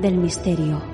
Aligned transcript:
del 0.00 0.16
misterio. 0.16 0.89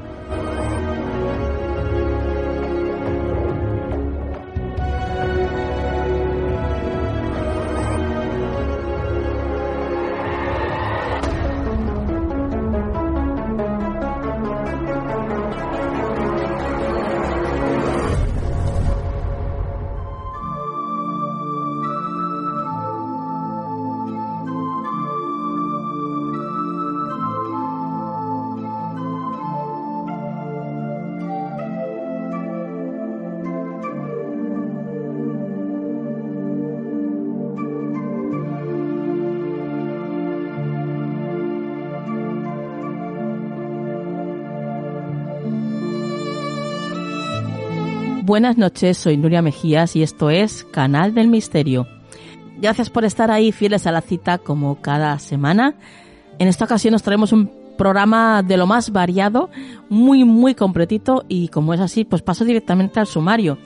Buenas 48.27 48.59
noches, 48.59 48.99
soy 48.99 49.17
Nuria 49.17 49.41
Mejías 49.41 49.95
y 49.95 50.03
esto 50.03 50.31
es 50.31 50.65
Canal 50.65 51.15
del 51.15 51.29
Misterio. 51.29 51.87
Gracias 52.61 52.91
por 52.91 53.05
estar 53.05 53.31
ahí 53.31 53.53
fieles 53.53 53.87
a 53.87 53.93
la 53.93 54.01
cita 54.01 54.39
como 54.39 54.81
cada 54.81 55.17
semana. 55.21 55.77
En 56.41 56.49
esta 56.49 56.65
ocasión 56.65 56.91
nos 56.91 57.05
traemos 57.05 57.31
un 57.31 57.49
programa 57.79 58.43
de 58.43 58.57
lo 58.57 58.67
más 58.67 58.91
variado, 58.91 59.49
muy 59.89 60.25
muy 60.25 60.57
completito 60.57 61.25
y 61.29 61.47
como 61.51 61.73
es 61.73 61.79
así, 61.79 62.05
pues 62.05 62.21
paso 62.21 62.45
directamente 62.45 62.99
al 62.99 63.07
sumario. 63.07 63.59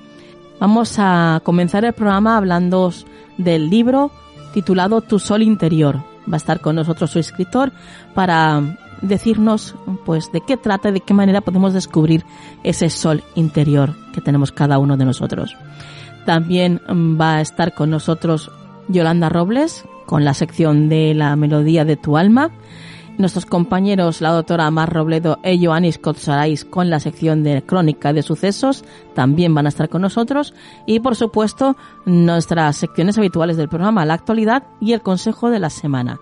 Vamos 0.61 0.97
a 0.99 1.41
comenzar 1.43 1.87
el 1.87 1.95
programa 1.95 2.37
hablando 2.37 2.93
del 3.39 3.71
libro 3.71 4.11
titulado 4.53 5.01
Tu 5.01 5.19
Sol 5.19 5.41
Interior. 5.41 6.03
Va 6.31 6.35
a 6.35 6.37
estar 6.37 6.61
con 6.61 6.77
nosotros 6.77 7.11
su 7.11 7.19
escritor 7.19 7.73
para 8.15 8.77
decirnos 9.03 9.75
pues 10.05 10.33
de 10.33 10.41
qué 10.41 10.57
trata 10.57 10.91
y 10.91 10.93
de 10.93 11.01
qué 11.01 11.15
manera 11.15 11.41
podemos 11.41 11.73
descubrir 11.73 12.25
ese 12.63 12.91
sol 12.91 13.23
interior 13.35 13.95
que 14.13 14.21
tenemos 14.21 14.53
cada 14.53 14.79
uno 14.79 14.97
de 14.97 15.05
nosotros. 15.05 15.57
También 16.27 16.81
mm, 16.89 17.21
va 17.21 17.37
a 17.37 17.41
estar 17.41 17.75
con 17.75 17.91
nosotros 17.91 18.51
Yolanda 18.89 19.29
Robles 19.29 19.85
con 20.07 20.25
la 20.25 20.35
sección 20.35 20.89
de 20.89 21.15
la 21.15 21.37
melodía 21.37 21.85
de 21.85 21.97
tu 21.97 22.17
alma. 22.17 22.51
Nuestros 23.17 23.47
compañeros, 23.47 24.21
la 24.21 24.31
doctora 24.31 24.71
Mar 24.71 24.93
Robledo 24.93 25.39
e 25.45 25.57
Joanis 25.57 25.99
Kotsarais 25.99 26.65
con 26.65 26.91
la 26.91 26.99
sección 26.99 27.45
de 27.45 27.63
crónica 27.63 28.13
de 28.13 28.23
sucesos, 28.23 28.83
también 29.15 29.55
van 29.55 29.67
a 29.67 29.69
estar 29.69 29.89
con 29.89 30.03
nosotros. 30.03 30.53
Y 30.87 31.01
por 31.01 31.15
supuesto, 31.15 31.77
nuestras 32.07 32.77
secciones 32.77 33.19
habituales 33.19 33.57
del 33.57 33.69
programa, 33.69 34.05
la 34.05 34.15
actualidad 34.15 34.65
y 34.81 34.95
el 34.95 35.03
consejo 35.03 35.51
de 35.51 35.61
la 35.61 35.71
semana. 35.71 36.19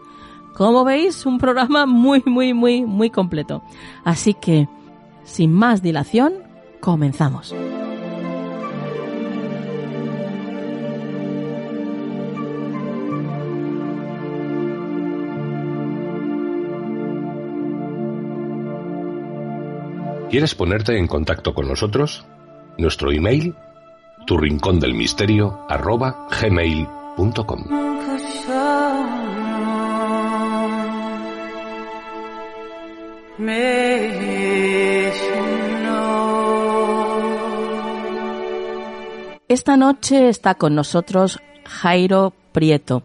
Como 0.58 0.84
veis, 0.84 1.24
un 1.24 1.38
programa 1.38 1.86
muy, 1.86 2.20
muy, 2.26 2.52
muy, 2.52 2.84
muy 2.84 3.10
completo. 3.10 3.62
Así 4.02 4.34
que, 4.34 4.66
sin 5.22 5.52
más 5.52 5.82
dilación, 5.82 6.34
comenzamos. 6.80 7.54
¿Quieres 20.28 20.56
ponerte 20.56 20.98
en 20.98 21.06
contacto 21.06 21.54
con 21.54 21.68
nosotros? 21.68 22.26
Nuestro 22.78 23.12
email, 23.12 23.54
tu 24.26 24.36
rincón 24.36 24.80
del 24.80 24.94
misterio, 24.94 25.64
arroba 25.68 26.26
gmail.com. 26.28 27.64
Esta 39.46 39.76
noche 39.76 40.28
está 40.28 40.56
con 40.56 40.74
nosotros 40.74 41.38
Jairo 41.64 42.32
Prieto. 42.50 43.04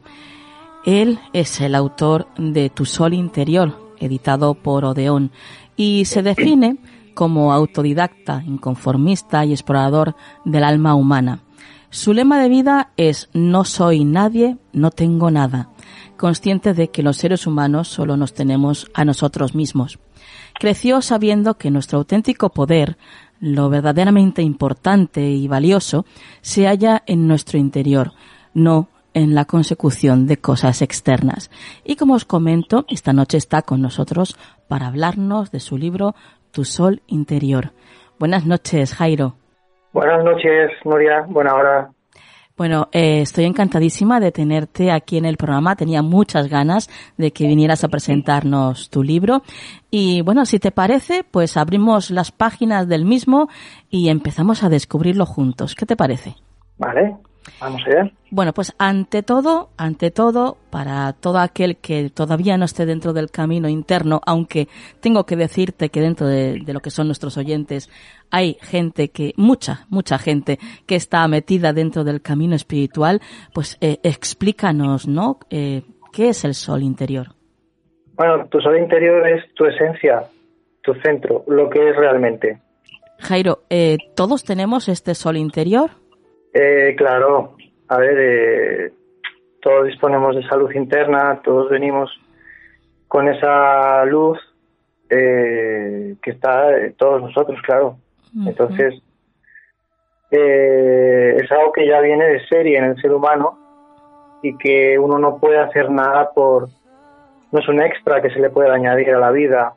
Él 0.85 1.19
es 1.33 1.61
el 1.61 1.75
autor 1.75 2.27
de 2.39 2.71
Tu 2.71 2.85
Sol 2.85 3.13
Interior, 3.13 3.93
editado 3.99 4.55
por 4.55 4.85
Odeón, 4.85 5.31
y 5.75 6.05
se 6.05 6.23
define 6.23 6.77
como 7.13 7.53
autodidacta, 7.53 8.41
inconformista 8.43 9.45
y 9.45 9.51
explorador 9.51 10.15
del 10.45 10.63
alma 10.63 10.95
humana. 10.95 11.41
Su 11.91 12.11
lema 12.11 12.39
de 12.39 12.49
vida 12.49 12.89
es 12.97 13.29
No 13.33 13.65
soy 13.65 14.03
nadie, 14.03 14.57
no 14.71 14.89
tengo 14.89 15.29
nada, 15.29 15.69
consciente 16.17 16.73
de 16.73 16.89
que 16.89 17.03
los 17.03 17.17
seres 17.17 17.45
humanos 17.45 17.87
solo 17.87 18.17
nos 18.17 18.33
tenemos 18.33 18.89
a 18.95 19.05
nosotros 19.05 19.53
mismos. 19.53 19.99
Creció 20.63 21.01
sabiendo 21.01 21.55
que 21.55 21.71
nuestro 21.71 21.97
auténtico 21.97 22.47
poder, 22.47 22.95
lo 23.41 23.69
verdaderamente 23.69 24.43
importante 24.43 25.19
y 25.19 25.45
valioso, 25.49 26.05
se 26.39 26.67
halla 26.67 27.03
en 27.05 27.27
nuestro 27.27 27.59
interior, 27.59 28.11
no 28.53 28.87
en 29.13 29.35
la 29.35 29.43
consecución 29.43 30.25
de 30.25 30.37
cosas 30.37 30.81
externas. 30.81 31.51
Y 31.83 31.97
como 31.97 32.13
os 32.13 32.23
comento, 32.23 32.85
esta 32.87 33.11
noche 33.11 33.37
está 33.37 33.63
con 33.63 33.81
nosotros 33.81 34.37
para 34.69 34.87
hablarnos 34.87 35.51
de 35.51 35.59
su 35.59 35.77
libro 35.77 36.15
Tu 36.51 36.63
Sol 36.63 37.01
Interior. 37.07 37.71
Buenas 38.17 38.45
noches, 38.45 38.95
Jairo. 38.95 39.35
Buenas 39.91 40.23
noches, 40.23 40.71
Nuria. 40.85 41.25
Buena 41.27 41.55
hora. 41.55 41.91
Bueno, 42.55 42.87
eh, 42.91 43.21
estoy 43.21 43.45
encantadísima 43.45 44.19
de 44.19 44.31
tenerte 44.31 44.91
aquí 44.91 45.17
en 45.17 45.25
el 45.25 45.37
programa. 45.37 45.75
Tenía 45.75 46.03
muchas 46.03 46.49
ganas 46.49 46.87
de 47.17 47.31
que 47.31 47.47
vinieras 47.47 47.83
a 47.83 47.87
presentarnos 47.87 48.91
tu 48.91 49.01
libro. 49.01 49.41
Y 49.89 50.21
bueno, 50.21 50.45
si 50.45 50.59
te 50.59 50.71
parece, 50.71 51.23
pues 51.23 51.57
abrimos 51.57 52.11
las 52.11 52.31
páginas 52.31 52.87
del 52.87 53.05
mismo 53.05 53.49
y 53.89 54.09
empezamos 54.09 54.63
a 54.63 54.69
descubrirlo 54.69 55.25
juntos. 55.25 55.73
¿Qué 55.73 55.87
te 55.87 55.95
parece? 55.95 56.35
Vale, 56.77 57.17
Vamos 57.59 57.81
allá. 57.85 58.11
Bueno, 58.31 58.53
pues 58.53 58.73
ante 58.77 59.23
todo, 59.23 59.69
ante 59.77 60.11
todo, 60.11 60.57
para 60.69 61.13
todo 61.13 61.37
aquel 61.37 61.77
que 61.77 62.09
todavía 62.09 62.57
no 62.57 62.65
esté 62.65 62.85
dentro 62.85 63.13
del 63.13 63.29
camino 63.29 63.69
interno, 63.69 64.21
aunque 64.25 64.67
tengo 65.01 65.25
que 65.25 65.35
decirte 65.35 65.89
que 65.89 66.01
dentro 66.01 66.27
de, 66.27 66.63
lo 66.65 66.79
que 66.79 66.89
son 66.89 67.07
nuestros 67.07 67.37
oyentes 67.37 67.89
hay 68.31 68.57
gente 68.61 69.09
que, 69.09 69.33
mucha, 69.37 69.85
mucha 69.89 70.17
gente 70.17 70.57
que 70.87 70.95
está 70.95 71.27
metida 71.27 71.73
dentro 71.73 72.03
del 72.03 72.21
camino 72.21 72.55
espiritual, 72.55 73.21
pues 73.53 73.77
eh, 73.81 73.99
explícanos, 74.03 75.07
¿no? 75.07 75.39
Eh, 75.49 75.83
¿Qué 76.11 76.29
es 76.29 76.45
el 76.45 76.53
sol 76.53 76.81
interior? 76.81 77.27
Bueno, 78.15 78.45
tu 78.47 78.59
sol 78.59 78.77
interior 78.77 79.27
es 79.27 79.53
tu 79.55 79.65
esencia, 79.65 80.23
tu 80.81 80.93
centro, 80.95 81.43
lo 81.47 81.69
que 81.69 81.89
es 81.89 81.95
realmente. 81.95 82.61
Jairo, 83.19 83.63
eh, 83.69 83.97
¿todos 84.15 84.43
tenemos 84.43 84.89
este 84.89 85.15
sol 85.15 85.37
interior? 85.37 86.02
Eh, 86.53 86.93
claro, 86.97 87.55
a 87.87 87.97
ver, 87.97 88.17
eh, 88.19 88.91
todos 89.61 89.85
disponemos 89.85 90.35
de 90.35 90.41
esa 90.41 90.55
luz 90.55 90.75
interna, 90.75 91.41
todos 91.43 91.69
venimos 91.69 92.11
con 93.07 93.27
esa 93.27 94.03
luz 94.05 94.39
eh, 95.09 96.15
que 96.21 96.31
está 96.31 96.77
en 96.77 96.93
todos 96.93 97.21
nosotros, 97.21 97.59
claro. 97.61 97.97
Entonces, 98.45 98.95
eh, 100.31 101.37
es 101.39 101.51
algo 101.51 101.71
que 101.71 101.87
ya 101.87 102.01
viene 102.01 102.25
de 102.25 102.47
serie 102.47 102.79
en 102.79 102.85
el 102.85 103.01
ser 103.01 103.13
humano 103.13 103.59
y 104.41 104.57
que 104.57 104.97
uno 104.97 105.19
no 105.19 105.37
puede 105.37 105.59
hacer 105.59 105.89
nada 105.91 106.31
por... 106.31 106.69
No 107.51 107.59
es 107.59 107.67
un 107.67 107.81
extra 107.81 108.21
que 108.21 108.31
se 108.31 108.39
le 108.39 108.49
pueda 108.49 108.73
añadir 108.73 109.11
a 109.11 109.19
la 109.19 109.29
vida, 109.29 109.75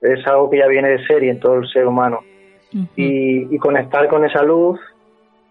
es 0.00 0.26
algo 0.26 0.48
que 0.48 0.58
ya 0.58 0.66
viene 0.66 0.88
de 0.88 1.06
serie 1.06 1.30
en 1.30 1.40
todo 1.40 1.56
el 1.56 1.68
ser 1.68 1.86
humano. 1.86 2.20
y, 2.96 3.54
y, 3.54 3.58
conectar 3.58 4.08
con 4.08 4.24
esa 4.24 4.42
luz, 4.42 4.80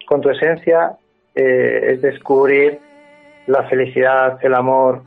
con 0.05 0.21
tu 0.21 0.29
esencia, 0.29 0.97
eh, 1.35 1.93
es 1.93 2.01
descubrir 2.01 2.79
la 3.47 3.63
felicidad, 3.63 4.37
el 4.43 4.53
amor, 4.53 5.03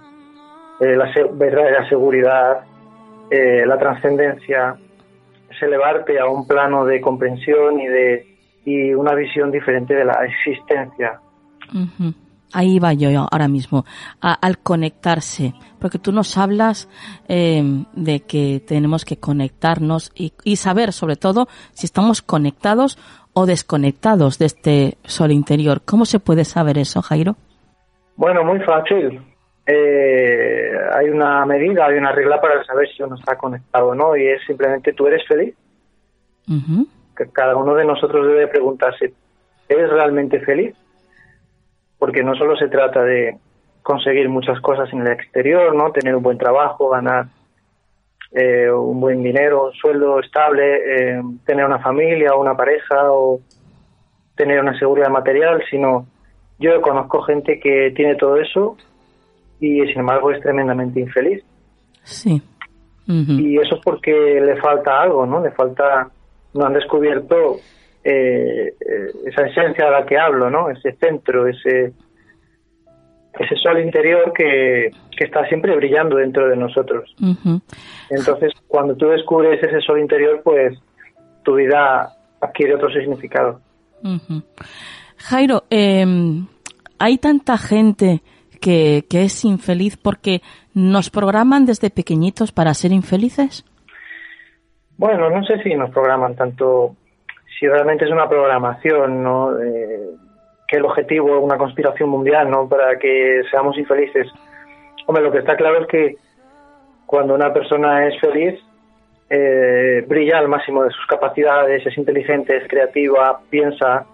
eh, 0.81 0.97
la 0.97 1.11
verdadera 1.33 1.89
seguridad, 1.89 2.61
eh, 3.31 3.65
la 3.67 3.79
trascendencia, 3.79 4.77
es 5.49 5.63
elevarte 5.63 6.19
a 6.19 6.27
un 6.27 6.47
plano 6.47 6.85
de 6.85 7.01
comprensión 7.01 7.81
y 7.81 7.87
de 7.87 8.37
y 8.65 8.93
una 8.95 9.15
visión 9.15 9.53
diferente 9.53 9.95
de 9.95 10.05
la 10.05 10.25
existencia. 10.25 11.21
Ahí 12.53 12.81
va 12.81 12.95
yo 12.95 13.29
ahora 13.31 13.47
mismo, 13.47 13.85
al 14.21 14.59
conectarse, 14.59 15.55
porque 15.79 16.01
tú 16.01 16.11
nos 16.11 16.37
hablas 16.37 16.89
de 17.29 18.23
que 18.27 18.61
tenemos 18.67 19.05
que 19.05 19.19
conectarnos 19.19 20.11
y, 20.17 20.33
y, 20.43 20.57
saber 20.57 20.93
sobre 20.93 21.15
todo 21.15 21.47
si 21.75 21.87
estamos 21.87 22.23
conectados 22.23 22.99
o 23.39 23.45
desconectados 23.45 24.39
de 24.39 24.47
este 24.47 24.95
sol 25.05 25.31
interior. 25.31 25.83
¿Cómo 25.85 26.07
se 26.07 26.21
puede 26.21 26.47
saber 26.47 26.79
eso, 26.79 27.03
Jairo? 27.03 27.37
Bueno, 28.17 28.43
muy 28.43 28.61
fácil. 28.61 29.21
Eh, 29.67 30.71
hay 30.95 31.11
una 31.11 31.45
medida, 31.45 31.85
hay 31.85 31.99
una 31.99 32.13
regla 32.13 32.41
para 32.41 32.65
saber 32.65 32.89
si 32.89 33.03
uno 33.03 33.17
está 33.17 33.37
conectado 33.37 33.89
o 33.89 33.95
no, 33.95 34.17
y 34.17 34.27
es 34.27 34.41
simplemente 34.47 34.95
tú 34.95 35.07
eres 35.07 35.23
feliz. 35.29 35.55
Que 37.15 37.29
cada 37.31 37.57
uno 37.57 37.75
de 37.75 37.85
nosotros 37.85 38.27
debe 38.27 38.49
preguntarse, 38.49 39.13
¿eres 39.69 39.91
realmente 39.91 40.41
feliz? 40.41 40.75
Porque 41.99 42.23
no 42.23 42.35
solo 42.37 42.57
se 42.57 42.69
trata 42.69 43.03
de 43.03 43.37
conseguir 43.83 44.31
muchas 44.31 44.59
cosas 44.61 44.91
en 44.95 45.03
el 45.03 45.13
exterior, 45.13 45.75
¿no? 45.75 45.93
Tener 45.93 46.17
un 46.17 46.23
buen 46.23 46.39
trabajo, 46.39 46.89
ganar 46.89 47.27
eh, 48.33 48.71
un 48.71 49.01
buen 49.01 49.23
dinero, 49.23 49.67
un 49.67 49.73
sueldo 49.73 50.21
estable, 50.21 50.77
eh, 50.77 51.23
tener 51.45 51.65
una 51.65 51.79
familia 51.79 52.35
o 52.35 52.41
una 52.41 52.57
pareja 52.57 53.11
o 53.13 53.41
tener 54.35 54.61
una 54.61 54.79
seguridad 54.79 55.09
material, 55.09 55.63
sino 55.71 56.07
yo 56.59 56.81
conozco 56.81 57.23
gente 57.23 57.59
que 57.61 57.93
tiene 57.95 58.17
todo 58.17 58.37
eso 58.37 58.77
y 59.61 59.81
sin 59.87 60.01
embargo 60.01 60.31
es 60.31 60.41
tremendamente 60.41 61.01
infeliz. 61.01 61.43
Sí. 62.03 62.43
Y 63.09 63.57
eso 63.59 63.77
es 63.77 63.81
porque 63.85 64.41
le 64.41 64.57
falta 64.57 65.01
algo, 65.01 65.27
¿no? 65.27 65.41
Le 65.41 65.53
falta, 65.53 66.09
no 66.55 66.67
han 66.67 66.73
descubierto 66.73 67.57
eh, 68.03 68.75
esa 69.25 69.47
esencia 69.47 69.85
de 69.85 69.91
la 69.93 70.05
que 70.05 70.19
hablo, 70.19 70.51
¿no? 70.51 70.71
Ese 70.71 70.93
centro, 70.95 71.47
ese 71.47 71.93
ese 73.39 73.57
sol 73.57 73.81
interior 73.81 74.33
que, 74.33 74.91
está 75.19 75.47
siempre 75.47 75.75
brillando 75.75 76.17
dentro 76.17 76.49
de 76.49 76.57
nosotros. 76.57 77.15
Entonces, 78.11 78.53
cuando 78.69 78.95
tú 78.97 79.09
descubres 79.09 79.63
ese 79.63 79.81
sol 79.81 79.99
interior, 79.99 80.43
pues 80.45 80.79
tu 81.43 81.55
vida 81.55 82.13
adquiere 82.41 82.75
otro 82.75 82.91
significado. 82.91 83.61
Jairo, 85.17 85.65
em, 85.71 86.47
hay 86.99 87.19
tanta 87.19 87.57
gente 87.57 88.21
que, 88.61 89.05
que 89.09 89.25
es 89.25 89.45
infeliz 89.45 89.97
porque 89.97 90.43
nos 90.75 91.11
programan 91.11 91.65
desde 91.65 91.91
pequeñitos 91.91 92.53
para 92.53 92.75
ser 92.75 92.93
infelices. 92.93 93.65
Bueno, 94.99 95.29
no 95.31 95.45
sé 95.45 95.63
si 95.63 95.75
nos 95.75 95.91
programan 95.91 96.35
tanto, 96.37 96.97
si 97.59 97.67
realmente 97.67 98.05
es 98.07 98.11
una 98.11 98.29
programación, 98.29 99.23
¿no? 99.23 99.59
Eh, 99.59 100.11
que 100.69 100.77
el 100.77 100.85
objetivo 100.85 101.37
es 101.37 101.43
una 101.43 101.59
conspiración 101.59 102.09
mundial, 102.09 102.51
¿no? 102.51 102.69
Para 102.69 102.99
que 102.99 103.43
seamos 103.51 103.79
infelices. 103.79 104.29
Hombre, 105.07 105.23
lo 105.23 105.31
que 105.31 105.39
está 105.39 105.57
claro 105.57 105.83
es 105.83 105.87
que 105.87 106.17
cuando 107.07 107.35
una 107.35 107.53
persona 107.53 108.07
es 108.09 108.21
feliz, 108.21 108.59
eh, 109.31 110.05
brilla 110.07 110.39
al 110.39 110.49
máximo 110.49 110.83
de 110.85 110.91
sus 110.91 111.07
capacidades, 111.07 111.87
es 111.87 111.97
inteligente, 111.97 112.57
es 112.57 112.69
creativa, 112.69 113.41
piensa, 113.51 114.07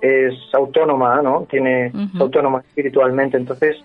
es 0.00 0.34
autónoma, 0.52 1.22
¿no? 1.22 1.46
Tiene 1.48 1.92
autónoma 2.18 2.60
espiritualmente, 2.60 3.36
entonces 3.36 3.76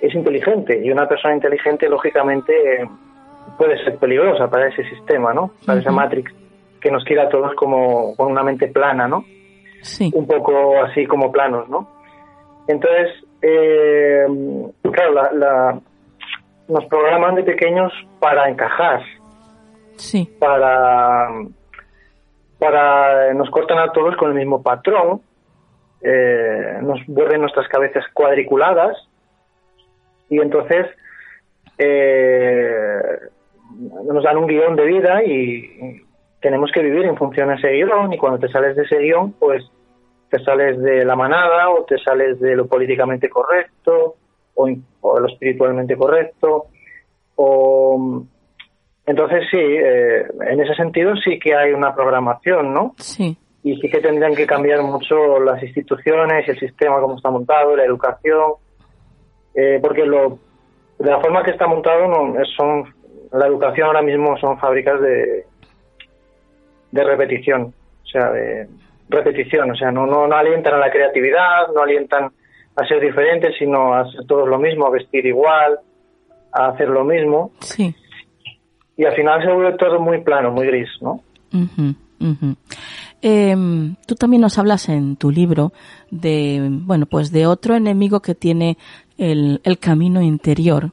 es 0.00 0.14
inteligente 0.14 0.80
y 0.82 0.90
una 0.90 1.08
persona 1.08 1.34
inteligente 1.34 1.88
lógicamente 1.88 2.88
puede 3.56 3.82
ser 3.84 3.96
peligrosa 3.96 4.48
para 4.48 4.68
ese 4.68 4.84
sistema, 4.88 5.32
¿no? 5.32 5.52
Para 5.64 5.80
esa 5.80 5.90
matrix 5.90 6.32
que 6.80 6.90
nos 6.90 7.04
quiera 7.04 7.24
a 7.24 7.28
todos 7.28 7.54
como 7.54 8.14
con 8.16 8.30
una 8.30 8.42
mente 8.42 8.68
plana, 8.68 9.08
¿no? 9.08 9.24
Un 10.12 10.26
poco 10.26 10.82
así 10.82 11.06
como 11.06 11.32
planos, 11.32 11.68
¿no? 11.68 11.88
Entonces, 12.66 13.24
eh, 13.42 14.26
claro, 14.82 15.32
la, 15.32 15.80
nos 16.68 16.84
programan 16.86 17.34
de 17.34 17.44
pequeños 17.44 17.92
para 18.20 18.48
encajar, 18.48 19.02
sí. 19.96 20.28
para, 20.38 21.28
para 22.58 23.32
nos 23.34 23.48
cortan 23.50 23.78
a 23.78 23.92
todos 23.92 24.16
con 24.16 24.30
el 24.30 24.36
mismo 24.36 24.62
patrón, 24.62 25.22
eh, 26.02 26.78
nos 26.82 27.04
vuelven 27.06 27.40
nuestras 27.40 27.66
cabezas 27.68 28.04
cuadriculadas 28.12 28.96
y 30.28 30.38
entonces 30.40 30.86
eh, 31.78 33.00
nos 34.04 34.22
dan 34.22 34.36
un 34.36 34.46
guion 34.46 34.76
de 34.76 34.84
vida 34.84 35.24
y, 35.24 36.04
tenemos 36.40 36.70
que 36.72 36.82
vivir 36.82 37.04
en 37.04 37.16
función 37.16 37.48
de 37.48 37.56
ese 37.56 37.68
guion 37.70 38.12
y 38.12 38.18
cuando 38.18 38.38
te 38.38 38.48
sales 38.48 38.76
de 38.76 38.84
ese 38.84 38.98
guion, 38.98 39.32
pues 39.32 39.64
te 40.30 40.38
sales 40.44 40.80
de 40.80 41.04
la 41.04 41.16
manada 41.16 41.70
o 41.70 41.84
te 41.84 41.98
sales 41.98 42.40
de 42.40 42.54
lo 42.56 42.66
políticamente 42.66 43.28
correcto 43.28 44.16
o, 44.54 44.66
de 44.66 44.80
lo 45.02 45.26
espiritualmente 45.28 45.96
correcto. 45.96 46.66
O, 47.36 48.22
entonces 49.06 49.44
sí, 49.50 49.58
eh, 49.58 50.26
en 50.50 50.60
ese 50.60 50.74
sentido 50.74 51.14
sí 51.16 51.38
que 51.38 51.54
hay 51.54 51.72
una 51.72 51.94
programación, 51.94 52.74
¿no? 52.74 52.94
Sí. 52.98 53.36
Y 53.62 53.76
sí 53.76 53.88
que 53.88 54.00
tendrían 54.00 54.34
que 54.34 54.46
cambiar 54.46 54.82
mucho 54.82 55.40
las 55.40 55.62
instituciones 55.62 56.46
y 56.46 56.50
el 56.50 56.58
sistema 56.58 57.00
como 57.00 57.16
está 57.16 57.30
montado, 57.30 57.76
la 57.76 57.84
educación, 57.84 58.52
eh, 59.54 59.78
porque 59.80 60.04
lo, 60.04 60.38
de 60.98 61.10
la 61.10 61.20
forma 61.20 61.42
que 61.42 61.52
está 61.52 61.66
montado 61.66 62.06
no, 62.06 62.34
son 62.56 62.94
la 63.32 63.46
educación 63.46 63.88
ahora 63.88 64.02
mismo 64.02 64.38
son 64.38 64.58
fábricas 64.58 65.00
de 65.00 65.44
de 66.90 67.04
repetición, 67.04 67.74
o 68.02 68.06
sea, 68.06 68.30
de 68.30 68.68
repetición, 69.08 69.70
o 69.70 69.74
sea, 69.74 69.90
no, 69.90 70.06
no, 70.06 70.24
alientan 70.34 70.74
a 70.74 70.78
la 70.78 70.90
creatividad, 70.90 71.68
no 71.74 71.82
alientan 71.82 72.30
a 72.76 72.86
ser 72.86 73.00
diferentes, 73.00 73.54
sino 73.58 73.94
a 73.94 74.00
hacer 74.00 74.26
todos 74.26 74.48
lo 74.48 74.58
mismo, 74.58 74.86
a 74.86 74.90
vestir 74.90 75.26
igual, 75.26 75.78
a 76.52 76.68
hacer 76.68 76.88
lo 76.88 77.04
mismo. 77.04 77.52
Sí. 77.60 77.94
Y 78.96 79.04
al 79.04 79.14
final 79.14 79.42
se 79.42 79.52
vuelve 79.52 79.76
todo 79.78 80.00
muy 80.00 80.22
plano, 80.22 80.50
muy 80.50 80.66
gris, 80.66 80.88
¿no? 81.00 81.22
Em, 83.20 83.96
tú 84.06 84.14
también 84.14 84.42
nos 84.42 84.58
hablas 84.58 84.88
en 84.88 85.16
tu 85.16 85.30
libro 85.30 85.72
de, 86.10 86.68
bueno, 86.70 87.06
pues 87.06 87.32
de 87.32 87.46
otro 87.46 87.74
enemigo 87.74 88.20
que 88.20 88.34
tiene 88.34 88.76
el, 89.16 89.60
el 89.64 89.78
camino 89.78 90.20
interior. 90.20 90.92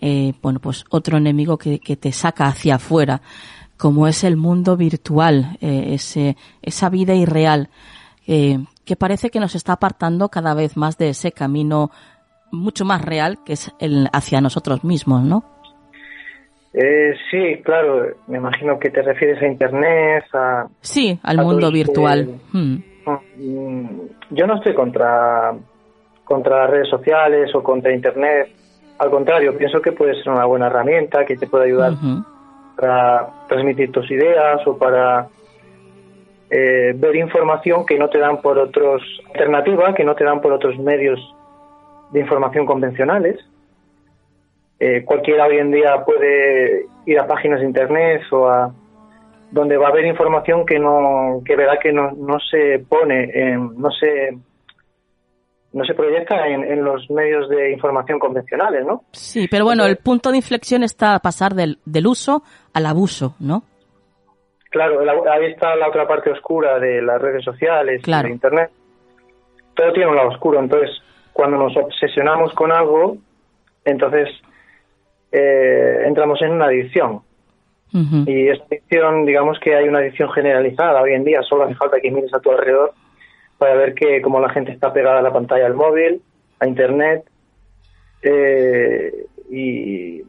Eh, 0.00 0.32
bueno, 0.42 0.60
pues 0.60 0.84
otro 0.90 1.16
enemigo 1.16 1.56
que, 1.56 1.78
que 1.78 1.96
te 1.96 2.12
saca 2.12 2.46
hacia 2.46 2.74
afuera 2.76 3.22
como 3.76 4.06
es 4.06 4.24
el 4.24 4.36
mundo 4.36 4.76
virtual, 4.76 5.56
eh, 5.60 5.94
ese, 5.94 6.36
esa 6.62 6.88
vida 6.88 7.14
irreal, 7.14 7.68
eh, 8.26 8.58
que 8.84 8.96
parece 8.96 9.30
que 9.30 9.40
nos 9.40 9.54
está 9.54 9.74
apartando 9.74 10.28
cada 10.28 10.54
vez 10.54 10.76
más 10.76 10.98
de 10.98 11.10
ese 11.10 11.32
camino 11.32 11.90
mucho 12.52 12.84
más 12.84 13.02
real 13.02 13.38
que 13.44 13.54
es 13.54 13.72
el 13.80 14.08
hacia 14.12 14.40
nosotros 14.40 14.84
mismos, 14.84 15.24
¿no? 15.24 15.44
Eh, 16.72 17.14
sí, 17.30 17.62
claro, 17.62 18.16
me 18.26 18.38
imagino 18.38 18.78
que 18.78 18.90
te 18.90 19.00
refieres 19.00 19.40
a 19.40 19.46
Internet, 19.46 20.24
a... 20.32 20.66
Sí, 20.80 21.18
al 21.22 21.38
mundo 21.38 21.70
virtual. 21.70 22.40
Hmm. 22.52 22.76
Mm, 23.36 24.00
Yo 24.30 24.46
no 24.46 24.56
estoy 24.56 24.74
contra, 24.74 25.54
contra 26.24 26.62
las 26.62 26.70
redes 26.70 26.88
sociales 26.88 27.54
o 27.54 27.62
contra 27.62 27.94
Internet. 27.94 28.48
Al 28.98 29.10
contrario, 29.10 29.56
pienso 29.56 29.80
que 29.80 29.92
puede 29.92 30.14
ser 30.14 30.32
una 30.32 30.46
buena 30.46 30.66
herramienta 30.66 31.24
que 31.24 31.36
te 31.36 31.46
puede 31.46 31.66
ayudar. 31.66 31.92
Para 32.76 33.28
transmitir 33.48 33.92
tus 33.92 34.10
ideas 34.10 34.66
o 34.66 34.76
para 34.76 35.28
eh, 36.50 36.92
ver 36.96 37.16
información 37.16 37.86
que 37.86 37.98
no 37.98 38.08
te 38.08 38.18
dan 38.18 38.40
por 38.40 38.58
otros 38.58 39.02
alternativa 39.28 39.94
que 39.94 40.04
no 40.04 40.14
te 40.14 40.24
dan 40.24 40.40
por 40.40 40.52
otros 40.52 40.78
medios 40.78 41.18
de 42.12 42.20
información 42.20 42.66
convencionales. 42.66 43.38
Eh, 44.78 45.04
cualquiera 45.04 45.46
hoy 45.46 45.58
en 45.58 45.70
día 45.70 46.04
puede 46.04 46.86
ir 47.06 47.18
a 47.18 47.26
páginas 47.26 47.60
de 47.60 47.66
internet 47.66 48.22
o 48.32 48.48
a 48.48 48.72
donde 49.50 49.76
va 49.76 49.86
a 49.86 49.90
haber 49.90 50.04
información 50.06 50.66
que 50.66 50.78
no 50.78 51.40
que 51.44 51.54
verá 51.56 51.78
que 51.78 51.92
no, 51.92 52.10
no 52.12 52.38
se 52.40 52.80
pone 52.88 53.30
en- 53.32 53.80
no 53.80 53.90
se 53.90 54.36
no 55.74 55.84
se 55.84 55.92
proyecta 55.94 56.46
en, 56.48 56.64
en 56.64 56.82
los 56.84 57.10
medios 57.10 57.48
de 57.48 57.72
información 57.72 58.18
convencionales 58.18 58.86
no 58.86 59.02
Sí, 59.12 59.46
pero 59.50 59.64
bueno, 59.64 59.84
el 59.84 59.96
punto 59.98 60.30
de 60.30 60.36
inflexión 60.38 60.82
está 60.82 61.14
a 61.14 61.18
pasar 61.18 61.52
del, 61.54 61.78
del 61.84 62.06
uso 62.06 62.42
al 62.72 62.86
abuso, 62.86 63.34
¿no? 63.40 63.64
Claro, 64.70 65.04
la- 65.04 65.32
ahí 65.32 65.46
está 65.52 65.76
la 65.76 65.88
otra 65.88 66.06
parte 66.08 66.30
oscura 66.30 66.78
de 66.78 67.02
las 67.02 67.20
redes 67.20 67.44
sociales, 67.44 68.02
Claro. 68.02 68.28
de 68.28 68.34
Internet. 68.34 68.70
Todo 69.74 69.92
tiene 69.92 70.08
un 70.10 70.16
lado 70.16 70.28
oscuro, 70.30 70.58
entonces 70.60 70.90
cuando 71.32 71.56
nos 71.58 71.76
obsesionamos 71.76 72.52
con 72.54 72.70
algo, 72.72 73.16
entonces 73.84 74.28
eh, 75.32 76.04
entramos 76.06 76.40
en 76.42 76.52
una 76.52 76.66
adicción. 76.66 77.20
Y 78.26 78.48
esta 78.48 78.64
adicción, 78.66 79.24
digamos 79.24 79.56
que 79.60 79.76
hay 79.76 79.86
una 79.86 79.98
adicción 80.00 80.28
generalizada 80.32 81.00
hoy 81.00 81.12
en 81.12 81.22
día, 81.22 81.42
solo 81.42 81.62
hace 81.64 81.76
falta 81.76 82.00
que 82.00 82.10
mires 82.10 82.34
a 82.34 82.40
tu 82.40 82.50
alrededor 82.50 82.92
para 83.58 83.74
ver 83.74 83.94
que 83.94 84.20
como 84.22 84.40
la 84.40 84.48
gente 84.50 84.72
está 84.72 84.92
pegada 84.92 85.18
a 85.18 85.22
la 85.22 85.32
pantalla 85.32 85.64
del 85.64 85.74
móvil, 85.74 86.22
a 86.60 86.66
Internet, 86.66 87.24
eh, 88.22 89.26
y 89.50 90.22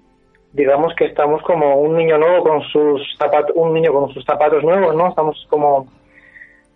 digamos 0.54 0.94
que 0.96 1.06
estamos 1.06 1.42
como 1.44 1.80
un 1.80 1.98
niño 1.98 2.18
nuevo 2.18 2.44
con 2.44 2.62
sus 2.64 3.02
zapatos, 3.18 3.56
un 3.56 3.74
niño 3.74 3.92
con 3.92 4.14
sus 4.14 4.24
zapatos 4.26 4.64
nuevos, 4.64 4.96
¿no? 4.96 5.10
Estamos 5.10 5.46
como 5.50 5.88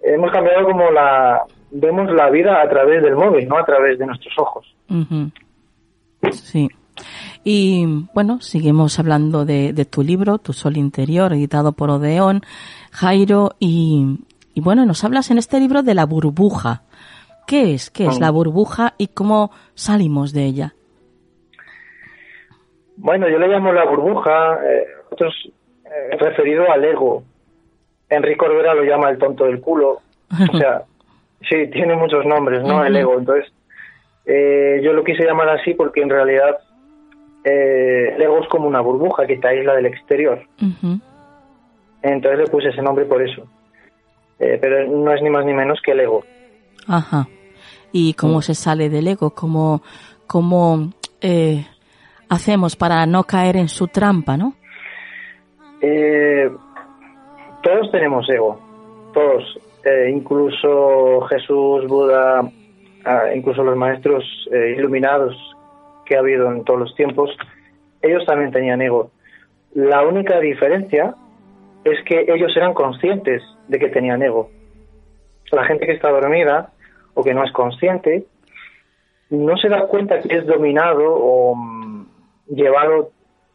hemos 0.02 0.32
cambiado 0.32 0.66
como 0.66 0.92
la 0.92 1.44
vemos 1.72 2.12
la 2.12 2.30
vida 2.30 2.62
a 2.62 2.70
través 2.70 3.04
del 3.04 3.16
móvil, 3.16 3.48
no 3.48 3.58
a 3.58 3.66
través 3.66 4.00
de 4.00 4.06
nuestros 4.06 4.34
ojos. 4.38 4.76
Sí. 6.32 6.70
Y 7.44 7.86
bueno, 8.14 8.42
seguimos 8.42 9.00
hablando 9.00 9.46
de, 9.46 9.72
de 9.72 9.86
tu 9.86 10.04
libro, 10.04 10.40
Tu 10.40 10.52
Sol 10.52 10.76
Interior, 10.76 11.32
editado 11.32 11.72
por 11.72 11.90
Odeón, 11.90 12.42
Jairo, 12.92 13.52
y, 13.60 14.20
y 14.54 14.62
bueno, 14.62 14.86
nos 14.86 15.04
hablas 15.04 15.32
en 15.32 15.38
este 15.38 15.60
libro 15.60 15.84
de 15.84 15.96
la 15.96 16.06
burbuja. 16.06 16.84
¿Qué 17.48 17.74
es? 17.74 17.90
¿Qué 17.90 18.06
es 18.06 18.20
la 18.20 18.30
burbuja 18.30 18.94
y 18.98 19.08
cómo 19.08 19.52
salimos 19.74 20.34
de 20.34 20.46
ella? 20.46 20.74
Bueno, 22.98 23.28
yo 23.30 23.40
le 23.40 23.48
llamo 23.48 23.72
la 23.72 23.86
burbuja, 23.86 24.60
eh, 24.66 24.86
otros 25.10 25.34
eh, 25.86 26.18
referido 26.18 26.72
al 26.72 26.84
ego. 26.84 27.24
Enrique 28.10 28.38
Corbera 28.38 28.74
lo 28.74 28.84
llama 28.84 29.10
el 29.10 29.18
tonto 29.18 29.46
del 29.46 29.62
culo. 29.62 30.02
O 30.54 30.58
sea, 30.58 30.84
sí, 31.50 31.68
tiene 31.72 31.96
muchos 31.96 32.26
nombres, 32.26 32.62
¿no? 32.64 32.86
El 32.86 32.96
ego. 32.96 33.18
Entonces, 33.18 33.52
eh, 34.26 34.82
yo 34.84 34.94
lo 34.94 35.04
quise 35.04 35.24
llamar 35.24 35.50
así 35.50 35.74
porque 35.74 36.02
en 36.02 36.10
realidad 36.10 36.60
eh, 37.44 38.14
el 38.16 38.22
ego 38.22 38.40
es 38.42 38.48
como 38.50 38.68
una 38.68 38.82
burbuja 38.82 39.26
que 39.26 39.38
te 39.38 39.48
aísla 39.48 39.76
del 39.76 39.88
exterior. 39.88 40.42
Entonces 42.02 42.40
le 42.40 42.48
puse 42.48 42.70
ese 42.70 42.82
nombre 42.82 43.06
por 43.06 43.22
eso. 43.22 43.48
Eh, 44.40 44.58
pero 44.62 44.88
no 44.88 45.14
es 45.14 45.22
ni 45.22 45.30
más 45.30 45.46
ni 45.46 45.54
menos 45.54 45.80
que 45.84 45.92
el 45.92 46.00
ego. 46.02 46.24
Ajá. 46.88 47.28
¿Y 47.92 48.14
cómo 48.14 48.42
se 48.42 48.56
sale 48.56 48.90
del 48.90 49.08
ego? 49.08 49.32
¿Cómo, 49.32 49.82
cómo 50.28 50.92
eh, 51.22 51.66
hacemos 52.30 52.76
para 52.76 53.06
no 53.06 53.24
caer 53.24 53.58
en 53.58 53.68
su 53.68 53.88
trampa, 53.88 54.38
no? 54.38 54.54
Eh, 55.82 56.50
todos 57.64 57.92
tenemos 57.92 58.30
ego, 58.30 58.60
todos, 59.14 59.60
Eh, 59.86 60.12
incluso 60.12 61.22
Jesús, 61.30 61.88
Buda, 61.88 62.42
ah, 63.06 63.24
incluso 63.34 63.64
los 63.64 63.78
maestros 63.78 64.24
eh, 64.52 64.76
iluminados 64.78 65.34
que 66.06 66.18
ha 66.18 66.20
habido 66.20 66.52
en 66.52 66.66
todos 66.66 66.82
los 66.82 66.96
tiempos, 66.96 67.30
ellos 68.02 68.26
también 68.26 68.52
tenían 68.52 68.82
ego. 68.82 69.12
La 69.74 70.06
única 70.06 70.40
diferencia 70.42 71.16
es 71.86 71.98
que 72.04 72.26
ellos 72.28 72.52
eran 72.58 72.74
conscientes 72.74 73.42
de 73.70 73.80
que 73.80 73.88
tenían 73.90 74.22
ego. 74.22 74.50
La 75.52 75.64
gente 75.64 75.86
que 75.86 75.94
está 75.94 76.10
dormida 76.10 76.72
o 77.14 77.24
que 77.24 77.34
no 77.34 77.44
es 77.44 77.52
consciente 77.54 78.26
no 79.30 79.56
se 79.58 79.70
da 79.70 79.88
cuenta 79.88 80.20
que 80.20 80.38
es 80.38 80.46
dominado 80.46 81.16
o 81.16 81.56
mm, 81.56 82.06
llevado 82.50 83.12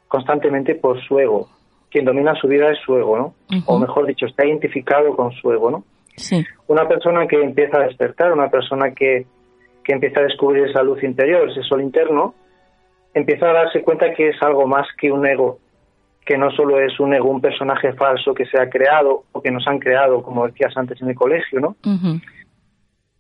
constantemente 0.09 0.77
por 0.77 1.03
su 1.05 1.19
ego. 1.19 1.49
Quien 1.91 2.05
domina 2.05 2.35
su 2.37 2.49
vida 2.49 2.71
es 2.71 2.79
su 2.85 2.97
ego, 2.97 3.19
¿no? 3.19 3.35
O 3.67 3.79
mejor 3.79 4.07
dicho, 4.07 4.27
está 4.27 4.47
identificado 4.47 5.15
con 5.15 5.33
su 5.33 5.53
ego, 5.53 5.71
¿no? 5.71 5.85
Sí. 6.17 6.45
Una 6.69 6.89
persona 6.89 7.27
que 7.27 7.41
empieza 7.41 7.79
a 7.79 7.87
despertar, 7.87 8.33
una 8.33 8.49
persona 8.49 8.93
que, 8.93 9.27
que 9.83 9.93
empieza 9.93 10.21
a 10.21 10.25
descubrir 10.25 10.65
esa 10.65 10.83
luz 10.83 11.03
interior, 11.03 11.51
ese 11.51 11.63
sol 11.63 11.83
interno, 11.83 12.35
empieza 13.13 13.51
a 13.51 13.53
darse 13.53 13.83
cuenta 13.83 14.13
que 14.13 14.29
es 14.29 14.43
algo 14.43 14.67
más 14.67 14.87
que 14.99 15.11
un 15.11 15.27
ego, 15.27 15.59
que 16.25 16.39
no 16.39 16.51
solo 16.53 16.81
es 16.81 16.99
un 17.01 17.13
ego, 17.15 17.29
un 17.29 17.41
personaje 17.41 17.93
falso 17.93 18.33
que 18.33 18.47
se 18.47 18.59
ha 18.59 18.71
creado 18.71 19.25
o 19.33 19.43
que 19.43 19.51
nos 19.51 19.67
han 19.69 19.79
creado, 19.79 20.23
como 20.23 20.47
decías 20.47 20.77
antes 20.77 21.01
en 21.03 21.11
el 21.11 21.15
colegio, 21.15 21.61
¿no? 21.61 21.77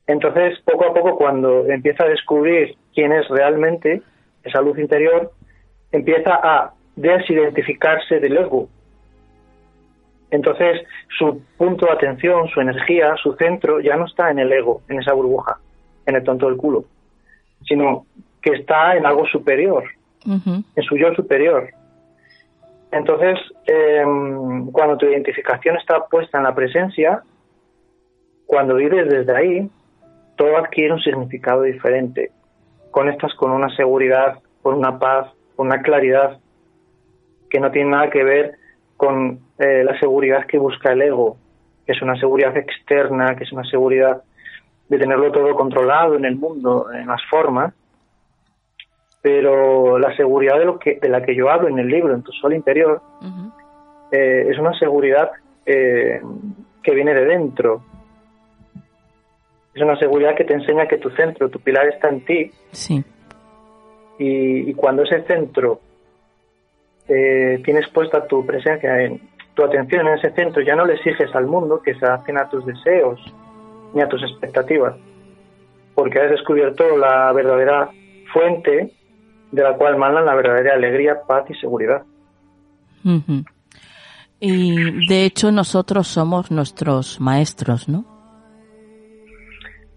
Entonces, 0.06 0.58
poco 0.64 0.87
a 0.87 0.94
poco, 0.94 1.16
cuando 1.16 1.66
empieza 1.66 2.04
a 2.04 2.08
descubrir 2.08 2.76
quién 2.94 3.12
es 3.12 3.28
realmente 3.28 4.02
esa 4.42 4.61
luz 4.61 4.78
interior, 4.78 5.32
empieza 5.92 6.34
a 6.34 6.73
desidentificarse 6.96 8.20
del 8.20 8.37
ego. 8.37 8.68
Entonces, 10.30 10.82
su 11.16 11.42
punto 11.56 11.87
de 11.87 11.92
atención, 11.92 12.49
su 12.49 12.61
energía, 12.61 13.14
su 13.23 13.34
centro, 13.34 13.80
ya 13.80 13.96
no 13.96 14.06
está 14.06 14.30
en 14.30 14.38
el 14.38 14.52
ego, 14.52 14.82
en 14.88 15.00
esa 15.00 15.12
burbuja, 15.12 15.58
en 16.06 16.16
el 16.16 16.25
tonto 16.25 16.46
del 16.46 16.56
culo, 16.56 16.84
sino 17.66 18.06
que 18.42 18.52
está 18.52 18.96
en 18.96 19.06
algo 19.06 19.26
superior, 19.26 19.84
en 20.26 20.82
su 20.82 20.96
yo 20.96 21.14
superior. 21.14 21.68
Entonces, 22.93 23.38
em, 23.67 24.71
cuando 24.71 24.97
tu 24.97 25.07
identificación 25.07 25.76
está 25.76 26.07
puesta 26.07 26.38
en 26.38 26.45
la 26.45 26.55
presencia, 26.55 27.23
cuando 28.47 28.76
vives 28.76 29.09
desde 29.09 29.37
ahí, 29.37 29.71
todo 30.37 30.57
adquiere 30.57 30.93
un 30.93 31.00
significado 31.00 31.62
diferente. 31.62 32.31
Conectas 32.91 33.35
con 33.35 33.50
una 33.50 33.75
seguridad, 33.75 34.38
con 34.62 34.75
una 34.75 34.99
paz, 34.99 35.33
con 35.57 35.67
una 35.67 35.83
claridad 35.83 36.38
que 37.50 37.61
no 37.61 37.71
tiene 37.71 37.91
nada 37.91 38.11
que 38.11 38.25
ver 38.25 38.55
con 38.97 39.41
eh, 39.59 39.85
la 39.85 39.99
seguridad 39.99 40.47
que 40.47 40.59
busca 40.59 40.93
el 40.93 41.03
ego, 41.03 41.37
que 41.87 41.93
es 41.93 42.03
una 42.03 42.19
seguridad 42.19 42.57
externa, 42.57 43.37
que 43.37 43.45
es 43.45 43.53
una 43.53 43.64
seguridad 43.64 44.23
de 44.88 44.99
tenerlo 44.99 45.33
todo 45.33 45.55
controlado 45.55 46.17
en 46.17 46.25
el 46.25 46.37
mundo, 46.37 46.87
en 46.93 47.07
las 47.07 47.23
formas, 47.31 47.75
pero 49.25 49.99
la 49.99 50.14
seguridad 50.16 50.59
de 50.59 50.66
lo 50.66 50.78
que 50.78 50.99
de 51.00 51.09
la 51.09 51.23
que 51.23 51.35
yo 51.35 51.49
hablo 51.49 51.69
en 51.69 51.78
el 51.78 51.88
libro, 51.88 52.12
en 52.14 52.23
tu 52.23 52.31
sol 52.33 52.52
interior, 52.52 53.00
eh, 54.12 54.49
es 54.50 54.59
una 54.59 54.78
seguridad 54.78 55.31
eh, 55.64 56.21
que 56.83 56.95
viene 56.95 57.14
de 57.14 57.25
dentro. 57.25 57.83
Es 59.75 59.81
una 59.81 59.99
seguridad 59.99 60.35
que 60.37 60.45
te 60.45 60.52
enseña 60.52 60.87
que 60.87 60.99
tu 60.99 61.09
centro, 61.09 61.49
tu 61.49 61.59
pilar 61.59 61.87
está 61.88 62.11
en 62.11 62.23
ti 62.26 62.50
Sí. 62.71 63.02
y, 64.19 64.71
y 64.71 64.75
cuando 64.75 65.04
ese 65.04 65.23
centro 65.23 65.81
eh, 67.09 67.62
tienes 67.64 67.88
puesta 67.88 68.26
tu 68.26 68.45
presencia, 68.45 69.04
en 69.04 69.23
tu 69.54 69.64
atención 69.64 70.07
en 70.07 70.19
ese 70.19 70.33
centro, 70.33 70.61
ya 70.61 70.76
no 70.76 70.85
le 70.85 70.97
exiges 70.97 71.35
al 71.35 71.47
mundo 71.47 71.81
que 71.81 71.95
se 71.95 72.04
hacen 72.04 72.37
a 72.37 72.50
tus 72.50 72.66
deseos 72.66 73.19
ni 73.95 74.02
a 74.02 74.07
tus 74.07 74.23
expectativas, 74.23 74.97
porque 75.95 76.21
has 76.21 76.31
descubierto 76.31 76.99
la 76.99 77.33
verdadera 77.33 77.88
fuente 78.35 78.93
de 79.54 79.62
la 79.62 79.76
cual 79.76 79.96
manan 79.96 80.26
la 80.26 80.34
verdadera 80.34 80.75
alegría, 80.75 81.23
paz 81.26 81.49
y 81.49 81.54
seguridad. 81.54 82.02
Y 84.40 85.06
de 85.06 85.25
hecho 85.25 85.52
nosotros 85.52 86.08
somos 86.08 86.50
nuestros 86.50 87.20
maestros, 87.20 87.88
¿no? 87.88 88.04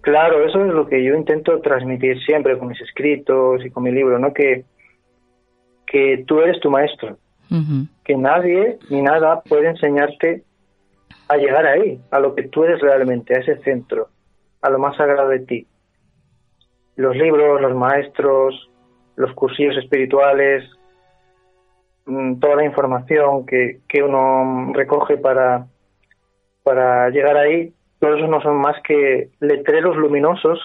Claro, 0.02 0.46
eso 0.46 0.64
es 0.64 0.72
lo 0.74 0.88
que 0.88 1.04
yo 1.04 1.16
intento 1.16 1.60
transmitir 1.60 2.24
siempre 2.24 2.58
con 2.58 2.68
mis 2.68 2.80
escritos 2.82 3.66
y 3.66 3.72
con 3.72 3.84
mi 3.84 3.92
libro, 3.92 4.20
¿no? 4.20 4.32
Que, 4.32 4.64
que 5.88 6.24
tú 6.28 6.40
eres 6.40 6.60
tu 6.62 6.70
maestro, 6.70 7.18
que 8.06 8.16
nadie 8.16 8.78
ni 8.90 9.02
nada 9.02 9.42
puede 9.42 9.70
enseñarte 9.70 10.44
a 11.28 11.38
llegar 11.38 11.66
ahí, 11.66 12.00
a 12.12 12.20
lo 12.20 12.36
que 12.36 12.44
tú 12.44 12.64
eres 12.64 12.80
realmente, 12.80 13.36
a 13.36 13.40
ese 13.40 13.58
centro, 13.64 14.10
a 14.62 14.70
lo 14.70 14.78
más 14.78 14.96
sagrado 14.96 15.30
de 15.30 15.40
ti. 15.40 15.68
Los 16.96 17.16
libros, 17.16 17.60
los 17.60 17.76
maestros, 17.76 18.70
los 19.18 19.34
cursillos 19.34 19.76
espirituales, 19.78 20.64
mm, 22.06 22.40
toda 22.40 22.56
la 22.56 22.66
información 22.66 23.46
que, 23.46 23.80
que 23.90 24.02
uno 24.02 24.72
recoge 24.74 25.18
para, 25.18 25.68
para 26.64 27.10
llegar 27.10 27.36
ahí, 27.36 27.74
todo 28.00 28.16
eso 28.16 28.28
no 28.28 28.42
son 28.42 28.58
más 28.58 28.76
que 28.84 29.32
letreros 29.40 29.98
luminosos, 29.98 30.60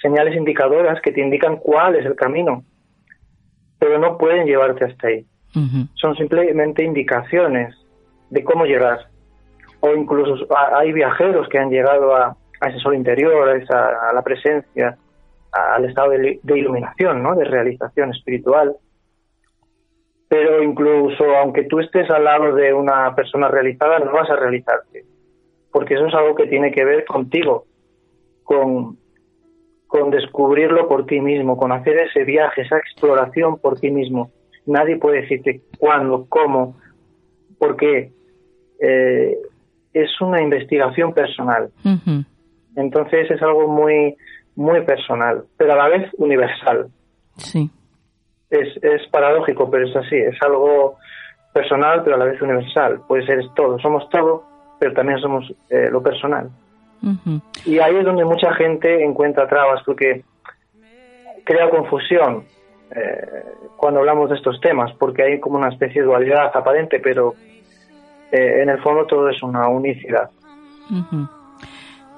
señales 0.00 0.36
indicadoras 0.36 1.00
que 1.00 1.12
te 1.12 1.20
indican 1.20 1.56
cuál 1.56 1.96
es 1.96 2.04
el 2.04 2.14
camino, 2.14 2.62
pero 3.78 3.98
no 3.98 4.18
pueden 4.18 4.46
llevarte 4.46 4.84
hasta 4.84 5.08
ahí. 5.08 5.26
Son 5.94 6.14
simplemente 6.14 6.84
indicaciones 6.84 7.74
de 8.30 8.44
cómo 8.44 8.64
llegar. 8.64 9.08
O 9.80 9.92
incluso 9.94 10.46
hay 10.76 10.92
viajeros 10.92 11.48
que 11.48 11.58
han 11.58 11.70
llegado 11.70 12.14
a, 12.14 12.36
ese 12.68 12.78
sol 12.78 12.94
interior, 12.94 13.48
a, 13.48 13.56
esa, 13.56 14.08
a 14.08 14.12
la 14.12 14.22
presencia, 14.22 14.96
al 15.52 15.84
estado 15.84 16.10
de, 16.10 16.40
iluminación, 16.44 17.22
¿no? 17.22 17.34
de 17.34 17.44
realización 17.44 18.10
espiritual. 18.10 18.76
Pero 20.28 20.62
incluso 20.62 21.24
aunque 21.36 21.64
tú 21.64 21.80
estés 21.80 22.10
al 22.10 22.24
lado 22.24 22.54
de 22.54 22.72
una 22.74 23.14
persona 23.14 23.48
realizada, 23.48 23.98
no 23.98 24.12
vas 24.12 24.28
a 24.30 24.36
realizarte, 24.36 25.04
porque 25.72 25.94
eso 25.94 26.06
es 26.06 26.14
algo 26.14 26.34
que 26.34 26.46
tiene 26.46 26.70
que 26.70 26.84
ver 26.84 27.06
contigo, 27.06 27.64
con, 28.44 28.98
con 29.86 30.10
descubrirlo 30.10 30.86
por 30.86 31.06
ti 31.06 31.20
mismo, 31.20 31.56
con 31.56 31.72
hacer 31.72 31.98
ese 31.98 32.24
viaje, 32.24 32.62
esa 32.62 32.76
exploración 32.76 33.58
por 33.58 33.80
ti 33.80 33.90
mismo. 33.90 34.30
Nadie 34.66 34.96
puede 34.96 35.22
decirte 35.22 35.62
cuándo, 35.78 36.26
cómo, 36.28 36.76
porque 37.58 38.12
eh, 38.80 39.38
es 39.92 40.20
una 40.20 40.42
investigación 40.42 41.12
personal. 41.14 41.70
Entonces 42.76 43.30
es 43.30 43.42
algo 43.42 43.66
muy 43.66 44.14
muy 44.58 44.80
personal, 44.82 45.44
pero 45.56 45.74
a 45.74 45.76
la 45.76 45.88
vez 45.88 46.12
universal. 46.18 46.88
Sí. 47.36 47.70
Es, 48.50 48.76
es 48.82 49.08
paradójico, 49.08 49.70
pero 49.70 49.86
es 49.86 49.94
así. 49.94 50.16
Es 50.16 50.36
algo 50.42 50.96
personal, 51.52 52.02
pero 52.02 52.16
a 52.16 52.18
la 52.18 52.24
vez 52.24 52.42
universal. 52.42 53.00
Puede 53.06 53.24
ser 53.24 53.38
todo. 53.54 53.78
Somos 53.78 54.08
todo, 54.10 54.42
pero 54.80 54.92
también 54.94 55.20
somos 55.20 55.48
eh, 55.70 55.88
lo 55.90 56.02
personal. 56.02 56.50
Y 57.64 57.78
ahí 57.78 57.94
es 57.94 58.04
donde 58.04 58.24
mucha 58.24 58.52
gente 58.54 59.04
encuentra 59.04 59.46
trabas, 59.46 59.80
porque 59.86 60.24
crea 61.44 61.70
confusión 61.70 62.42
eh, 62.90 63.44
cuando 63.76 64.00
hablamos 64.00 64.28
de 64.28 64.36
estos 64.36 64.60
temas, 64.60 64.92
porque 64.98 65.22
hay 65.22 65.38
como 65.38 65.56
una 65.56 65.68
especie 65.68 66.00
de 66.00 66.08
dualidad 66.08 66.50
aparente, 66.52 66.98
pero 66.98 67.34
eh, 68.32 68.62
en 68.62 68.70
el 68.70 68.82
fondo 68.82 69.06
todo 69.06 69.28
es 69.28 69.40
una 69.40 69.68
unicidad. 69.68 70.30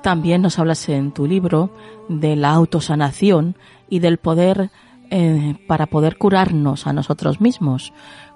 También 0.02 0.42
nos 0.42 0.58
hablas 0.58 0.88
en 0.88 1.12
tu 1.12 1.26
libro 1.26 1.70
de 2.08 2.36
la 2.36 2.50
autosanación 2.50 3.56
y 3.88 3.98
del 3.98 4.18
poder 4.18 4.70
eh, 5.10 5.56
para 5.66 5.86
poder 5.86 6.16
curarnos 6.16 6.86
a 6.86 6.92
nosotros 6.92 7.40
mismos. 7.40 7.92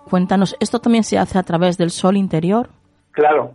Cuéntanos, 0.08 0.56
¿esto 0.60 0.80
también 0.80 1.04
se 1.04 1.18
hace 1.18 1.38
a 1.38 1.42
través 1.42 1.78
del 1.78 1.90
sol 1.90 2.16
interior? 2.16 2.68
Claro, 3.12 3.54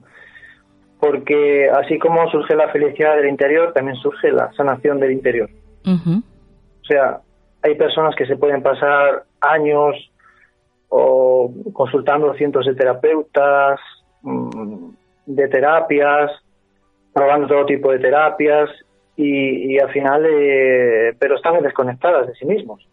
porque 1.00 1.70
así 1.70 2.00
como 2.00 2.30
surge 2.32 2.56
la 2.56 2.70
felicidad 2.70 3.16
del 3.16 3.30
interior, 3.30 3.74
también 3.74 3.98
surge 3.98 4.32
la 4.32 4.52
sanación 4.54 5.00
del 5.00 5.12
interior. 5.12 5.50
O 5.86 6.86
sea, 6.86 7.22
hay 7.62 7.76
personas 7.76 8.16
que 8.16 8.26
se 8.26 8.36
pueden 8.36 8.64
pasar 8.64 9.26
años 9.42 9.96
o 10.90 11.52
consultando 11.74 12.34
cientos 12.34 12.66
de 12.66 12.76
terapeutas, 12.76 13.80
mm, 14.24 14.90
de 15.28 15.48
terapias, 15.48 16.32
probando 17.14 17.48
todo 17.48 17.66
tipo 17.66 17.92
de 17.92 18.00
terapias 18.00 18.70
y, 19.16 19.78
al 19.78 19.92
final, 19.92 20.26
eh, 20.30 21.14
pero 21.20 21.36
están 21.36 21.62
desconectadas 21.62 22.28
de 22.28 22.36
sí 22.36 22.46
mismos, 22.46 22.88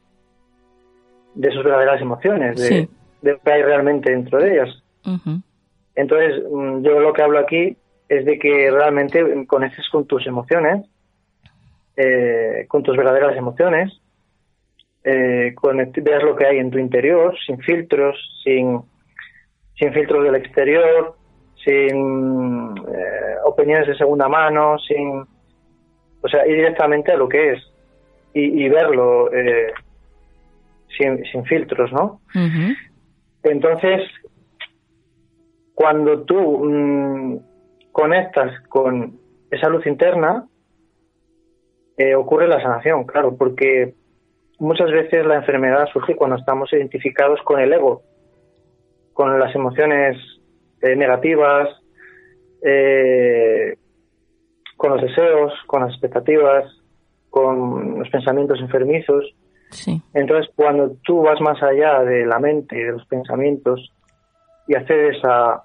de 1.35 1.53
sus 1.53 1.63
verdaderas 1.63 2.01
emociones, 2.01 2.59
de, 2.59 2.89
lo 3.23 3.39
que 3.39 3.53
hay 3.53 3.63
realmente 3.63 4.11
dentro 4.11 4.41
de 4.41 4.53
ellas. 4.55 4.83
Entonces, 5.95 6.43
mm, 6.51 6.83
yo 6.83 7.01
lo 7.01 7.13
que 7.13 7.23
hablo 7.23 7.39
aquí 7.39 7.77
es 8.09 8.25
de 8.25 8.39
que 8.39 8.71
realmente 8.71 9.47
conectes 9.47 9.89
con 9.91 10.07
tus 10.07 10.27
emociones, 10.27 10.85
eh, 11.97 12.67
con 12.69 12.83
tus 12.83 12.97
verdaderas 12.97 13.37
emociones, 13.37 14.01
eh, 15.05 15.55
veas 16.03 16.23
lo 16.25 16.35
que 16.35 16.47
hay 16.47 16.59
en 16.59 16.71
tu 16.71 16.79
interior, 16.79 17.37
sin 17.47 17.59
filtros, 17.61 18.17
sin, 18.43 18.81
sin 19.79 19.93
filtros 19.93 20.25
del 20.25 20.35
exterior, 20.35 21.17
sin 21.67 22.77
eh, 22.79 23.37
opiniones 23.45 23.89
de 23.89 23.97
segunda 23.97 24.29
mano, 24.29 24.79
sin, 24.79 25.27
o 26.23 26.29
sea, 26.29 26.47
ir 26.47 26.55
directamente 26.57 27.11
a 27.11 27.17
lo 27.17 27.29
que 27.29 27.53
es 27.53 27.73
y, 28.33 28.69
verlo 28.69 29.33
eh, 29.33 29.73
sin, 30.97 31.25
sin, 31.25 31.43
filtros, 31.47 31.91
¿no? 31.91 32.21
Entonces, 33.43 34.03
cuando 35.75 36.23
tú 36.23 36.65
mm, 36.65 37.39
conectas 37.93 38.61
con 38.69 39.19
esa 39.51 39.71
luz 39.71 39.87
interna, 39.87 40.47
eh, 41.97 42.15
ocurre 42.15 42.47
la 42.47 42.61
sanación, 42.61 43.05
claro, 43.05 43.37
porque 43.39 43.95
muchas 44.59 44.91
veces 44.91 45.25
la 45.25 45.37
enfermedad 45.37 45.89
surge 45.93 46.15
cuando 46.15 46.37
estamos 46.37 46.71
identificados 46.75 47.41
con 47.43 47.59
el 47.59 47.73
ego, 47.73 48.03
con 49.15 49.41
las 49.41 49.55
emociones 49.55 50.19
eh, 50.83 50.97
negativas, 50.97 51.69
eh, 52.63 53.77
con 54.77 54.93
los 54.93 55.03
deseos, 55.03 55.53
con 55.67 55.83
las 55.83 55.91
expectativas, 55.91 56.65
con 57.31 57.99
los 57.99 58.09
pensamientos 58.11 58.61
enfermizos. 58.61 59.35
Entonces, 60.15 60.51
cuando 60.55 60.97
tú 61.05 61.23
vas 61.23 61.41
más 61.41 61.63
allá 61.63 62.03
de 62.03 62.25
la 62.25 62.39
mente 62.39 62.79
y 62.79 62.83
de 62.83 62.93
los 62.93 63.07
pensamientos 63.07 63.93
y 64.69 64.75
accedes 64.75 65.23
a, 65.25 65.63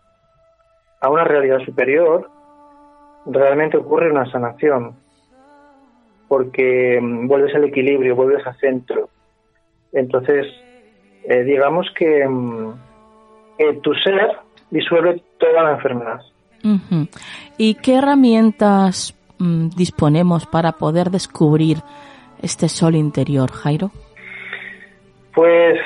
a 1.02 1.10
una 1.10 1.24
realidad 1.24 1.60
superior, 1.60 2.30
realmente 3.26 3.78
ocurre 3.78 4.12
una 4.12 4.30
sanación, 4.32 4.96
porque 6.28 7.00
mm, 7.02 7.28
vuelves 7.28 7.54
al 7.56 7.66
equilibrio, 7.66 8.16
vuelves 8.16 8.46
al 8.46 8.58
centro. 8.58 9.10
Entonces, 9.94 10.48
eh, 11.24 11.44
digamos 11.44 11.88
que 11.98 12.28
mm, 12.28 12.74
tu 13.82 13.94
ser 13.96 14.38
disuelve 14.72 15.22
toda 15.38 15.64
la 15.64 15.72
enfermedad. 15.74 16.22
¿Y 17.58 17.76
qué 17.76 17.96
herramientas 17.96 19.16
mm, 19.40 19.70
disponemos 19.76 20.46
para 20.46 20.74
poder 20.74 21.10
descubrir 21.10 21.78
este 22.42 22.70
sol 22.70 22.96
interior, 22.96 23.52
Jairo? 23.52 23.92
Pues 25.34 25.80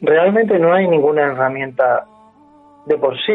realmente 0.00 0.58
no 0.58 0.72
hay 0.72 0.88
ninguna 0.88 1.22
herramienta 1.22 2.06
de 2.86 2.96
por 2.96 3.16
sí. 3.24 3.34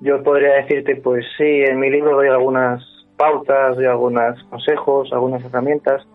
Yo 0.00 0.22
podría 0.22 0.54
decirte, 0.54 0.96
pues 0.96 1.24
sí, 1.36 1.44
en 1.44 1.78
mi 1.78 1.90
libro 1.90 2.16
doy 2.16 2.28
algunas 2.28 2.82
pautas, 3.16 3.76
doy 3.76 3.86
algunos 3.86 4.42
consejos, 4.44 5.12
algunas 5.12 5.44
herramientas, 5.44 6.06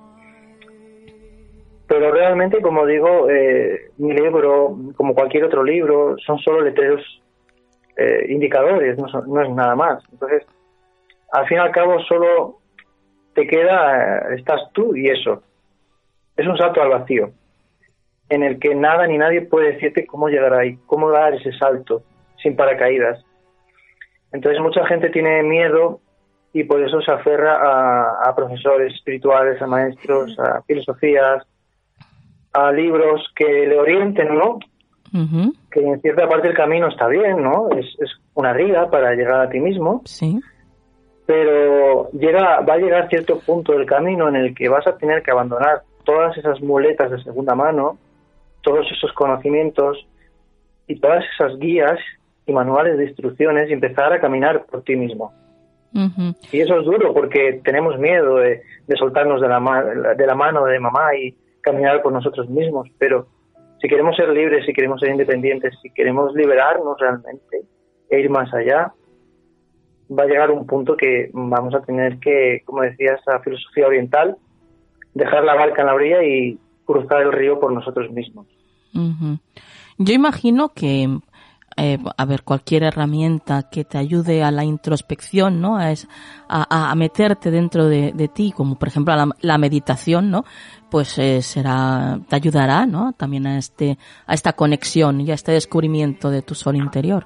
pero 1.87 2.11
realmente, 2.11 2.61
como 2.61 2.85
digo, 2.85 3.29
eh, 3.29 3.91
mi 3.97 4.13
libro, 4.13 4.75
como 4.95 5.15
cualquier 5.15 5.45
otro 5.45 5.63
libro, 5.63 6.17
son 6.17 6.37
solo 6.39 6.61
letreros 6.61 7.01
eh, 7.95 8.25
indicadores, 8.27 8.97
no, 8.97 9.07
no, 9.25 9.41
es 9.41 9.49
nada 9.51 9.73
más. 9.75 10.03
Entonces, 10.11 10.45
al 11.31 11.47
fin 11.47 11.57
y 11.57 11.61
al 11.61 11.71
cabo, 11.71 11.99
solo 12.01 12.59
te 13.33 13.47
queda, 13.47 14.31
eh, 14.31 14.35
estás 14.35 14.61
tú 14.73 14.95
y 14.97 15.07
eso. 15.07 15.43
Es 16.35 16.45
un 16.45 16.57
salto 16.57 16.81
al 16.81 16.89
vacío, 16.89 17.31
en 18.29 18.43
el 18.43 18.59
que 18.59 18.75
nada 18.75 19.07
ni 19.07 19.17
nadie 19.17 19.43
puede 19.43 19.73
decirte 19.73 20.05
cómo 20.05 20.27
llegar 20.27 20.53
ahí, 20.53 20.77
cómo 20.87 21.09
dar 21.09 21.35
ese 21.35 21.53
salto 21.53 22.03
sin 22.43 22.57
paracaídas. 22.57 23.23
Entonces, 24.33 24.61
mucha 24.61 24.85
gente 24.87 25.09
tiene 25.09 25.41
miedo 25.43 26.01
y 26.51 26.65
por 26.65 26.83
eso 26.83 27.01
se 27.01 27.11
aferra 27.11 28.19
a 28.23 28.35
profesores 28.35 28.93
espirituales, 28.93 29.61
a 29.61 29.67
maestros, 29.67 30.37
a 30.37 30.61
filosofías, 30.63 31.47
a 32.57 32.71
libros 32.71 33.21
que 33.35 33.67
le 33.67 33.79
orienten, 33.79 34.35
¿no? 34.35 34.59
Que 35.71 35.79
en 35.79 36.01
cierta 36.01 36.27
parte 36.27 36.47
del 36.47 36.57
camino 36.57 36.87
está 36.87 37.07
bien, 37.07 37.41
¿no? 37.41 37.69
Es, 37.69 37.85
es 37.99 38.09
una 38.33 38.53
guía 38.53 38.87
para 38.89 39.13
llegar 39.13 39.41
a 39.41 39.49
ti 39.49 39.59
mismo. 39.59 40.01
Sí. 40.05 40.39
Pero 41.27 42.09
llega, 42.11 42.61
va 42.61 42.73
a 42.73 42.77
llegar 42.77 43.09
cierto 43.09 43.39
punto 43.39 43.73
del 43.73 43.85
camino 43.85 44.27
en 44.27 44.35
el 44.35 44.55
que 44.55 44.69
vas 44.69 44.87
a 44.87 44.97
tener 44.97 45.21
que 45.21 45.31
abandonar 45.31 45.83
todas 46.03 46.35
esas 46.37 46.59
muletas 46.61 47.11
de 47.11 47.21
segunda 47.23 47.53
mano, 47.53 47.97
todos 48.63 48.87
esos 48.91 49.11
conocimientos 49.13 50.07
y 50.87 50.99
todas 50.99 51.23
esas 51.35 51.59
guías 51.59 51.99
y 52.45 52.53
manuales 52.53 52.97
de 52.97 53.05
instrucciones 53.05 53.69
y 53.69 53.73
empezar 53.73 54.13
a 54.13 54.19
caminar 54.19 54.65
por 54.65 54.81
ti 54.83 54.95
mismo. 54.95 55.31
Y 56.51 56.59
eso 56.59 56.79
es 56.79 56.85
duro 56.85 57.13
porque 57.13 57.61
tenemos 57.63 57.97
miedo 57.97 58.37
de, 58.37 58.61
de 58.87 58.95
soltarnos 58.97 59.41
de 59.41 59.47
la, 59.47 60.15
de 60.15 60.27
la 60.27 60.35
mano 60.35 60.65
de 60.65 60.79
mamá 60.79 61.15
y, 61.15 61.35
caminar 61.67 62.01
por 62.01 62.13
nosotros 62.13 62.49
mismos, 62.49 62.87
pero 62.97 63.27
si 63.81 63.87
queremos 63.87 64.15
ser 64.15 64.29
libres, 64.29 64.65
si 64.65 64.73
queremos 64.73 64.99
ser 64.99 65.09
independientes, 65.09 65.73
si 65.81 65.89
queremos 65.91 66.33
liberarnos 66.33 66.97
realmente 66.99 67.63
e 68.09 68.19
ir 68.19 68.29
más 68.29 68.51
allá, 68.53 68.93
va 70.09 70.23
a 70.23 70.27
llegar 70.27 70.51
un 70.51 70.65
punto 70.65 70.95
que 70.95 71.29
vamos 71.33 71.75
a 71.75 71.81
tener 71.81 72.19
que, 72.19 72.61
como 72.65 72.81
decía 72.81 73.15
esa 73.19 73.39
filosofía 73.39 73.87
oriental, 73.87 74.37
dejar 75.13 75.43
la 75.43 75.55
barca 75.55 75.81
en 75.81 75.87
la 75.87 75.93
orilla 75.93 76.23
y 76.23 76.57
cruzar 76.85 77.21
el 77.21 77.33
río 77.33 77.59
por 77.59 77.73
nosotros 77.73 78.09
mismos. 78.11 78.47
Yo 79.97 80.13
imagino 80.13 80.69
que 80.69 81.07
eh, 81.79 81.99
a 82.17 82.25
ver, 82.25 82.41
cualquier 82.41 82.81
herramienta 82.81 83.69
que 83.69 83.85
te 83.85 83.99
ayude 83.99 84.41
a 84.43 84.49
la 84.49 84.63
introspección, 84.63 85.61
¿no? 85.61 85.77
A, 85.77 85.93
a, 86.49 86.95
meterte 86.95 87.51
dentro 87.51 87.85
de, 87.85 88.31
ti, 88.33 88.51
como 88.51 88.79
por 88.79 88.87
ejemplo 88.87 89.13
la, 89.41 89.57
meditación, 89.59 90.31
¿no? 90.31 90.43
Pues 90.89 91.17
eh, 91.19 91.41
será, 91.41 92.19
te 92.29 92.35
ayudará, 92.35 92.85
¿no? 92.85 93.13
También 93.13 93.45
a 93.45 93.57
este, 93.57 93.97
a 94.25 94.33
esta 94.33 94.53
conexión 94.53 95.19
y 95.21 95.31
a 95.31 95.33
este 95.33 95.51
descubrimiento 95.51 96.29
de 96.29 96.41
tu 96.41 96.55
sol 96.55 96.75
interior. 96.75 97.25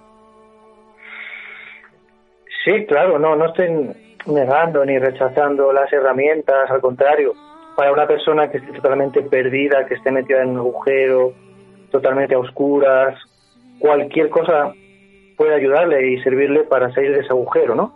Sí, 2.66 2.86
claro, 2.88 3.20
no, 3.20 3.36
no 3.36 3.48
estoy 3.48 3.70
negando 4.28 4.86
ni 4.86 4.98
rechazando 5.00 5.74
las 5.74 5.92
herramientas, 5.92 6.70
al 6.70 6.82
contrario, 6.82 7.34
para 7.76 7.92
una 7.92 8.08
persona 8.08 8.50
que 8.50 8.58
esté 8.58 8.74
totalmente 8.74 9.22
perdida, 9.24 9.86
que 9.86 9.96
esté 9.96 10.12
metida 10.12 10.44
en 10.44 10.50
un 10.50 10.58
agujero, 10.58 11.34
totalmente 11.92 12.36
a 12.36 12.40
oscuras, 12.40 13.18
cualquier 13.80 14.30
cosa 14.30 14.74
puede 15.38 15.56
ayudarle 15.56 16.12
y 16.12 16.22
servirle 16.22 16.64
para 16.64 16.94
salir 16.94 17.14
de 17.14 17.22
ese 17.22 17.30
agujero, 17.30 17.74
¿no? 17.74 17.94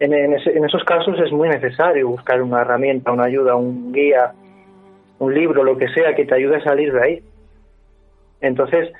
En, 0.00 0.32
esos 0.32 0.84
casos 0.84 1.18
es 1.18 1.32
muy 1.32 1.48
necesario 1.48 2.08
buscar 2.08 2.40
una 2.40 2.60
herramienta, 2.60 3.10
una 3.10 3.24
ayuda, 3.24 3.56
un 3.56 3.92
guía, 3.92 4.32
un 5.18 5.34
libro, 5.34 5.64
lo 5.64 5.76
que 5.76 5.88
sea 5.88 6.14
que 6.14 6.24
te 6.24 6.34
ayude 6.34 6.56
a 6.56 6.64
salir 6.64 6.92
de 6.92 7.02
ahí. 7.02 7.22
Entonces, 8.40 8.92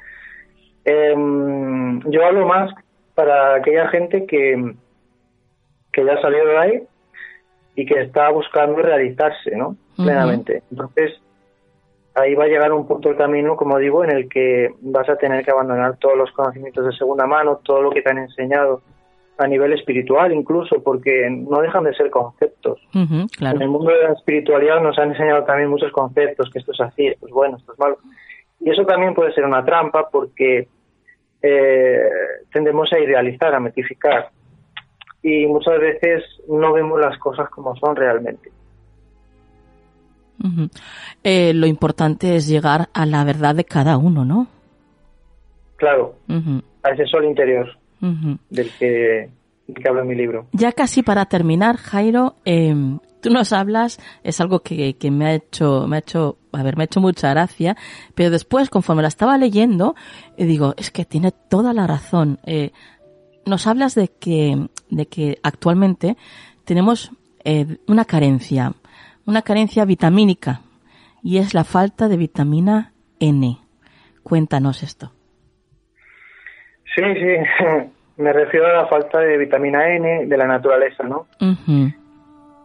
em, 0.85 2.01
yo 2.11 2.25
hablo 2.25 2.47
más 2.47 2.73
para 3.15 3.55
aquella 3.55 3.89
gente 3.89 4.27
que, 4.27 4.75
que 5.93 6.05
ya 6.05 6.15
ha 6.15 6.21
salido 6.21 6.47
de 6.47 6.59
ahí 6.59 6.83
y 7.75 7.87
que 7.87 8.01
está 8.01 8.31
buscando 8.31 8.77
realizarse, 8.83 9.57
¿no? 9.57 9.77
Plenamente. 9.97 10.63
Entonces, 10.71 11.21
ahí 12.15 12.35
va 12.35 12.45
a 12.45 12.49
llegar 12.49 12.73
un 12.73 12.87
punto 12.87 13.09
del 13.09 13.19
camino, 13.19 13.57
como 13.57 13.79
digo, 13.79 14.05
en 14.05 14.11
el 14.11 14.29
que 14.29 14.75
vas 14.81 15.09
a 15.09 15.17
tener 15.17 15.45
que 15.45 15.51
abandonar 15.51 15.97
todos 15.99 16.17
los 16.17 16.33
conocimientos 16.33 16.85
de 16.85 16.93
segunda 16.93 17.27
mano, 17.27 17.61
todo 17.63 17.83
lo 17.83 17.91
que 17.91 18.03
te 18.03 18.11
han 18.11 18.19
enseñado 18.19 18.83
a 19.39 19.47
nivel 19.47 19.73
espiritual 19.73 20.33
incluso, 20.33 20.83
porque 20.83 21.29
no 21.31 21.61
dejan 21.61 21.85
de 21.85 21.95
ser 21.95 22.11
conceptos. 22.11 22.81
En 22.93 23.63
el 23.63 23.69
mundo 23.69 23.93
de 23.93 24.03
la 24.03 24.13
espiritualidad 24.13 24.83
nos 24.83 24.99
han 24.99 25.13
enseñado 25.13 25.45
también 25.45 25.71
muchos 25.71 25.93
conceptos, 25.93 26.51
que 26.51 26.59
esto 26.59 26.73
es 26.73 26.81
así, 26.81 27.07
esto 27.07 27.27
es 27.27 27.33
bueno, 27.33 27.57
esto 27.57 27.73
es 27.73 27.79
malo. 27.79 27.99
Y 28.61 28.71
eso 28.71 28.85
también 28.85 29.15
puede 29.15 29.33
ser 29.33 29.45
una 29.45 29.65
trampa 29.65 30.09
porque 30.11 30.67
eh, 31.41 32.01
tendemos 32.53 32.93
a 32.93 32.99
idealizar, 32.99 33.55
a 33.55 33.61
metificar. 33.61 34.31
Y 35.23 35.47
muchas 35.47 35.79
veces 35.79 36.25
no 36.49 36.73
vemos 36.73 37.01
las 37.01 37.17
cosas 37.19 37.49
como 37.51 37.77
son 37.77 37.95
realmente. 37.95 38.51
Eh, 41.23 41.53
lo 41.55 41.67
importante 41.67 42.37
es 42.37 42.49
llegar 42.49 42.89
a 42.93 43.07
la 43.07 43.25
verdad 43.25 43.55
de 43.55 43.65
cada 43.65 43.99
uno, 43.99 44.25
¿no? 44.25 44.49
Claro, 45.77 46.17
a 46.83 46.91
ese 46.91 47.07
sol 47.07 47.25
interior 47.25 47.78
del, 48.01 48.71
que, 48.79 49.31
hablo 49.89 50.03
en 50.03 50.09
mi 50.09 50.15
libro. 50.15 50.47
Ya 50.53 50.73
casi 50.73 51.03
para 51.03 51.27
terminar, 51.27 51.77
Jairo, 51.77 52.37
em, 52.45 52.99
tú 53.21 53.31
nos 53.31 53.53
hablas, 53.53 53.99
es 54.23 54.41
algo 54.41 54.61
que, 54.61 54.97
me 55.11 55.27
ha 55.27 55.35
hecho, 55.35 55.87
me 55.87 55.97
ha 55.97 55.99
hecho, 56.01 56.39
a 56.53 56.63
ver, 56.63 56.77
me 56.77 56.85
ha 56.85 56.87
hecho 56.87 57.01
mucha 57.01 57.31
gracia, 57.31 57.77
pero 58.15 58.31
después, 58.31 58.71
conforme 58.71 59.03
la 59.03 59.09
estaba 59.09 59.39
leyendo, 59.39 59.95
eh, 60.37 60.45
digo, 60.45 60.75
es 60.77 60.91
que 60.91 61.05
tiene 61.05 61.33
toda 61.33 61.73
la 61.73 61.87
razón. 61.87 62.39
Eh, 62.45 62.73
nos 63.47 63.67
hablas 63.67 63.95
de 63.95 64.09
que, 64.09 64.69
de 64.91 65.07
que 65.07 65.39
actualmente 65.43 66.17
tenemos 66.65 67.13
una 67.87 68.05
carencia 68.05 68.75
una 69.29 69.43
carencia 69.43 69.85
vitamínica 69.85 70.63
y 71.23 71.37
es 71.37 71.53
la 71.53 71.65
falta 71.65 72.09
de 72.09 72.17
vitamina 72.17 72.95
N. 73.21 73.59
Cuéntanos 74.23 74.83
esto. 74.83 75.13
Sí, 76.99 77.15
sí, 77.15 77.65
me 78.17 78.33
refiero 78.33 78.67
a 78.67 78.73
la 78.73 78.87
falta 78.87 79.21
de 79.21 79.39
vitamina 79.39 79.95
N 79.95 80.27
de 80.27 80.37
la 80.37 80.47
naturaleza, 80.47 81.05
¿no? 81.05 81.27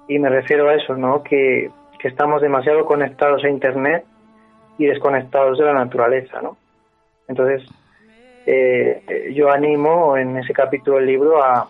Y 0.08 0.18
me 0.18 0.30
refiero 0.30 0.70
a 0.70 0.76
eso, 0.76 0.96
¿no? 0.96 1.24
Que, 1.24 1.70
estamos 2.04 2.42
demasiado 2.42 2.84
conectados 2.84 3.46
a 3.46 3.50
Internet 3.50 4.04
y 4.78 4.88
desconectados 4.88 5.58
de 5.58 5.64
la 5.64 5.74
naturaleza, 5.74 6.42
¿no? 6.42 6.58
Entonces, 7.30 7.64
eh, 8.46 9.32
yo 9.34 9.50
animo 9.50 10.18
en 10.18 10.36
ese 10.36 10.52
capítulo 10.52 10.98
del 10.98 11.06
libro 11.06 11.42
a, 11.42 11.70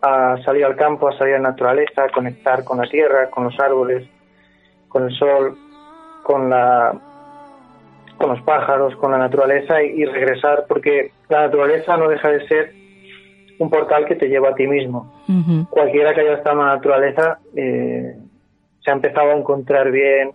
a 0.00 0.38
salir 0.42 0.64
al 0.64 0.74
campo, 0.74 1.08
a 1.08 1.18
salir 1.18 1.34
a 1.34 1.38
la 1.38 1.50
naturaleza, 1.50 2.04
a 2.04 2.08
conectar 2.08 2.64
con 2.64 2.78
la 2.78 2.88
tierra, 2.88 3.28
con 3.28 3.44
los 3.44 3.60
árboles, 3.60 4.08
con 4.88 5.04
el 5.04 5.14
sol, 5.18 5.54
con 6.22 6.48
la 6.48 6.94
con 8.18 8.30
los 8.30 8.42
pájaros, 8.42 8.96
con 8.96 9.12
la 9.12 9.18
naturaleza 9.18 9.80
y, 9.82 10.04
regresar, 10.04 10.66
porque 10.68 11.12
la 11.28 11.42
naturaleza 11.42 11.96
no 11.96 12.08
deja 12.08 12.30
de 12.30 12.46
ser 12.48 12.72
un 13.58 13.70
portal 13.70 14.06
que 14.06 14.14
te 14.14 14.28
lleva 14.28 14.50
a 14.50 14.54
ti 14.54 14.66
mismo. 14.66 15.12
Cualquiera 15.70 16.14
que 16.14 16.20
haya 16.20 16.34
estado 16.34 16.60
en 16.60 16.66
la 16.66 16.74
naturaleza 16.76 17.38
eh, 17.56 18.16
se 18.80 18.90
ha 18.90 18.94
empezado 18.94 19.30
a 19.30 19.36
encontrar 19.36 19.90
bien. 19.90 20.32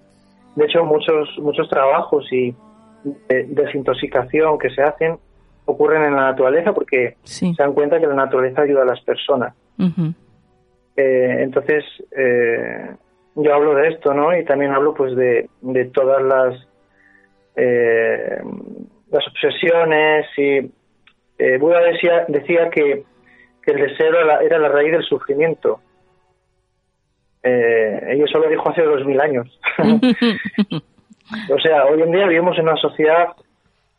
De 0.55 0.65
hecho, 0.65 0.83
muchos 0.83 1.29
muchos 1.39 1.69
trabajos 1.69 2.31
y 2.31 2.53
de 3.03 3.43
desintoxicación 3.49 4.57
que 4.57 4.69
se 4.69 4.81
hacen 4.81 5.17
ocurren 5.65 6.03
en 6.03 6.15
la 6.15 6.31
naturaleza 6.31 6.73
porque 6.73 7.17
se 7.23 7.53
dan 7.57 7.73
cuenta 7.73 7.99
que 7.99 8.07
la 8.07 8.13
naturaleza 8.13 8.61
ayuda 8.61 8.83
a 8.83 8.85
las 8.85 9.01
personas. 9.01 9.53
Eh, 10.95 11.37
entonces, 11.39 11.83
eh, 12.15 12.95
yo 13.35 13.53
hablo 13.53 13.73
de 13.75 13.87
esto, 13.89 14.13
¿no? 14.13 14.37
Y 14.37 14.45
también 14.45 14.71
hablo 14.71 14.93
pues 14.93 15.15
de, 15.15 15.49
de 15.61 15.85
todas 15.85 16.21
las 16.21 16.67
eh, 17.55 18.41
las 19.11 19.27
obsesiones 19.27 20.25
y 20.37 20.71
eh, 21.37 21.57
Buda 21.57 21.81
decía, 21.81 22.25
decía 22.27 22.69
que, 22.69 23.03
el 23.65 23.77
deseo 23.77 24.13
era 24.41 24.59
la, 24.59 24.67
raíz 24.67 24.91
del 24.91 25.03
sufrimiento. 25.03 25.79
Eh, 27.41 28.15
y 28.17 28.21
eso 28.21 28.39
lo 28.39 28.49
dijo 28.49 28.69
hace 28.69 28.83
dos 28.83 29.05
mil 29.05 29.19
años. 29.21 29.59
o 31.49 31.59
sea, 31.59 31.85
hoy 31.85 32.01
en 32.01 32.11
día 32.11 32.27
vivimos 32.27 32.57
en 32.57 32.63
una 32.63 32.75
sociedad 32.75 33.29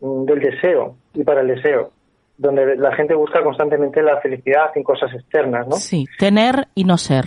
mm, 0.01 0.25
del 0.25 0.40
deseo 0.40 0.97
y 1.14 1.25
para 1.25 1.40
el 1.40 1.49
deseo, 1.49 1.90
donde 2.37 2.77
la 2.77 2.94
gente 2.94 3.14
busca 3.14 3.42
constantemente 3.42 4.03
la 4.03 4.20
felicidad 4.20 4.70
en 4.75 4.83
cosas 4.83 5.12
externas, 5.14 5.66
¿no? 5.66 5.77
Sí, 5.77 6.07
tener 6.18 6.66
y 6.75 6.85
no 6.85 6.99
ser. 6.99 7.25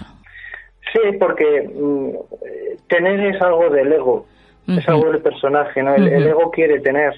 Sí, 0.94 1.18
porque 1.20 1.70
mm, 1.74 2.88
tener 2.88 3.36
es 3.36 3.42
algo 3.42 3.70
del 3.70 3.92
ego, 3.92 4.26
es 4.68 4.88
algo 4.88 5.12
del 5.12 5.22
personaje, 5.22 5.82
¿no? 5.82 5.96
El, 5.96 6.28
ego 6.28 6.52
quiere 6.52 6.80
tener, 6.80 7.14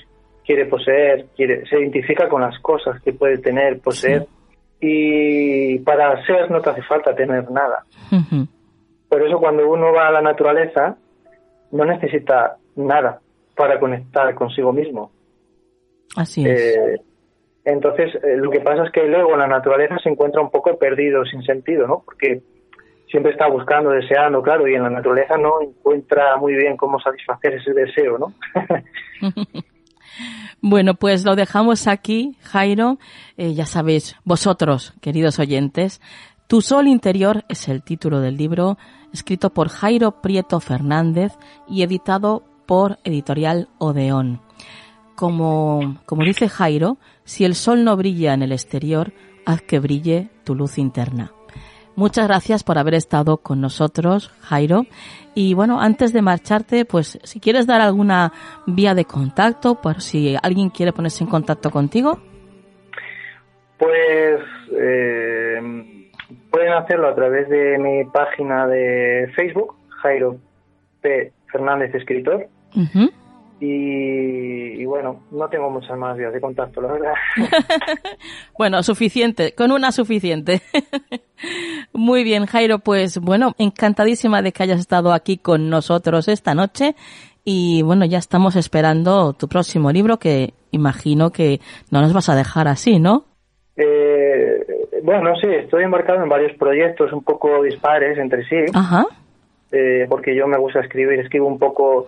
quiere 0.49 0.65
poseer, 0.65 1.27
quiere, 1.35 1.63
se 1.67 1.79
identifica 1.79 2.27
con 2.27 2.41
las 2.41 2.57
cosas 2.57 2.99
que 3.03 3.13
puede 3.13 3.38
tener, 3.38 3.79
poseer. 3.81 4.25
Y 4.81 5.77
para 5.79 6.25
ser 6.25 6.49
no 6.49 6.59
te 6.59 6.71
hace 6.71 6.81
falta 6.81 7.13
tener 7.13 7.51
nada. 7.51 7.85
Por 9.07 9.27
eso 9.27 9.38
cuando 9.38 9.69
uno 9.69 9.93
va 9.93 10.07
a 10.07 10.12
la 10.12 10.23
naturaleza, 10.23 10.97
no 11.71 11.85
necesita 11.85 12.57
nada 12.77 13.19
para 13.55 13.79
conectar 13.79 14.33
consigo 14.33 14.73
mismo. 14.73 15.12
Así 16.15 16.43
es. 16.43 16.59
Eh, 16.59 16.95
entonces, 17.65 18.15
eh, 18.15 18.38
lo 18.38 18.49
que 18.49 18.62
pasa 18.62 18.85
es 18.85 18.91
que 18.91 19.01
el 19.01 19.13
ego 19.13 19.33
en 19.33 19.41
la 19.41 19.47
naturaleza 19.47 19.99
se 19.99 20.09
encuentra 20.09 20.41
un 20.41 20.49
poco 20.49 20.79
perdido, 20.79 21.25
sin 21.25 21.43
sentido, 21.43 21.85
¿no? 21.85 22.01
Porque 22.03 22.41
siempre 23.07 23.33
está 23.33 23.47
buscando, 23.47 23.91
deseando, 23.91 24.41
claro, 24.41 24.67
y 24.67 24.73
en 24.73 24.81
la 24.81 24.89
naturaleza 24.89 25.38
no 25.38 25.62
encuentra 25.62 26.38
muy 26.38 26.55
bien 26.55 26.75
cómo 26.75 26.99
satisfacer 26.99 27.53
ese 27.53 27.71
deseo, 27.71 28.17
¿no? 28.17 28.33
bueno, 30.62 30.95
pues 30.95 31.25
lo 31.25 31.36
dejamos 31.36 31.88
aquí, 31.88 32.36
Jairo. 32.41 32.99
Eh, 33.38 33.53
ya 33.53 33.65
sabéis, 33.65 34.15
vosotros, 34.23 34.93
queridos 35.01 35.39
oyentes, 35.39 36.01
Tu 36.47 36.62
Sol 36.62 36.88
Interior 36.88 37.45
es 37.49 37.67
el 37.67 37.84
título 37.84 38.19
del 38.21 38.38
libro, 38.38 38.77
escrito 39.13 39.51
por 39.51 39.69
Jairo 39.69 40.21
Prieto 40.21 40.60
Fernández 40.60 41.34
y 41.67 41.84
editado 41.84 42.43
por 42.65 42.99
Editorial 43.03 43.69
Odeón. 43.77 44.41
Como, 45.15 45.97
como 46.05 46.23
dice 46.23 46.47
Jairo, 46.47 46.97
si 47.23 47.43
el 47.43 47.55
sol 47.55 47.84
no 47.84 47.97
brilla 47.97 48.34
en 48.34 48.41
el 48.41 48.51
exterior, 48.51 49.13
haz 49.45 49.62
que 49.62 49.79
brille 49.79 50.29
tu 50.43 50.55
luz 50.55 50.77
interna. 50.77 51.34
Muchas 51.99 52.29
gracias 52.29 52.63
por 52.63 52.77
haber 52.77 52.93
estado 52.93 53.39
con 53.39 53.59
nosotros, 53.59 54.29
Jairo. 54.43 54.85
Y 55.35 55.53
bueno, 55.53 55.81
antes 55.81 56.13
de 56.13 56.21
marcharte, 56.21 56.85
pues 56.85 57.19
si 57.23 57.41
quieres 57.41 57.67
dar 57.67 57.81
alguna 57.81 58.31
vía 58.65 58.93
de 58.93 59.03
contacto, 59.03 59.75
por 59.75 59.99
si 59.99 60.33
alguien 60.41 60.69
quiere 60.69 60.93
ponerse 60.93 61.25
en 61.25 61.29
contacto 61.29 61.69
contigo. 61.71 62.17
Pues 63.77 64.39
eh, 64.79 66.09
pueden 66.49 66.71
hacerlo 66.71 67.09
a 67.09 67.15
través 67.15 67.49
de 67.49 67.77
mi 67.77 68.05
página 68.05 68.65
de 68.65 69.29
Facebook, 69.35 69.75
Jairo 70.01 70.38
P. 71.01 71.33
Fernández 71.51 71.93
Escritor. 71.95 72.47
Y, 73.62 74.86
bueno, 74.86 75.24
no 75.32 75.50
tengo 75.50 75.69
muchas 75.69 75.98
más 75.98 76.17
vías 76.17 76.32
de 76.32 76.39
contacto, 76.39 76.82
la 76.82 76.93
verdad. 76.93 77.13
bueno, 78.58 78.82
suficiente, 78.84 79.54
con 79.54 79.72
una 79.72 79.91
suficiente. 79.91 80.62
Muy 81.93 82.24
bien, 82.24 82.45
Jairo, 82.45 82.80
pues 82.80 83.19
bueno, 83.19 83.54
encantadísima 83.58 84.41
de 84.41 84.54
que 84.54 84.63
hayas 84.63 84.80
estado 84.80 85.12
aquí 85.12 85.38
con 85.38 85.69
nosotros 85.69 86.28
esta 86.28 86.54
noche 86.54 86.95
Y 87.45 87.82
bueno, 87.82 88.06
ya 88.06 88.17
estamos 88.17 88.56
esperando 88.56 89.34
tu 89.34 89.48
próximo 89.48 89.91
libro 89.91 90.19
que 90.19 90.54
imagino 90.72 91.32
que 91.32 91.60
no 91.91 92.02
nos 92.02 92.13
vas 92.13 92.30
a 92.30 92.36
dejar 92.36 92.67
así, 92.67 93.00
¿no? 93.00 93.26
Eh, 93.76 94.65
bueno, 95.04 95.34
sí, 95.41 95.48
estoy 95.48 95.84
embarcado 95.84 96.22
en 96.22 96.30
varios 96.30 96.56
proyectos 96.58 97.12
un 97.13 97.24
poco 97.24 97.63
dispares 97.63 98.17
entre 98.17 98.43
sí. 98.45 98.58
Ajá. 98.74 99.06
Eh, 99.72 100.06
porque 100.10 100.36
yo 100.36 100.48
me 100.48 100.58
gusta 100.58 100.80
escribir, 100.80 101.19
escribo 101.19 101.48
un 101.48 101.60
poco 101.60 102.08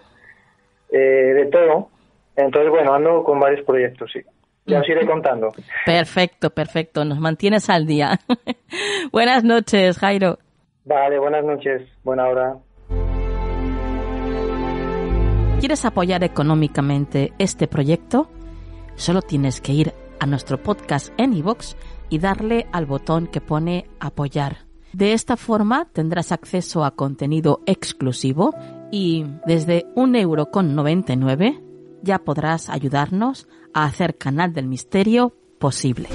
eh, 0.92 0.98
de 0.98 1.46
todo. 1.48 1.90
Entonces, 2.36 2.70
bueno, 2.70 2.94
ando 2.94 3.24
con 3.24 3.40
varios 3.40 3.66
proyectos, 3.66 4.12
sí. 4.12 4.22
Ya 4.66 4.80
os 4.80 4.88
iré 4.88 5.06
contando. 5.06 5.50
Perfecto, 5.86 6.52
perfecto. 6.52 7.04
Nos 7.04 7.20
mantienes 7.20 7.70
al 7.70 7.86
día. 7.86 8.20
Buenas 9.12 9.44
noches, 9.44 9.98
Jairo. 9.98 10.38
Vale, 10.86 11.20
buenas 11.20 11.44
noches. 11.44 11.82
Buena 12.04 12.28
hora. 12.28 12.58
¿Quieres 15.60 15.86
apoyar 15.86 16.24
económicamente 16.24 17.34
este 17.38 17.68
proyecto? 17.68 18.30
Solo 18.96 19.22
tienes 19.22 19.62
que 19.62 19.74
ir 19.74 19.94
a 20.20 20.26
nuestro 20.26 20.58
podcast 20.58 21.14
en 21.18 21.34
iVoox 21.34 21.76
y 22.10 22.20
darle 22.20 22.68
al 22.72 22.86
botón 22.86 23.28
que 23.28 23.42
pone 23.42 23.86
apoyar. 24.00 24.66
De 24.94 25.14
esta 25.14 25.38
forma 25.38 25.88
tendrás 25.94 26.32
acceso 26.32 26.84
a 26.84 26.96
contenido 26.96 27.62
exclusivo 27.66 28.54
y 28.92 29.26
desde 29.46 29.86
un 29.96 30.16
euro 30.16 30.48
con 30.52 30.76
99 30.76 31.62
ya 32.04 32.20
podrás 32.20 32.70
ayudarnos 32.70 33.48
a 33.74 33.86
hacer 33.86 34.18
Canal 34.18 34.54
del 34.54 34.68
Misterio 34.68 35.34
posible. 35.60 36.10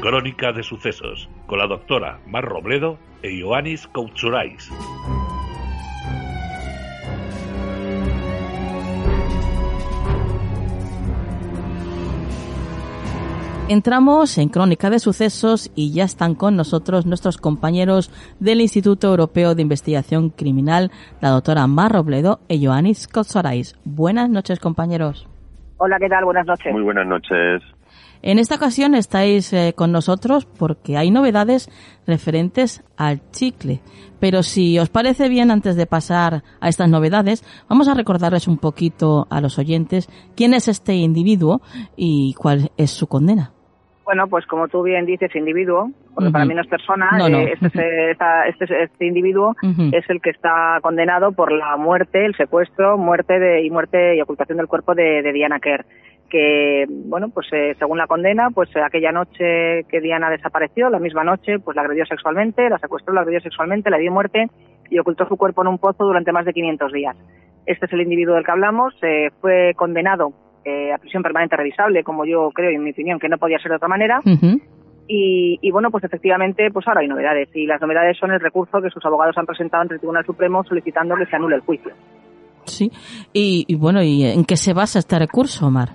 Crónica 0.00 0.52
de 0.52 0.62
sucesos 0.62 1.28
con 1.46 1.58
la 1.58 1.66
doctora 1.66 2.20
Mar 2.26 2.44
Robledo 2.44 2.98
e 3.22 3.36
Ioannis 3.36 3.86
Koutsurais. 3.88 4.70
Entramos 13.70 14.36
en 14.38 14.48
Crónica 14.48 14.90
de 14.90 14.98
Sucesos 14.98 15.70
y 15.76 15.92
ya 15.92 16.02
están 16.02 16.34
con 16.34 16.56
nosotros 16.56 17.06
nuestros 17.06 17.36
compañeros 17.36 18.10
del 18.40 18.60
Instituto 18.60 19.06
Europeo 19.06 19.54
de 19.54 19.62
Investigación 19.62 20.30
Criminal, 20.30 20.90
la 21.20 21.28
doctora 21.28 21.68
Mar 21.68 21.92
Robledo 21.92 22.40
e 22.48 22.56
Ioannis 22.56 23.06
Koutsurais. 23.06 23.78
Buenas 23.84 24.28
noches, 24.28 24.58
compañeros. 24.58 25.28
Hola, 25.76 25.98
¿qué 26.00 26.08
tal? 26.08 26.24
Buenas 26.24 26.46
noches. 26.46 26.72
Muy 26.72 26.82
buenas 26.82 27.06
noches. 27.06 27.62
En 28.22 28.40
esta 28.40 28.56
ocasión 28.56 28.96
estáis 28.96 29.52
eh, 29.52 29.72
con 29.76 29.92
nosotros 29.92 30.46
porque 30.46 30.96
hay 30.96 31.12
novedades 31.12 31.70
referentes 32.08 32.82
al 32.96 33.20
chicle. 33.30 33.82
Pero 34.18 34.42
si 34.42 34.80
os 34.80 34.88
parece 34.88 35.28
bien, 35.28 35.52
antes 35.52 35.76
de 35.76 35.86
pasar 35.86 36.42
a 36.60 36.68
estas 36.68 36.90
novedades, 36.90 37.44
vamos 37.68 37.86
a 37.86 37.94
recordarles 37.94 38.48
un 38.48 38.58
poquito 38.58 39.28
a 39.30 39.40
los 39.40 39.60
oyentes 39.60 40.08
quién 40.34 40.54
es 40.54 40.66
este 40.66 40.94
individuo 40.94 41.60
y 41.96 42.34
cuál 42.34 42.72
es 42.76 42.90
su 42.90 43.06
condena. 43.06 43.52
Bueno, 44.10 44.26
pues 44.26 44.44
como 44.46 44.66
tú 44.66 44.82
bien 44.82 45.06
dices, 45.06 45.30
individuo, 45.36 45.88
porque 46.16 46.30
para 46.32 46.44
mí 46.44 46.52
no 46.52 46.62
es 46.62 46.66
persona, 46.66 47.10
No, 47.16 47.28
no. 47.28 47.38
eh, 47.38 47.52
este, 47.52 47.66
es- 47.68 48.10
esta- 48.10 48.48
este, 48.48 48.82
este 48.82 49.06
individuo 49.06 49.54
es 49.92 50.10
el 50.10 50.20
que 50.20 50.30
está 50.30 50.80
condenado 50.82 51.30
por 51.30 51.52
la 51.52 51.76
muerte, 51.76 52.24
el 52.26 52.34
secuestro, 52.34 52.98
muerte 52.98 53.38
de, 53.38 53.62
y 53.62 53.70
muerte 53.70 54.16
y 54.16 54.20
ocultación 54.20 54.58
del 54.58 54.66
cuerpo 54.66 54.96
de, 54.96 55.22
de 55.22 55.32
Diana 55.32 55.60
Kerr. 55.60 55.84
Que, 56.28 56.86
bueno, 56.88 57.28
pues 57.28 57.46
eh, 57.52 57.76
según 57.78 57.98
la 57.98 58.08
condena, 58.08 58.50
pues 58.52 58.68
eh, 58.74 58.80
aquella 58.84 59.12
noche 59.12 59.84
que 59.88 60.00
Diana 60.00 60.28
desapareció, 60.28 60.90
la 60.90 60.98
misma 60.98 61.22
noche, 61.22 61.60
pues 61.60 61.76
la 61.76 61.82
agredió 61.82 62.04
sexualmente, 62.06 62.68
la 62.68 62.78
secuestró, 62.78 63.14
la 63.14 63.20
agredió 63.20 63.40
sexualmente, 63.40 63.90
la 63.90 63.98
dio 63.98 64.10
muerte 64.10 64.48
y 64.90 64.98
ocultó 64.98 65.28
su 65.28 65.36
cuerpo 65.36 65.62
en 65.62 65.68
un 65.68 65.78
pozo 65.78 66.02
durante 66.04 66.32
más 66.32 66.44
de 66.46 66.52
500 66.52 66.92
días. 66.92 67.16
Este 67.64 67.86
es 67.86 67.92
el 67.92 68.00
individuo 68.00 68.34
del 68.34 68.44
que 68.44 68.50
hablamos, 68.50 68.92
eh, 69.02 69.30
fue 69.40 69.72
condenado 69.76 70.32
eh, 70.64 70.92
a 70.92 70.98
prisión 70.98 71.22
permanente 71.22 71.56
revisable, 71.56 72.04
como 72.04 72.24
yo 72.24 72.50
creo, 72.52 72.70
y 72.70 72.74
en 72.74 72.84
mi 72.84 72.90
opinión, 72.90 73.18
que 73.18 73.28
no 73.28 73.38
podía 73.38 73.58
ser 73.58 73.70
de 73.70 73.76
otra 73.76 73.88
manera. 73.88 74.20
Y, 75.08 75.58
y 75.60 75.70
bueno, 75.72 75.90
pues 75.90 76.04
efectivamente, 76.04 76.70
pues 76.70 76.86
ahora 76.86 77.00
hay 77.00 77.08
novedades. 77.08 77.48
Y 77.54 77.66
las 77.66 77.80
novedades 77.80 78.16
son 78.16 78.30
el 78.30 78.40
recurso 78.40 78.80
que 78.80 78.90
sus 78.90 79.04
abogados 79.04 79.36
han 79.38 79.46
presentado 79.46 79.82
ante 79.82 79.94
el 79.94 80.00
Tribunal 80.00 80.24
Supremo 80.24 80.62
solicitando 80.64 81.16
que 81.16 81.26
se 81.26 81.36
anule 81.36 81.56
el 81.56 81.62
juicio. 81.62 81.92
Sí. 82.64 82.90
Y, 83.32 83.64
y 83.66 83.74
bueno, 83.74 84.02
¿y 84.02 84.24
en 84.24 84.44
qué 84.44 84.56
se 84.56 84.72
basa 84.72 85.00
este 85.00 85.18
recurso, 85.18 85.66
Omar? 85.66 85.88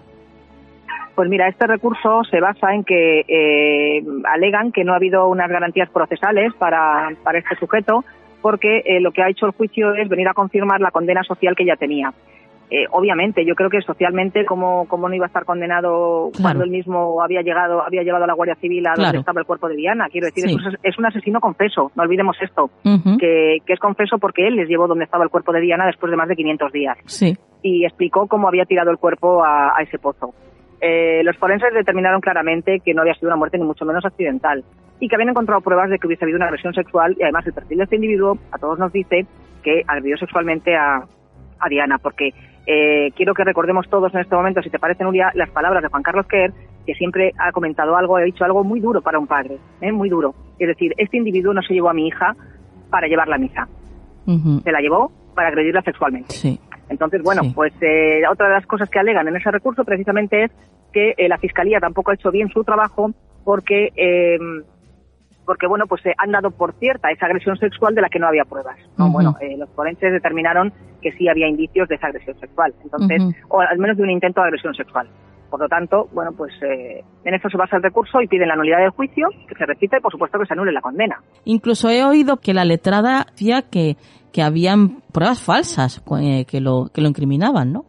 Pues 1.15 1.29
mira, 1.29 1.47
este 1.47 1.65
recurso 1.65 2.23
se 2.29 2.41
basa 2.41 2.73
en 2.73 2.83
que 2.83 3.21
eh, 3.21 4.03
alegan 4.25 4.73
que 4.73 4.83
no 4.83 4.91
ha 4.91 4.97
habido 4.97 5.29
unas 5.29 5.49
garantías 5.49 5.89
procesales 5.89 6.53
para, 6.59 7.09
para 7.23 7.39
este 7.39 7.55
sujeto, 7.55 8.03
porque 8.41 8.79
eh, 8.79 8.99
lo 8.99 9.13
que 9.13 9.23
ha 9.23 9.29
hecho 9.29 9.45
el 9.45 9.53
juicio 9.53 9.95
es 9.95 10.09
venir 10.09 10.27
a 10.27 10.33
confirmar 10.33 10.81
la 10.81 10.91
condena 10.91 11.23
social 11.23 11.55
que 11.55 11.65
ya 11.65 11.77
tenía. 11.77 12.13
Eh, 12.71 12.85
obviamente, 12.91 13.45
yo 13.45 13.53
creo 13.53 13.69
que 13.69 13.79
socialmente, 13.81 14.43
como, 14.45 14.87
como 14.87 15.07
no 15.07 15.13
iba 15.15 15.25
a 15.25 15.27
estar 15.27 15.45
condenado 15.45 16.29
Claro. 16.33 16.41
cuando 16.41 16.63
él 16.63 16.71
mismo 16.71 17.21
había 17.21 17.41
llegado, 17.41 17.83
había 17.83 18.01
llevado 18.01 18.23
a 18.23 18.27
la 18.27 18.33
Guardia 18.33 18.55
Civil 18.55 18.85
a 18.87 18.93
donde 18.95 19.19
estaba 19.19 19.39
el 19.39 19.45
cuerpo 19.45 19.67
de 19.69 19.75
Diana. 19.75 20.07
Quiero 20.11 20.25
decir, 20.25 20.45
Sí. 20.49 20.55
es, 20.59 20.65
un, 20.65 20.77
es 20.81 20.97
un 20.97 21.05
asesino 21.05 21.39
confeso, 21.39 21.91
no 21.95 22.03
olvidemos 22.03 22.35
esto, 22.41 22.71
que, 23.19 23.57
que 23.65 23.73
es 23.73 23.79
confeso 23.79 24.17
porque 24.17 24.47
él 24.47 24.55
les 24.55 24.67
llevó 24.67 24.87
donde 24.87 25.03
estaba 25.05 25.23
el 25.23 25.29
cuerpo 25.29 25.51
de 25.53 25.61
Diana 25.61 25.85
después 25.85 26.09
de 26.09 26.17
más 26.17 26.27
de 26.27 26.35
500 26.35 26.71
días 26.71 26.97
Sí. 27.05 27.37
y 27.61 27.85
explicó 27.85 28.27
cómo 28.27 28.47
había 28.47 28.65
tirado 28.65 28.89
el 28.89 28.97
cuerpo 28.97 29.43
a, 29.43 29.77
a 29.77 29.81
ese 29.83 29.99
pozo. 29.99 30.33
Eh, 30.81 31.21
los 31.23 31.37
forenses 31.37 31.73
determinaron 31.73 32.19
claramente 32.21 32.79
que 32.83 32.93
no 32.93 33.01
había 33.01 33.13
sido 33.13 33.27
una 33.29 33.37
muerte 33.37 33.57
ni 33.57 33.63
mucho 33.65 33.85
menos 33.85 34.03
accidental 34.05 34.63
y 34.99 35.07
que 35.07 35.15
habían 35.15 35.29
encontrado 35.29 35.61
pruebas 35.61 35.89
de 35.89 35.97
que 35.99 36.07
hubiese 36.07 36.25
habido 36.25 36.37
una 36.37 36.45
agresión 36.47 36.73
sexual 36.73 37.15
y 37.19 37.23
además 37.23 37.45
el 37.47 37.53
perfil 37.53 37.77
de 37.77 37.83
este 37.85 37.95
individuo 37.95 38.37
a 38.51 38.57
todos 38.57 38.77
nos 38.79 38.91
dice 38.91 39.25
que 39.63 39.83
agredió 39.87 40.17
sexualmente 40.17 40.75
a, 40.75 40.97
a 41.59 41.69
Diana 41.69 41.97
porque 41.97 42.31
eh, 42.67 43.11
quiero 43.15 43.33
que 43.33 43.43
recordemos 43.43 43.87
todos 43.89 44.13
en 44.13 44.21
este 44.21 44.35
momento, 44.35 44.61
si 44.61 44.69
te 44.69 44.79
parece 44.79 45.03
Nuria, 45.03 45.31
las 45.35 45.49
palabras 45.49 45.83
de 45.83 45.89
Juan 45.89 46.03
Carlos 46.03 46.25
Kerr 46.27 46.53
que 46.85 46.93
siempre 46.93 47.33
ha 47.39 47.51
comentado 47.51 47.95
algo, 47.97 48.15
ha 48.17 48.21
dicho 48.21 48.43
algo 48.45 48.63
muy 48.63 48.79
duro 48.79 49.01
para 49.01 49.17
un 49.17 49.25
padre, 49.27 49.57
¿eh? 49.81 49.91
muy 49.91 50.07
duro. 50.09 50.35
Es 50.59 50.67
decir, 50.67 50.93
este 50.97 51.17
individuo 51.17 51.53
no 51.53 51.61
se 51.63 51.73
llevó 51.73 51.89
a 51.89 51.93
mi 51.93 52.07
hija 52.07 52.35
para 52.91 53.07
llevarla 53.07 53.35
a 53.35 53.39
misa, 53.39 53.67
se 54.63 54.71
la 54.71 54.79
llevó 54.81 55.11
para 55.33 55.47
agredirla 55.49 55.81
sexualmente. 55.81 56.33
Sí. 56.33 56.59
Entonces, 56.89 57.21
bueno, 57.23 57.41
Sí. 57.43 57.51
pues 57.55 57.73
eh, 57.81 58.21
otra 58.31 58.47
de 58.47 58.53
las 58.53 58.65
cosas 58.67 58.89
que 58.89 58.99
alegan 58.99 59.27
en 59.27 59.35
ese 59.35 59.49
recurso 59.51 59.83
precisamente 59.83 60.43
es 60.45 60.51
que 60.93 61.15
eh, 61.17 61.27
la 61.27 61.37
Fiscalía 61.39 61.79
tampoco 61.79 62.11
ha 62.11 62.13
hecho 62.13 62.31
bien 62.31 62.49
su 62.49 62.63
trabajo 62.63 63.11
porque, 63.43 63.89
eh, 63.95 64.37
porque 65.45 65.67
bueno, 65.67 65.85
pues 65.87 66.05
eh, 66.05 66.13
han 66.17 66.31
dado 66.31 66.51
por 66.51 66.73
cierta 66.75 67.11
esa 67.11 67.25
agresión 67.25 67.57
sexual 67.57 67.95
de 67.95 68.01
la 68.01 68.09
que 68.09 68.19
no 68.19 68.27
había 68.27 68.43
pruebas. 68.45 68.77
Bueno, 68.97 69.35
eh, 69.41 69.55
los 69.57 69.69
forenses 69.69 70.11
determinaron 70.11 70.73
que 71.01 71.11
sí 71.13 71.27
había 71.27 71.47
indicios 71.47 71.87
de 71.87 71.95
esa 71.95 72.07
agresión 72.07 72.39
sexual, 72.39 72.73
entonces, 72.83 73.21
o 73.49 73.61
al 73.61 73.77
menos 73.77 73.97
de 73.97 74.03
un 74.03 74.09
intento 74.09 74.41
de 74.41 74.47
agresión 74.47 74.73
sexual. 74.73 75.07
Por 75.49 75.59
lo 75.59 75.67
tanto, 75.69 76.09
bueno, 76.11 76.31
pues 76.35 76.51
eh, 76.63 77.03
en 77.23 77.33
eso 77.33 77.49
se 77.49 77.57
basa 77.57 77.77
el 77.77 77.83
recurso 77.83 78.19
y 78.21 78.27
piden 78.27 78.49
la 78.49 78.55
nulidad 78.55 78.79
del 78.79 78.89
juicio, 78.89 79.29
que 79.47 79.55
se 79.55 79.65
repita 79.65 79.97
y 79.97 80.01
por 80.01 80.11
supuesto 80.11 80.39
que 80.39 80.45
se 80.45 80.53
anule 80.53 80.71
la 80.71 80.81
condena. 80.81 81.21
Incluso 81.45 81.89
he 81.89 82.03
oído 82.03 82.37
que 82.37 82.53
la 82.53 82.65
letrada 82.65 83.27
decía 83.31 83.61
que, 83.61 83.95
que 84.33 84.41
habían 84.41 85.01
pruebas 85.13 85.41
falsas 85.41 86.03
eh, 86.19 86.45
que, 86.45 86.59
lo, 86.59 86.87
que 86.93 87.01
lo 87.01 87.07
incriminaban, 87.07 87.71
¿no? 87.71 87.85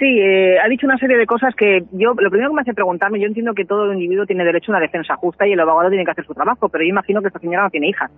Sí, 0.00 0.18
eh, 0.18 0.58
ha 0.58 0.66
dicho 0.66 0.86
una 0.86 0.96
serie 0.96 1.18
de 1.18 1.26
cosas 1.26 1.54
que 1.54 1.84
yo, 1.92 2.14
lo 2.16 2.30
primero 2.30 2.48
que 2.48 2.54
me 2.54 2.62
hace 2.62 2.72
preguntarme, 2.72 3.20
yo 3.20 3.26
entiendo 3.26 3.52
que 3.52 3.66
todo 3.66 3.92
individuo 3.92 4.24
tiene 4.24 4.44
derecho 4.44 4.72
a 4.72 4.76
una 4.76 4.80
defensa 4.80 5.14
justa 5.16 5.46
y 5.46 5.52
el 5.52 5.60
abogado 5.60 5.90
tiene 5.90 6.06
que 6.06 6.12
hacer 6.12 6.24
su 6.24 6.32
trabajo, 6.32 6.70
pero 6.70 6.82
yo 6.82 6.88
imagino 6.88 7.20
que 7.20 7.26
esta 7.26 7.38
señora 7.38 7.64
no 7.64 7.70
tiene 7.70 7.90
hijas. 7.90 8.10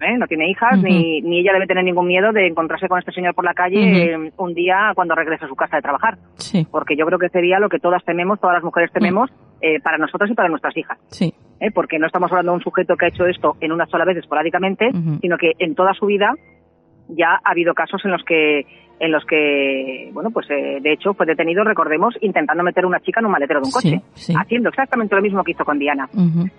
¿eh? 0.00 0.16
No 0.16 0.26
tiene 0.26 0.48
hijas, 0.48 0.82
ni, 0.82 1.20
ni 1.20 1.40
ella 1.40 1.52
debe 1.52 1.66
tener 1.66 1.84
ningún 1.84 2.06
miedo 2.06 2.32
de 2.32 2.46
encontrarse 2.46 2.88
con 2.88 2.98
este 2.98 3.12
señor 3.12 3.34
por 3.34 3.44
la 3.44 3.52
calle 3.52 4.14
eh, 4.14 4.32
un 4.38 4.54
día 4.54 4.92
cuando 4.94 5.14
regrese 5.14 5.44
a 5.44 5.48
su 5.48 5.54
casa 5.54 5.76
de 5.76 5.82
trabajar. 5.82 6.16
Sí, 6.36 6.66
Porque 6.70 6.96
yo 6.96 7.04
creo 7.04 7.18
que 7.18 7.28
sería 7.28 7.60
lo 7.60 7.68
que 7.68 7.78
todas 7.78 8.02
tememos, 8.06 8.40
todas 8.40 8.54
las 8.54 8.64
mujeres 8.64 8.90
tememos, 8.90 9.30
eh, 9.60 9.80
para 9.80 9.98
nosotras 9.98 10.30
y 10.30 10.34
para 10.34 10.48
nuestras 10.48 10.74
hijas. 10.76 10.98
sí. 11.08 11.34
Porque 11.74 12.00
no 12.00 12.06
estamos 12.06 12.28
hablando 12.32 12.50
de 12.50 12.56
un 12.56 12.64
sujeto 12.64 12.96
que 12.96 13.04
ha 13.04 13.08
hecho 13.08 13.24
esto 13.24 13.54
en 13.60 13.70
una 13.70 13.86
sola 13.86 14.04
vez 14.04 14.16
esporádicamente, 14.16 14.90
sino 15.20 15.38
que 15.38 15.52
en 15.60 15.76
toda 15.76 15.94
su 15.94 16.06
vida 16.06 16.34
ya 17.16 17.40
ha 17.44 17.50
habido 17.50 17.74
casos 17.74 18.04
en 18.04 18.10
los 18.10 18.22
que 18.24 18.66
en 19.00 19.10
los 19.10 19.24
que 19.24 20.10
bueno 20.12 20.30
pues 20.30 20.48
eh, 20.50 20.78
de 20.80 20.92
hecho 20.92 21.14
fue 21.14 21.26
detenido 21.26 21.64
recordemos 21.64 22.14
intentando 22.20 22.62
meter 22.62 22.84
a 22.84 22.86
una 22.86 23.00
chica 23.00 23.20
en 23.20 23.26
un 23.26 23.32
maletero 23.32 23.60
de 23.60 23.66
un 23.66 23.72
coche 23.72 24.00
sí. 24.14 24.32
haciendo 24.38 24.68
exactamente 24.68 25.16
lo 25.16 25.22
mismo 25.22 25.42
que 25.42 25.52
hizo 25.52 25.64
con 25.64 25.78
Diana. 25.78 26.08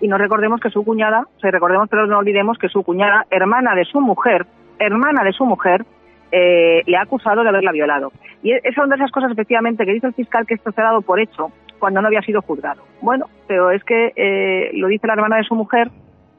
Y 0.00 0.08
no 0.08 0.18
recordemos 0.18 0.60
que 0.60 0.70
su 0.70 0.84
cuñada 0.84 1.26
o 1.36 1.40
sea, 1.40 1.50
recordemos 1.50 1.88
pero 1.88 2.06
no 2.06 2.18
olvidemos 2.18 2.58
que 2.58 2.68
su 2.68 2.82
cuñada 2.82 3.26
hermana 3.30 3.74
de 3.74 3.84
su 3.84 4.00
mujer 4.00 4.46
hermana 4.78 5.24
de 5.24 5.32
su 5.32 5.46
mujer 5.46 5.84
eh, 6.32 6.82
le 6.84 6.96
ha 6.96 7.02
acusado 7.02 7.42
de 7.42 7.48
haberla 7.48 7.70
violado. 7.70 8.12
Y 8.42 8.52
e- 8.52 8.60
esas 8.64 8.74
son 8.74 8.88
de 8.90 8.96
esas 8.96 9.10
cosas 9.10 9.30
efectivamente 9.30 9.86
que 9.86 9.92
dice 9.92 10.08
el 10.08 10.14
fiscal 10.14 10.46
que 10.46 10.54
esto 10.54 10.72
se 10.72 10.80
ha 10.80 10.84
dado 10.84 11.00
por 11.00 11.20
hecho 11.20 11.50
cuando 11.78 12.02
no 12.02 12.08
había 12.08 12.22
sido 12.22 12.42
juzgado. 12.42 12.82
Bueno 13.00 13.26
pero 13.46 13.70
es 13.70 13.82
que 13.84 14.12
eh, 14.16 14.70
lo 14.74 14.88
dice 14.88 15.06
la 15.06 15.14
hermana 15.14 15.36
de 15.36 15.44
su 15.44 15.54
mujer 15.54 15.90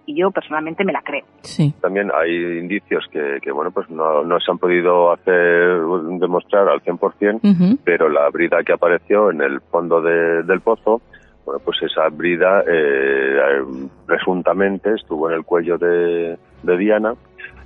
y 0.06 0.16
yo 0.16 0.32
personalmente 0.32 0.84
me 0.84 0.94
la 0.94 1.02
creo 1.02 1.24
Sí. 1.42 1.74
También 1.82 2.12
hay 2.14 2.60
indicios 2.60 3.06
que, 3.12 3.40
que 3.42 3.52
bueno, 3.52 3.72
pues 3.72 3.90
no, 3.90 4.24
no 4.24 4.40
se 4.40 4.52
han 4.52 4.58
podido 4.58 5.12
hacer 5.12 5.80
demostrar 6.20 6.68
al 6.70 6.82
100%, 6.82 7.40
Ujú. 7.44 7.78
pero 7.84 8.10
la 8.10 8.30
brida 8.30 8.64
que 8.64 8.74
apareció 8.74 9.32
en 9.32 9.42
el 9.42 9.62
fondo 9.62 10.02
de- 10.02 10.44
del 10.44 10.62
pozo, 10.62 11.02
bueno, 11.46 11.62
pues 11.64 11.78
esa 11.84 12.10
brida 12.10 12.64
eh, 12.68 13.64
presuntamente 14.06 14.94
estuvo 14.96 15.30
en 15.30 15.36
el 15.38 15.44
cuello 15.44 15.78
de, 15.78 16.38
Diana 16.64 17.14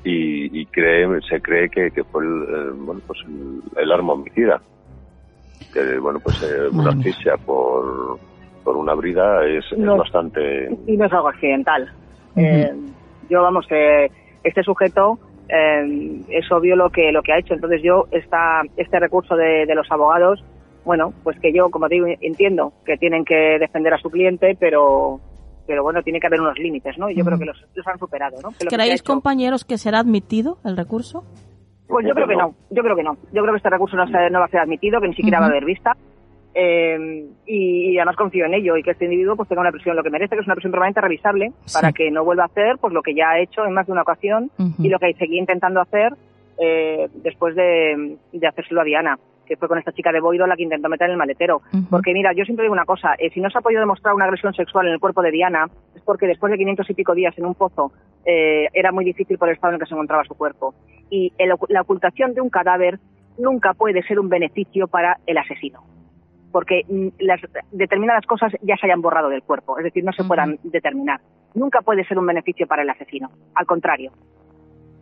y, 0.04 0.66
cree, 0.68 1.08
se 1.22 1.42
cree 1.42 1.70
que, 1.70 1.92
fue 2.06 2.24
el, 2.24 2.72
bueno, 2.74 3.02
pues 3.06 3.20
el, 3.78 3.92
arma 3.92 4.14
homicida. 4.14 4.62
Que, 5.74 5.98
bueno, 6.00 6.20
pues 6.20 6.42
eh, 6.44 6.68
una 6.72 6.90
asfixia 6.92 7.38
por, 7.38 8.18
por 8.64 8.76
una 8.78 8.94
brida 8.94 9.46
es, 9.46 9.66
bastante... 9.78 10.70
Y 10.88 10.98
no 10.98 11.06
es 11.06 11.14
algo 11.14 11.30
accidental. 11.30 11.90
Eh, 12.36 12.72
yo, 13.30 13.42
vamos, 13.42 13.66
que 13.68 14.12
este 14.44 14.64
sujeto 14.64 15.20
es 15.48 16.52
obvio 16.52 16.76
lo 16.76 16.92
que, 16.92 17.12
lo 17.12 17.24
que 17.24 17.34
ha 17.34 17.40
hecho. 17.40 17.54
Entonces 17.54 17.82
yo, 17.82 18.06
esta, 18.12 18.62
este 18.78 19.00
recurso 19.00 19.36
de, 19.36 19.66
de 19.66 19.76
los 19.76 19.90
abogados 19.92 20.44
bueno, 20.86 21.14
pues 21.24 21.40
que 21.40 21.54
yo, 21.54 21.70
como 21.70 21.88
digo, 21.88 22.08
entiendo 22.22 22.74
que 22.86 22.98
tienen 22.98 23.26
que 23.26 23.60
defender 23.60 23.94
a 23.94 24.00
su 24.00 24.10
cliente, 24.10 24.58
pero 24.60 25.20
pero 25.68 25.84
bueno, 25.84 26.02
tiene 26.02 26.20
que 26.20 26.26
haber 26.26 26.42
unos 26.42 26.58
límites, 26.58 26.98
¿no? 26.98 27.12
Y 27.12 27.16
yo 27.16 27.24
creo 27.24 27.38
que 27.38 27.46
los, 27.46 27.64
han 27.86 28.00
superado, 28.00 28.38
¿no? 28.42 28.50
¿Creéis, 28.68 29.04
compañeros, 29.04 29.66
que 29.66 29.78
será 29.78 30.00
admitido 30.00 30.58
el 30.66 30.76
recurso? 30.76 31.24
Pues 31.88 32.08
yo 32.08 32.16
creo 32.16 32.28
que 32.28 32.36
no, 32.36 32.56
yo 32.72 32.82
creo 32.82 32.96
que 32.96 33.04
no. 33.04 33.18
Yo 33.32 33.44
creo 33.44 33.54
que 33.54 33.58
este 33.58 33.70
recurso 33.70 33.96
no, 33.96 34.06
no 34.06 34.40
va 34.40 34.46
a 34.46 34.50
ser 34.50 34.62
admitido, 34.62 35.00
que 35.00 35.10
ni 35.10 35.14
siquiera 35.14 35.40
va 35.40 35.46
a 35.46 35.50
haber 35.50 35.66
vista. 35.66 35.96
Eh, 36.62 37.26
y, 37.46 37.98
además 37.98 38.18
confío 38.18 38.46
en 38.46 38.54
ello 38.54 38.76
y 38.76 38.84
que 38.84 38.92
este 38.92 39.06
individuo 39.06 39.38
pues 39.38 39.48
tenga 39.48 39.62
una 39.62 39.72
prisión 39.72 39.96
lo 39.96 40.04
que 40.04 40.10
merece, 40.10 40.36
que 40.36 40.42
es 40.42 40.48
una 40.48 40.56
prisión 40.56 40.72
permanente 40.72 41.00
revisable, 41.00 41.54
para 41.74 41.94
que 41.94 42.12
no 42.12 42.26
vuelva 42.26 42.44
a 42.44 42.48
hacer 42.48 42.78
pues 42.82 42.94
lo 42.94 43.02
que 43.02 43.16
ya 43.16 43.30
ha 43.30 43.40
hecho 43.40 43.66
en 43.66 43.74
más 43.74 43.86
de 43.86 43.94
una 43.94 44.02
ocasión 44.02 44.52
y 44.78 44.90
lo 44.90 45.00
que 45.00 45.14
seguía 45.14 45.40
intentando 45.40 45.80
hacer 45.80 46.14
eh, 46.58 47.08
después 47.24 47.56
de, 47.56 48.18
de 48.34 48.48
hacérselo 48.48 48.82
a 48.82 48.84
Diana 48.84 49.18
que 49.46 49.56
fue 49.56 49.70
con 49.70 49.80
esta 49.80 49.94
chica 49.94 50.12
de 50.12 50.20
Boido 50.20 50.46
la 50.46 50.56
que 50.56 50.62
intentó 50.62 50.90
meter 50.90 51.08
en 51.08 51.14
el 51.14 51.18
maletero. 51.18 51.64
Porque 51.90 52.14
mira, 52.14 52.34
yo 52.34 52.46
siempre 52.46 52.66
digo 52.66 52.74
una 52.74 52.86
cosa, 52.86 53.16
eh, 53.18 53.32
si 53.34 53.42
no 53.42 53.50
se 53.50 53.58
ha 53.58 53.62
podido 53.62 53.80
demostrar 53.80 54.14
una 54.14 54.26
agresión 54.26 54.54
sexual 54.54 54.86
en 54.86 54.94
el 54.94 55.00
cuerpo 55.00 55.24
de 55.24 55.32
Diana, 55.32 55.66
es 55.96 56.04
porque 56.04 56.28
después 56.28 56.52
de 56.52 56.58
500 56.60 56.88
y 56.88 56.94
pico 56.94 57.16
días 57.16 57.36
en 57.36 57.48
un 57.48 57.56
pozo 57.56 57.92
eh, 58.26 58.68
era 58.74 58.92
muy 58.92 59.04
difícil 59.06 59.40
por 59.40 59.50
el 59.50 59.56
estado 59.56 59.72
en 59.72 59.76
el 59.76 59.80
que 59.82 59.88
se 59.88 59.96
encontraba 59.96 60.24
su 60.26 60.36
cuerpo. 60.36 60.76
Y 61.10 61.34
la 61.40 61.82
ocultación 61.82 62.36
de 62.36 62.42
un 62.42 62.52
cadáver 62.52 63.00
nunca 63.40 63.74
puede 63.74 64.04
ser 64.04 64.20
un 64.20 64.30
beneficio 64.30 64.88
para 64.88 65.18
el 65.26 65.40
asesino 65.40 65.82
porque 66.52 66.84
mm, 66.88 67.08
las 67.20 67.42
determinadas 67.72 68.26
cosas 68.26 68.54
ya 68.62 68.76
se 68.78 68.88
hayan 68.88 69.02
borrado 69.02 69.30
del 69.30 69.44
cuerpo, 69.44 69.78
es 69.78 69.84
decir, 69.84 70.04
no 70.04 70.12
se 70.12 70.24
puedan 70.24 70.60
determinar. 70.64 71.22
Nunca 71.54 71.82
puede 71.82 72.06
ser 72.06 72.18
un 72.18 72.26
beneficio 72.26 72.68
para 72.68 72.84
el 72.84 72.90
asesino, 72.90 73.30
al 73.56 73.66
contrario. 73.66 74.12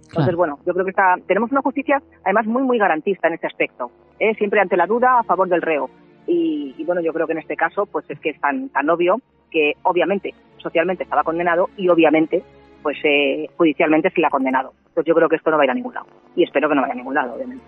Entonces, 0.10 0.36
bueno, 0.36 0.60
yo 0.66 0.74
creo 0.74 0.86
que 0.86 0.92
está, 0.92 1.16
tenemos 1.28 1.52
una 1.52 1.62
justicia 1.62 2.02
además 2.24 2.46
muy, 2.46 2.64
muy 2.64 2.78
garantista 2.78 3.28
en 3.28 3.34
este 3.34 3.48
aspecto. 3.48 3.92
¿eh? 4.20 4.34
Siempre 4.36 4.62
ante 4.62 4.78
la 4.78 4.88
duda, 4.88 5.20
a 5.20 5.24
favor 5.24 5.50
del 5.50 5.62
reo. 5.62 5.90
Y, 6.26 6.84
bueno, 6.86 7.02
yo 7.02 7.14
creo 7.14 7.26
que 7.26 7.34
en 7.34 7.40
este 7.40 7.56
caso, 7.56 7.86
pues 7.86 8.10
es 8.10 8.20
que 8.20 8.30
es 8.32 8.40
tan, 8.40 8.70
tan 8.70 8.90
obvio 8.90 9.20
que 9.50 9.74
obviamente 9.84 10.34
socialmente 10.58 11.04
estaba 11.04 11.24
condenado 11.24 11.70
y 11.78 11.88
obviamente 11.88 12.44
pues 12.84 12.98
eh, 13.04 13.50
judicialmente 13.58 14.10
se 14.12 14.22
le 14.22 14.28
ha 14.28 14.30
condenado. 14.30 14.74
Pues 14.94 15.06
yo 15.06 15.14
creo 15.14 15.30
que 15.30 15.36
esto 15.36 15.52
no 15.52 15.58
va 15.58 15.64
a 15.64 15.66
ir 15.66 15.72
a 15.72 15.74
ningún 15.74 15.94
lado. 15.94 16.08
Y 16.36 16.44
espero 16.44 16.70
que 16.70 16.76
no 16.76 16.82
vaya 16.82 16.94
a 16.94 16.98
ningún 16.98 17.14
lado, 17.14 17.36
obviamente. 17.36 17.64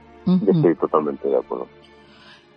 Estoy 0.48 0.76
totalmente 0.76 1.28
de 1.28 1.38
acuerdo. 1.38 1.68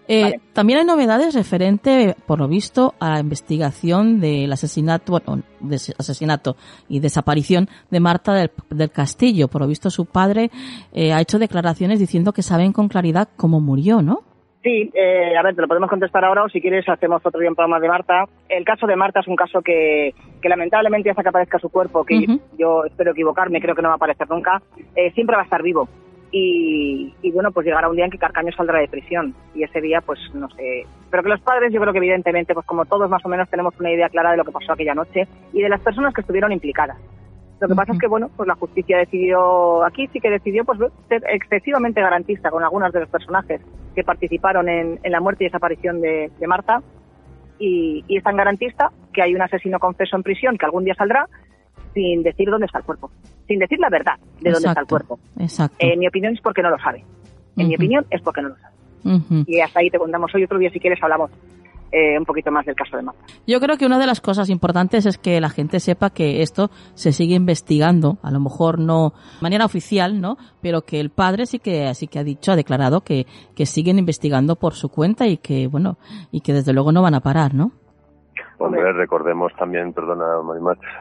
Eh, 0.08 0.40
también 0.52 0.80
hay 0.80 0.84
novedades 0.84 1.34
referente, 1.34 2.16
por 2.26 2.40
lo 2.40 2.48
visto, 2.48 2.94
a 2.98 3.10
la 3.10 3.20
investigación 3.20 4.20
del 4.20 4.52
asesinato, 4.52 5.12
bueno, 5.12 5.42
de 5.60 5.76
asesinato 5.76 6.56
y 6.88 7.00
desaparición 7.00 7.68
de 7.90 8.00
Marta 8.00 8.34
del, 8.34 8.90
Castillo. 8.90 9.48
Por 9.48 9.62
lo 9.62 9.68
visto, 9.68 9.90
su 9.90 10.06
padre 10.06 10.50
eh, 10.92 11.12
ha 11.12 11.20
hecho 11.20 11.38
declaraciones 11.38 12.00
diciendo 12.00 12.32
que 12.32 12.42
saben 12.42 12.72
con 12.72 12.88
claridad 12.88 13.28
cómo 13.36 13.60
murió, 13.60 14.02
¿no? 14.02 14.22
Sí, 14.62 14.90
eh, 14.94 15.36
a 15.36 15.42
ver, 15.42 15.56
te 15.56 15.62
lo 15.62 15.66
podemos 15.66 15.90
contestar 15.90 16.24
ahora 16.24 16.44
o 16.44 16.48
si 16.48 16.60
quieres 16.60 16.88
hacemos 16.88 17.20
otro 17.24 17.40
día 17.40 17.48
un 17.48 17.56
programa 17.56 17.80
de 17.80 17.88
Marta. 17.88 18.24
El 18.48 18.64
caso 18.64 18.86
de 18.86 18.94
Marta 18.94 19.20
es 19.20 19.26
un 19.26 19.34
caso 19.34 19.60
que, 19.60 20.14
que 20.40 20.48
lamentablemente 20.48 21.10
hasta 21.10 21.22
que 21.22 21.28
aparezca 21.30 21.58
su 21.58 21.68
cuerpo, 21.68 22.04
que 22.04 22.26
yo 22.56 22.84
espero 22.84 23.10
equivocarme, 23.10 23.60
creo 23.60 23.74
que 23.74 23.82
no 23.82 23.88
va 23.88 23.94
a 23.94 23.96
aparecer 23.96 24.30
nunca, 24.30 24.62
siempre 25.14 25.34
va 25.34 25.42
a 25.42 25.46
estar 25.46 25.62
vivo. 25.62 25.88
Y, 26.34 27.30
bueno, 27.30 27.52
pues 27.52 27.66
llegará 27.66 27.90
un 27.90 27.96
día 27.96 28.06
en 28.06 28.10
que 28.10 28.16
Carcaño 28.16 28.52
saldrá 28.52 28.78
de 28.78 28.88
prisión 28.88 29.34
y 29.54 29.64
ese 29.64 29.82
día, 29.82 30.00
pues 30.00 30.18
no 30.32 30.48
sé. 30.50 30.86
Pero 31.10 31.22
que 31.22 31.28
los 31.28 31.40
padres, 31.42 31.70
yo 31.72 31.80
creo 31.80 31.92
que 31.92 31.98
evidentemente, 31.98 32.54
pues 32.54 32.64
como 32.64 32.86
todos 32.86 33.10
más 33.10 33.24
o 33.26 33.28
menos 33.28 33.50
tenemos 33.50 33.78
una 33.78 33.92
idea 33.92 34.08
clara 34.08 34.30
de 34.30 34.38
lo 34.38 34.44
que 34.44 34.50
pasó 34.50 34.72
aquella 34.72 34.94
noche 34.94 35.28
y 35.52 35.60
de 35.60 35.68
las 35.68 35.82
personas 35.82 36.14
que 36.14 36.22
estuvieron 36.22 36.50
implicadas. 36.50 36.96
Lo 37.60 37.68
que 37.68 37.74
pasa 37.74 37.92
es 37.92 37.98
que, 37.98 38.08
bueno, 38.08 38.30
pues 38.34 38.46
la 38.48 38.54
justicia 38.54 38.96
decidió, 38.96 39.84
aquí 39.84 40.08
sí 40.08 40.20
que 40.20 40.30
decidió, 40.30 40.64
pues 40.64 40.80
ser 41.08 41.22
excesivamente 41.28 42.00
garantista 42.00 42.50
con 42.50 42.64
algunos 42.64 42.92
de 42.92 43.00
los 43.00 43.08
personajes 43.10 43.60
que 43.94 44.02
participaron 44.02 44.68
en, 44.70 44.98
la 45.04 45.20
muerte 45.20 45.44
y 45.44 45.48
desaparición 45.48 46.00
de, 46.00 46.30
Marta. 46.46 46.82
Y, 47.58 48.04
y 48.08 48.16
es 48.16 48.24
tan 48.24 48.36
garantista 48.36 48.90
que 49.12 49.22
hay 49.22 49.34
un 49.34 49.42
asesino 49.42 49.78
confeso 49.78 50.16
en 50.16 50.22
prisión 50.22 50.56
que 50.56 50.64
algún 50.64 50.84
día 50.84 50.94
saldrá 50.94 51.28
sin 51.94 52.22
decir 52.22 52.48
dónde 52.48 52.66
está 52.66 52.78
el 52.78 52.84
cuerpo, 52.84 53.10
sin 53.46 53.58
decir 53.58 53.78
la 53.78 53.88
verdad 53.90 54.14
de 54.40 54.50
dónde 54.50 54.68
está 54.68 54.80
el 54.80 54.86
cuerpo. 54.86 55.18
Exacto. 55.38 55.76
En 55.78 55.98
mi 55.98 56.08
opinión 56.08 56.34
es 56.34 56.40
porque 56.40 56.62
no 56.62 56.70
lo 56.70 56.78
sabe. 56.78 57.04
En 57.56 57.68
mi 57.68 57.74
opinión 57.74 58.06
es 58.10 58.22
porque 58.22 58.42
no 58.42 58.48
lo 58.48 58.56
sabe. 58.56 58.72
Y 59.46 59.60
hasta 59.60 59.80
ahí 59.80 59.90
te 59.90 59.98
contamos 59.98 60.34
hoy. 60.34 60.44
Otro 60.44 60.58
día, 60.58 60.70
si 60.70 60.78
quieres, 60.78 61.02
hablamos 61.02 61.30
eh, 61.90 62.18
un 62.18 62.24
poquito 62.24 62.50
más 62.50 62.64
del 62.64 62.74
caso 62.74 62.96
de 62.96 63.02
Marta. 63.02 63.22
Yo 63.46 63.60
creo 63.60 63.76
que 63.76 63.84
una 63.84 63.98
de 63.98 64.06
las 64.06 64.20
cosas 64.22 64.48
importantes 64.48 65.04
es 65.04 65.18
que 65.18 65.40
la 65.40 65.50
gente 65.50 65.78
sepa 65.78 66.08
que 66.10 66.40
esto 66.40 66.70
se 66.94 67.12
sigue 67.12 67.34
investigando, 67.34 68.18
a 68.22 68.30
lo 68.30 68.40
mejor 68.40 68.78
no 68.78 69.10
de 69.10 69.42
manera 69.42 69.66
oficial, 69.66 70.20
¿no? 70.20 70.38
Pero 70.62 70.82
que 70.82 71.00
el 71.00 71.10
padre 71.10 71.44
sí 71.44 71.58
que 71.58 71.92
sí 71.94 72.06
que 72.06 72.18
ha 72.18 72.24
dicho, 72.24 72.52
ha 72.52 72.56
declarado 72.56 73.02
que, 73.02 73.26
que 73.54 73.66
siguen 73.66 73.98
investigando 73.98 74.56
por 74.56 74.72
su 74.72 74.88
cuenta 74.88 75.26
y 75.26 75.36
que, 75.36 75.66
bueno, 75.66 75.98
y 76.30 76.40
que 76.40 76.54
desde 76.54 76.72
luego 76.72 76.92
no 76.92 77.02
van 77.02 77.14
a 77.14 77.20
parar, 77.20 77.52
¿no? 77.52 77.72
Hombre, 78.66 78.92
recordemos 78.92 79.52
también, 79.56 79.92
perdona, 79.92 80.24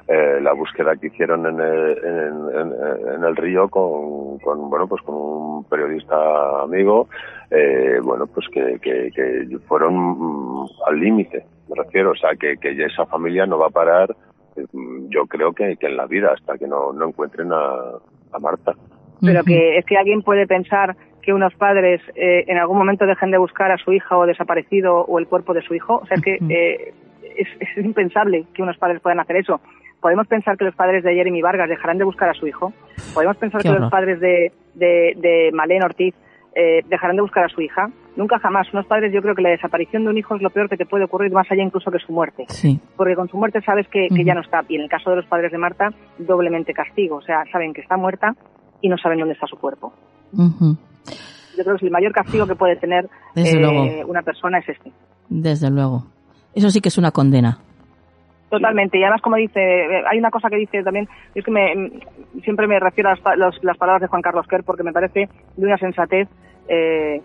eh, 0.07 0.39
la 0.41 0.53
búsqueda 0.53 0.95
que 0.95 1.07
hicieron 1.07 1.45
en 1.45 1.59
el, 3.23 3.35
río 3.35 3.69
con, 3.69 4.39
bueno, 4.69 4.87
pues 4.87 5.01
con 5.03 5.15
un 5.15 5.63
periodista 5.65 6.63
amigo, 6.63 7.07
eh, 7.49 7.99
bueno, 8.03 8.25
pues 8.27 8.47
que, 8.49 8.79
que, 8.81 9.57
fueron 9.67 9.95
mm, 9.95 10.65
al 10.87 10.99
límite, 10.99 11.45
me 11.69 11.83
refiero, 11.83 12.11
o 12.11 12.15
sea, 12.15 12.31
que, 12.39 12.57
que 12.57 12.71
esa 12.83 13.05
familia 13.05 13.45
no 13.45 13.59
va 13.59 13.67
a 13.67 13.71
parar, 13.71 14.15
mm, 14.73 15.09
yo 15.09 15.25
creo 15.27 15.53
que, 15.53 15.77
en 15.79 15.97
la 15.97 16.07
vida 16.07 16.33
hasta 16.33 16.57
que 16.57 16.67
no, 16.67 16.91
no 16.93 17.09
encuentren 17.09 17.51
a, 17.53 17.99
Marta. 18.39 18.73
Pero 19.19 19.43
que 19.43 19.77
es 19.77 19.85
que 19.85 19.97
alguien 19.97 20.21
puede 20.23 20.47
pensar 20.47 20.95
que 21.21 21.33
unos 21.33 21.53
padres 21.55 22.01
eh, 22.15 22.45
en 22.47 22.57
algún 22.57 22.77
momento 22.77 23.05
dejen 23.05 23.29
de 23.29 23.37
buscar 23.37 23.71
a 23.71 23.77
su 23.77 23.93
hija 23.93 24.17
o 24.17 24.25
desaparecido 24.25 25.01
o 25.01 25.19
el 25.19 25.27
cuerpo 25.27 25.53
de 25.53 25.61
su 25.61 25.75
hijo. 25.75 25.99
O 26.01 26.05
sea, 26.05 26.15
es 26.15 26.23
que 26.23 26.39
eh, 26.49 26.93
es, 27.37 27.77
impensable 27.77 28.45
que 28.53 28.61
unos 28.61 28.77
padres 28.77 29.01
puedan 29.01 29.19
hacer 29.19 29.37
eso. 29.37 29.61
Podemos 29.99 30.27
pensar 30.27 30.57
que 30.57 30.65
los 30.65 30.75
padres 30.75 31.03
de 31.03 31.13
Jeremy 31.13 31.41
Vargas 31.41 31.69
dejarán 31.69 31.97
de 31.97 32.03
buscar 32.03 32.29
a 32.29 32.33
su 32.33 32.47
hijo. 32.47 32.73
Podemos 33.13 33.37
pensar 33.37 33.61
que 33.61 33.69
los 33.69 33.91
padres 33.91 34.19
de, 34.19 34.51
de, 34.73 35.13
de 35.15 35.51
Malén 35.53 35.83
Ortiz 35.83 36.15
eh, 36.53 36.81
dejarán 36.89 37.15
de 37.15 37.21
buscar 37.21 37.45
a 37.45 37.49
su 37.49 37.61
hija. 37.61 37.89
Nunca 38.17 38.39
jamás. 38.39 38.67
Unos 38.73 38.85
padres, 38.85 39.13
yo 39.13 39.21
creo 39.21 39.35
que 39.35 39.41
la 39.41 39.49
desaparición 39.49 40.03
de 40.03 40.09
un 40.09 40.17
hijo 40.17 40.35
es 40.35 40.41
lo 40.41 40.49
peor 40.49 40.67
que 40.67 40.75
te 40.75 40.85
puede 40.85 41.05
ocurrir, 41.05 41.31
más 41.31 41.49
allá 41.49 41.63
incluso 41.63 41.91
que 41.91 41.99
su 41.99 42.11
muerte. 42.11 42.45
Porque 42.97 43.15
con 43.15 43.29
su 43.29 43.37
muerte 43.37 43.61
sabes 43.61 43.87
que, 43.87 44.07
ya 44.09 44.33
no 44.33 44.41
está. 44.41 44.63
Y 44.67 44.75
en 44.75 44.81
el 44.81 44.89
caso 44.89 45.11
de 45.11 45.17
los 45.17 45.25
padres 45.27 45.51
de 45.51 45.57
Marta, 45.57 45.89
doblemente 46.17 46.73
castigo. 46.73 47.17
O 47.17 47.21
sea, 47.21 47.43
saben 47.51 47.73
que 47.73 47.81
está 47.81 47.95
muerta 47.95 48.35
y 48.81 48.89
no 48.89 48.97
saben 48.97 49.19
dónde 49.19 49.35
está 49.35 49.47
su 49.47 49.57
cuerpo. 49.57 49.93
Yo 50.33 51.63
creo 51.63 51.77
que 51.77 51.85
el 51.85 51.91
mayor 51.91 52.11
castigo 52.11 52.45
que 52.47 52.55
puede 52.55 52.75
tener 52.75 53.09
eh, 53.35 54.03
una 54.05 54.21
persona 54.21 54.59
es 54.59 54.69
este. 54.69 54.91
Desde 55.29 55.69
luego. 55.69 56.05
Eso 56.53 56.69
sí 56.69 56.81
que 56.81 56.89
es 56.89 56.97
una 56.97 57.11
condena. 57.11 57.59
Totalmente. 58.49 58.97
Y 58.97 59.03
además, 59.03 59.21
como 59.21 59.37
dice, 59.37 59.59
hay 60.09 60.19
una 60.19 60.29
cosa 60.29 60.49
que 60.49 60.57
dice 60.57 60.83
también, 60.83 61.07
es 61.33 61.45
que 61.45 61.51
me, 61.51 61.91
siempre 62.43 62.67
me 62.67 62.79
refiero 62.79 63.09
a 63.09 63.35
las, 63.37 63.77
palabras 63.77 64.01
de 64.01 64.07
Juan 64.07 64.21
Carlos 64.21 64.45
Kerr 64.47 64.63
porque 64.65 64.83
me 64.83 64.91
parece 64.91 65.29
de 65.55 65.65
una 65.65 65.77
sensatez 65.77 66.27
eh, 66.67 67.21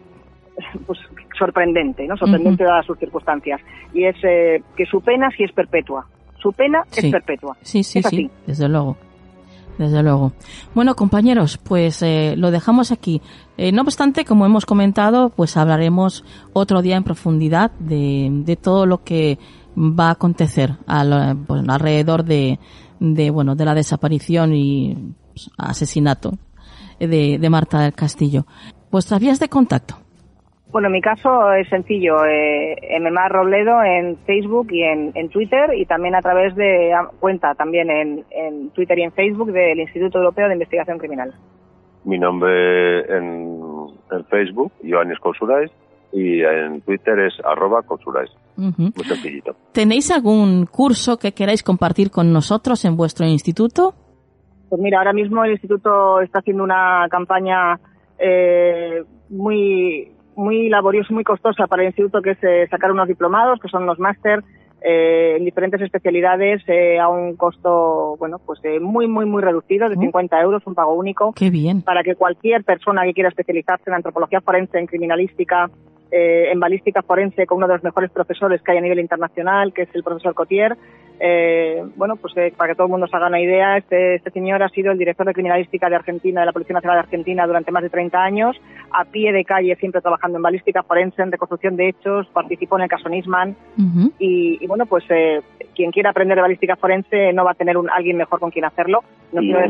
pues, 0.87 1.01
sorprendente, 1.37 2.07
¿no? 2.07 2.17
Sorprendente 2.17 2.63
dadas 2.63 2.87
sus 2.87 2.99
circunstancias. 2.99 3.61
Y 3.93 4.05
es 4.05 4.17
eh, 4.23 4.63
que 4.77 4.87
su 4.87 5.01
pena 5.01 5.29
sí 5.37 5.43
es 5.43 5.53
perpetua. 5.53 6.07
Su 6.39 6.53
pena 6.53 6.85
es 6.97 7.11
perpetua. 7.11 7.57
Sí, 7.63 7.83
sí, 7.83 8.03
sí, 8.05 8.31
desde 8.47 8.69
luego. 8.69 8.97
Desde 9.79 10.03
luego. 10.03 10.33
Bueno, 10.75 10.97
compañeros, 10.97 11.59
pues 11.59 12.03
eh, 12.03 12.35
lo 12.37 12.51
dejamos 12.51 12.93
aquí. 12.93 13.21
Eh, 13.59 13.73
no 13.73 13.83
obstante, 13.83 14.25
como 14.25 14.47
hemos 14.47 14.65
comentado, 14.65 15.29
pues 15.31 15.57
hablaremos 15.57 16.25
otro 16.55 16.81
día 16.81 16.97
en 16.97 17.05
profundidad 17.05 17.73
de, 17.79 18.31
de 18.31 18.57
todo 18.57 18.87
lo 18.87 19.05
que 19.05 19.39
va 19.77 20.09
a 20.09 20.13
acontecer 20.13 20.79
pues, 21.47 21.69
alrededor 21.69 22.25
de, 22.25 22.59
de, 23.01 23.31
bueno, 23.31 23.55
de 23.55 23.65
la 23.67 23.75
desaparición 23.75 24.55
y 24.55 25.15
pues, 25.35 25.51
asesinato 25.59 26.39
de, 26.99 27.39
de 27.39 27.51
Marta 27.51 27.81
del 27.81 27.93
Castillo. 27.93 28.47
Vuestras 28.91 29.21
vías 29.21 29.39
de 29.39 29.51
contacto. 29.51 30.06
Bueno, 30.77 30.89
en 30.89 30.93
mi 30.93 31.01
caso 31.01 31.53
es 31.55 31.67
sencillo, 31.71 32.27
eh, 32.27 32.77
MMA 33.01 33.31
Robledo 33.31 33.83
en 33.83 34.19
Facebook 34.27 34.67
y 34.71 34.83
en, 34.83 35.31
Twitter 35.31 35.71
y 35.75 35.87
también 35.87 36.15
a 36.15 36.21
través 36.21 36.55
de 36.55 36.93
cuenta 37.19 37.55
también 37.55 37.89
en, 37.89 38.71
Twitter 38.73 38.99
y 38.99 39.05
en 39.05 39.13
Facebook 39.13 39.53
del 39.53 39.81
Instituto 39.81 40.19
Europeo 40.19 40.49
de 40.49 40.53
Investigación 40.53 40.99
Criminal. 40.99 41.33
Mi 42.05 42.19
nombre 42.19 43.11
en, 43.11 43.57
Facebook, 44.29 44.71
Ioannis 44.83 45.19
Cousurais, 45.19 45.71
y 46.13 46.43
en 46.43 46.83
Twitter 46.83 47.21
es 47.21 47.33
arroba 47.43 47.81
consuláis. 47.81 48.31
Muy 48.57 49.05
sencillito. 49.07 49.57
¿Tenéis 49.73 50.11
algún 50.11 50.67
curso 50.67 51.17
que 51.17 51.33
queráis 51.33 51.63
compartir 51.63 52.11
con 52.11 52.35
nosotros 52.35 52.85
en 52.85 52.99
vuestro 52.99 53.25
instituto? 53.25 53.95
Pues 54.69 54.83
mira, 54.83 54.99
ahora 54.99 55.15
mismo 55.15 55.43
el 55.43 55.53
instituto 55.53 56.21
está 56.21 56.41
haciendo 56.41 56.65
una 56.65 57.07
campaña 57.09 57.81
eh, 58.19 59.03
muy 59.31 60.13
muy 60.37 60.69
laboriosa, 60.69 61.13
muy 61.13 61.25
costosa 61.25 61.67
para 61.67 61.83
el 61.83 61.89
instituto, 61.89 62.23
que 62.23 62.31
es 62.33 62.39
eh, 62.43 62.67
sacar 62.71 62.93
unos 62.93 63.09
diplomados, 63.09 63.59
que 63.61 63.69
son 63.69 63.83
unos 63.83 63.99
máster 63.99 64.43
eh, 64.83 65.37
en 65.37 65.45
diferentes 65.45 65.81
especialidades 65.81 66.63
eh, 66.69 67.01
a 67.01 67.09
un 67.09 67.35
costo, 67.35 68.17
bueno, 68.19 68.39
pues 68.45 68.61
eh, 68.63 68.79
muy, 68.79 69.09
muy, 69.09 69.25
muy 69.25 69.43
reducido, 69.43 69.89
de 69.89 69.97
50 69.97 70.41
euros, 70.41 70.63
un 70.67 70.75
pago 70.75 70.95
único. 70.95 71.33
Qué 71.33 71.51
bien. 71.51 71.83
Para 71.83 72.03
que 72.03 72.15
cualquier 72.15 72.63
persona 72.63 73.03
que 73.05 73.15
quiera 73.15 73.31
especializarse 73.31 73.85
en 73.89 73.95
antropología 73.95 74.41
forense, 74.43 74.79
en 74.79 74.87
criminalística, 74.87 75.71
eh, 76.11 76.51
en 76.53 76.61
balística 76.61 77.03
forense 77.03 77.47
con 77.47 77.59
uno 77.59 77.67
de 77.69 77.75
los 77.75 77.85
mejores 77.85 78.11
profesores 78.11 78.63
que 78.63 78.73
hay 78.73 78.79
a 78.79 78.83
nivel 78.83 79.01
internacional, 79.01 79.73
que 79.73 79.83
es 79.83 79.89
el 79.95 80.03
profesor 80.03 80.35
Cotier. 80.35 80.77
Eh, 81.19 81.83
bueno, 81.97 82.17
pues 82.17 82.37
eh, 82.37 82.53
para 82.55 82.69
que 82.71 82.75
todo 82.77 82.87
el 82.89 82.91
mundo 82.91 83.07
se 83.07 83.17
haga 83.17 83.29
una 83.29 83.41
idea, 83.41 83.79
este, 83.79 84.17
este 84.17 84.31
señor 84.31 84.63
ha 84.63 84.69
sido 84.69 84.93
el 84.93 84.99
director 84.99 85.27
de 85.27 85.33
criminalística 85.33 85.89
de 85.89 85.97
Argentina, 85.97 86.41
de 86.41 86.47
la 86.47 86.53
Policía 86.53 86.75
Nacional 86.75 86.99
de 86.99 87.05
Argentina 87.05 87.47
durante 87.47 87.73
más 87.73 87.83
de 87.83 87.89
30 87.89 88.23
años, 88.23 88.61
a 88.93 89.05
pie 89.07 89.33
de 89.33 89.45
calle, 89.45 89.75
siempre 89.77 90.03
trabajando 90.03 90.37
en 90.37 90.43
balística 90.43 90.83
forense, 90.83 91.23
en 91.23 91.33
reconstrucción 91.33 91.77
de 91.77 91.89
hechos, 91.89 92.27
participó 92.35 92.77
en 92.77 92.83
el 92.85 92.89
caso 92.91 93.09
Nisman. 93.09 93.57
Ujú. 93.79 94.13
Y, 94.19 94.59
y 94.63 94.67
bueno, 94.67 94.85
pues 94.85 95.05
eh, 95.09 95.41
quien 95.75 95.91
quiera 95.91 96.11
aprender 96.11 96.37
de 96.37 96.43
balística 96.43 96.77
forense 96.77 97.33
no 97.33 97.45
va 97.45 97.53
a 97.53 97.55
tener 97.55 97.79
un, 97.79 97.89
alguien 97.89 98.19
mejor 98.19 98.39
con 98.39 98.51
quien 98.51 98.67
hacerlo. 98.67 99.01
No 99.33 99.41
y, 99.43 99.53
una 99.55 99.67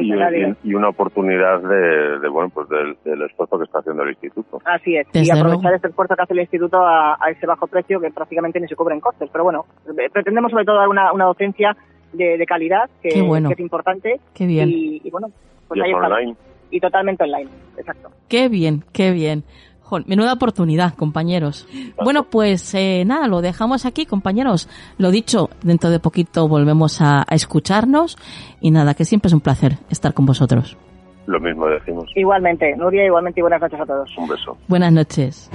y- 0.00 0.10
nadie. 0.10 0.54
y- 0.62 0.70
y 0.70 0.74
una 0.74 0.90
oportunidad 0.90 1.60
de, 1.62 2.18
de, 2.20 2.28
bueno 2.28 2.50
pues 2.50 2.68
del, 2.68 2.96
del 3.04 3.22
esfuerzo 3.22 3.58
que 3.58 3.64
está 3.64 3.78
haciendo 3.80 4.02
el 4.02 4.10
instituto. 4.10 4.60
Así 4.64 4.96
es, 4.96 5.06
Desde 5.12 5.26
y 5.26 5.30
aprovechar 5.38 5.71
este 5.76 5.88
esfuerzo 5.88 6.14
que 6.16 6.22
hace 6.22 6.32
el 6.34 6.40
instituto 6.40 6.78
a, 6.78 7.16
a 7.20 7.30
ese 7.30 7.46
bajo 7.46 7.66
precio 7.66 8.00
que 8.00 8.10
prácticamente 8.10 8.60
ni 8.60 8.68
se 8.68 8.76
cubren 8.76 9.00
costes. 9.00 9.28
Pero 9.30 9.44
bueno, 9.44 9.66
eh, 9.86 10.08
pretendemos 10.12 10.50
sobre 10.50 10.64
todo 10.64 10.76
dar 10.76 10.88
una, 10.88 11.12
una 11.12 11.24
docencia 11.26 11.76
de, 12.12 12.36
de 12.38 12.46
calidad, 12.46 12.90
que, 13.02 13.22
bueno. 13.22 13.48
que 13.48 13.54
es 13.54 13.60
importante. 13.60 14.20
Qué 14.34 14.46
bien. 14.46 14.68
Y, 14.68 15.00
y 15.04 15.10
bueno, 15.10 15.28
pues 15.68 15.78
y 15.78 15.82
ahí 15.82 15.90
es 15.90 15.96
estamos. 15.96 16.18
online. 16.18 16.36
Y 16.70 16.80
totalmente 16.80 17.24
online, 17.24 17.50
exacto. 17.76 18.10
Qué 18.28 18.48
bien, 18.48 18.84
qué 18.92 19.10
bien. 19.10 19.44
Jol, 19.82 20.04
menuda 20.06 20.32
oportunidad, 20.32 20.94
compañeros. 20.94 21.68
Bueno, 22.02 22.24
pues 22.24 22.74
eh, 22.74 23.04
nada, 23.04 23.26
lo 23.28 23.42
dejamos 23.42 23.84
aquí, 23.84 24.06
compañeros. 24.06 24.70
Lo 24.96 25.10
dicho, 25.10 25.50
dentro 25.62 25.90
de 25.90 25.98
poquito 25.98 26.48
volvemos 26.48 27.02
a, 27.02 27.26
a 27.28 27.34
escucharnos 27.34 28.16
y 28.62 28.70
nada, 28.70 28.94
que 28.94 29.04
siempre 29.04 29.28
es 29.28 29.34
un 29.34 29.40
placer 29.40 29.72
estar 29.90 30.14
con 30.14 30.24
vosotros. 30.24 30.78
Lo 31.26 31.40
mismo 31.40 31.66
decimos. 31.66 32.10
Igualmente, 32.14 32.74
Nuria, 32.76 33.04
igualmente 33.06 33.40
y 33.40 33.42
buenas 33.42 33.60
noches 33.60 33.80
a 33.80 33.86
todos. 33.86 34.16
Un 34.18 34.28
beso. 34.28 34.56
Buenas 34.68 34.92
noches. 34.92 35.50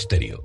Misterio. 0.00 0.40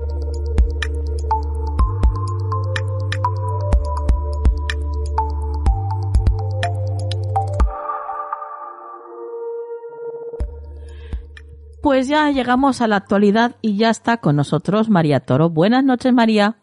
Pues 11.82 12.10
ya 12.10 12.30
llegamos 12.32 12.82
a 12.82 12.88
la 12.88 12.98
actualidad 12.98 13.56
y 13.62 13.78
ya 13.78 13.90
está 13.92 14.18
con 14.18 14.36
nosotros 14.36 14.90
María 14.90 15.22
Toro. 15.22 15.50
Buenas 15.50 15.86
noches, 15.86 16.12
María. 16.12 16.58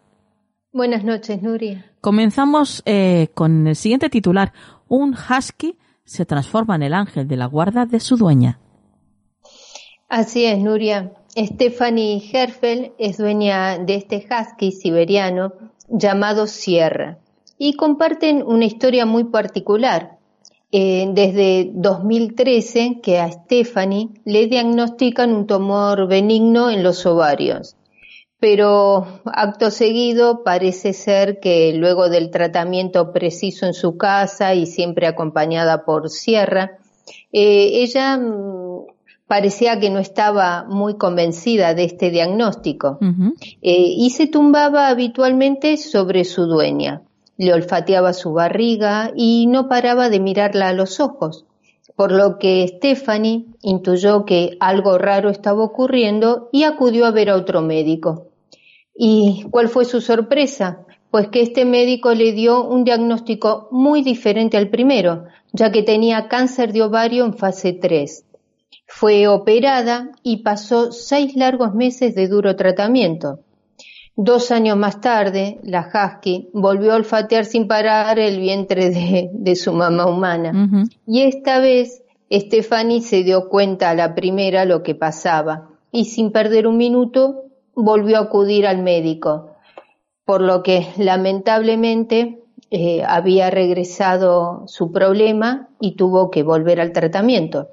Buenas 0.71 1.03
noches, 1.03 1.41
Nuria. 1.41 1.85
Comenzamos 1.99 2.83
eh, 2.85 3.29
con 3.33 3.65
el 3.65 3.75
siguiente 3.75 4.09
titular. 4.11 4.53
Un 4.87 5.15
husky 5.15 5.79
se 6.03 6.27
transforma 6.27 6.75
en 6.75 6.83
el 6.83 6.93
ángel 6.93 7.27
de 7.27 7.37
la 7.37 7.47
guarda 7.47 7.87
de 7.87 7.99
su 7.99 8.17
dueña. 8.17 8.59
Así 10.09 10.45
es, 10.45 10.59
Nuria. 10.59 11.11
Stephanie 11.35 12.21
Herfel 12.31 12.93
es 12.99 13.17
dueña 13.17 13.79
de 13.79 13.95
este 13.95 14.17
husky 14.17 14.71
siberiano 14.71 15.53
llamado 15.87 16.45
Sierra 16.45 17.17
y 17.57 17.73
comparten 17.73 18.43
una 18.45 18.65
historia 18.65 19.05
muy 19.05 19.23
particular. 19.25 20.17
Eh, 20.75 21.07
desde 21.13 21.69
2013 21.73 22.99
que 23.01 23.19
a 23.19 23.31
Stephanie 23.31 24.09
le 24.25 24.47
diagnostican 24.47 25.31
un 25.31 25.45
tumor 25.45 26.07
benigno 26.07 26.71
en 26.71 26.81
los 26.81 27.05
ovarios. 27.05 27.75
Pero 28.39 29.21
acto 29.25 29.69
seguido 29.69 30.43
parece 30.43 30.93
ser 30.93 31.39
que 31.39 31.73
luego 31.73 32.09
del 32.09 32.31
tratamiento 32.31 33.13
preciso 33.13 33.67
en 33.67 33.73
su 33.73 33.97
casa 33.97 34.55
y 34.55 34.65
siempre 34.65 35.05
acompañada 35.05 35.85
por 35.85 36.09
Sierra, 36.09 36.79
eh, 37.31 37.83
ella 37.83 38.17
mm, 38.17 38.85
parecía 39.33 39.79
que 39.79 39.89
no 39.89 39.97
estaba 39.97 40.63
muy 40.69 40.93
convencida 40.93 41.73
de 41.73 41.85
este 41.85 42.11
diagnóstico 42.11 42.99
eh, 43.63 43.87
y 43.97 44.11
se 44.11 44.27
tumbaba 44.27 44.89
habitualmente 44.89 45.77
sobre 45.77 46.23
su 46.23 46.45
dueña. 46.45 47.01
Le 47.37 47.51
olfateaba 47.51 48.13
su 48.13 48.31
barriga 48.31 49.11
y 49.15 49.47
no 49.47 49.67
paraba 49.67 50.11
de 50.11 50.19
mirarla 50.19 50.67
a 50.67 50.73
los 50.73 50.99
ojos, 50.99 51.45
por 51.95 52.11
lo 52.11 52.37
que 52.37 52.67
Stephanie 52.67 53.47
intuyó 53.63 54.23
que 54.23 54.55
algo 54.59 54.99
raro 54.99 55.31
estaba 55.31 55.63
ocurriendo 55.63 56.49
y 56.51 56.61
acudió 56.61 57.07
a 57.07 57.11
ver 57.11 57.31
a 57.31 57.35
otro 57.35 57.63
médico. 57.63 58.27
¿Y 58.93 59.47
cuál 59.49 59.67
fue 59.67 59.85
su 59.85 59.99
sorpresa? 59.99 60.85
Pues 61.09 61.29
que 61.29 61.41
este 61.41 61.65
médico 61.65 62.13
le 62.13 62.33
dio 62.33 62.63
un 62.63 62.83
diagnóstico 62.83 63.67
muy 63.71 64.03
diferente 64.03 64.57
al 64.57 64.69
primero, 64.69 65.23
ya 65.53 65.71
que 65.71 65.81
tenía 65.81 66.27
cáncer 66.27 66.71
de 66.71 66.83
ovario 66.83 67.25
en 67.25 67.33
fase 67.33 67.73
3. 67.73 68.25
Fue 68.95 69.27
operada 69.27 70.11
y 70.21 70.43
pasó 70.43 70.91
seis 70.91 71.35
largos 71.35 71.73
meses 71.73 72.13
de 72.15 72.27
duro 72.27 72.55
tratamiento. 72.55 73.39
Dos 74.15 74.51
años 74.51 74.77
más 74.77 75.01
tarde, 75.01 75.59
la 75.63 75.89
Husky 75.89 76.49
volvió 76.53 76.93
a 76.93 76.97
olfatear 76.97 77.45
sin 77.45 77.67
parar 77.67 78.19
el 78.19 78.39
vientre 78.39 78.91
de, 78.91 79.29
de 79.33 79.55
su 79.55 79.73
mamá 79.73 80.05
humana. 80.05 80.69
Y 81.07 81.23
esta 81.23 81.59
vez, 81.59 82.03
Stephanie 82.31 83.01
se 83.01 83.23
dio 83.23 83.49
cuenta 83.49 83.89
a 83.89 83.95
la 83.95 84.13
primera 84.13 84.65
lo 84.65 84.83
que 84.83 84.93
pasaba 84.93 85.69
y 85.91 86.05
sin 86.05 86.31
perder 86.31 86.67
un 86.67 86.77
minuto 86.77 87.45
volvió 87.75 88.17
a 88.17 88.21
acudir 88.21 88.67
al 88.67 88.83
médico, 88.83 89.55
por 90.23 90.41
lo 90.41 90.61
que 90.61 90.87
lamentablemente 90.97 92.43
eh, 92.69 93.03
había 93.05 93.49
regresado 93.49 94.63
su 94.67 94.91
problema 94.91 95.69
y 95.79 95.95
tuvo 95.95 96.29
que 96.29 96.43
volver 96.43 96.79
al 96.79 96.91
tratamiento. 96.91 97.69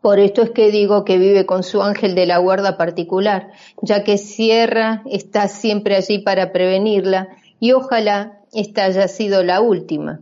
Por 0.00 0.18
esto 0.18 0.42
es 0.42 0.50
que 0.50 0.70
digo 0.70 1.04
que 1.04 1.18
vive 1.18 1.44
con 1.44 1.62
su 1.62 1.82
ángel 1.82 2.14
de 2.14 2.26
la 2.26 2.38
guarda 2.38 2.76
particular, 2.78 3.52
ya 3.82 4.02
que 4.02 4.16
Sierra 4.16 5.02
está 5.10 5.48
siempre 5.48 5.96
allí 5.96 6.18
para 6.18 6.52
prevenirla 6.52 7.28
y 7.58 7.72
ojalá 7.72 8.40
esta 8.52 8.84
haya 8.84 9.08
sido 9.08 9.42
la 9.42 9.60
última. 9.60 10.20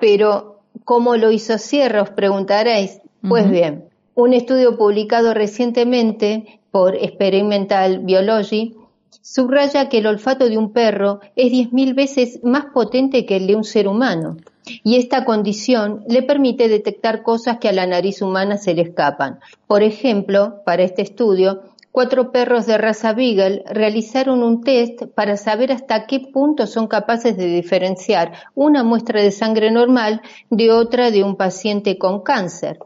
Pero, 0.00 0.60
¿cómo 0.84 1.16
lo 1.16 1.30
hizo 1.30 1.58
Sierra? 1.58 2.02
Os 2.02 2.10
preguntaréis. 2.10 3.00
Pues 3.20 3.50
bien, 3.50 3.88
un 4.14 4.32
estudio 4.32 4.78
publicado 4.78 5.34
recientemente 5.34 6.60
por 6.70 6.94
Experimental 6.94 8.00
Biology 8.00 8.76
subraya 9.22 9.88
que 9.88 9.98
el 9.98 10.06
olfato 10.06 10.48
de 10.48 10.56
un 10.56 10.72
perro 10.72 11.20
es 11.36 11.52
10.000 11.52 11.94
veces 11.94 12.40
más 12.42 12.66
potente 12.72 13.26
que 13.26 13.36
el 13.36 13.46
de 13.46 13.56
un 13.56 13.64
ser 13.64 13.88
humano. 13.88 14.36
Y 14.82 14.96
esta 14.96 15.24
condición 15.24 16.04
le 16.08 16.22
permite 16.22 16.68
detectar 16.68 17.22
cosas 17.22 17.58
que 17.58 17.68
a 17.68 17.72
la 17.72 17.86
nariz 17.86 18.22
humana 18.22 18.58
se 18.58 18.74
le 18.74 18.82
escapan. 18.82 19.40
Por 19.66 19.82
ejemplo, 19.82 20.62
para 20.64 20.82
este 20.82 21.02
estudio, 21.02 21.62
cuatro 21.92 22.30
perros 22.32 22.66
de 22.66 22.78
raza 22.78 23.12
Beagle 23.12 23.64
realizaron 23.66 24.42
un 24.42 24.62
test 24.62 25.04
para 25.14 25.36
saber 25.36 25.72
hasta 25.72 26.06
qué 26.06 26.20
punto 26.20 26.66
son 26.66 26.86
capaces 26.86 27.36
de 27.36 27.46
diferenciar 27.46 28.32
una 28.54 28.84
muestra 28.84 29.22
de 29.22 29.32
sangre 29.32 29.70
normal 29.70 30.22
de 30.50 30.70
otra 30.70 31.10
de 31.10 31.24
un 31.24 31.36
paciente 31.36 31.98
con 31.98 32.22
cáncer. 32.22 32.78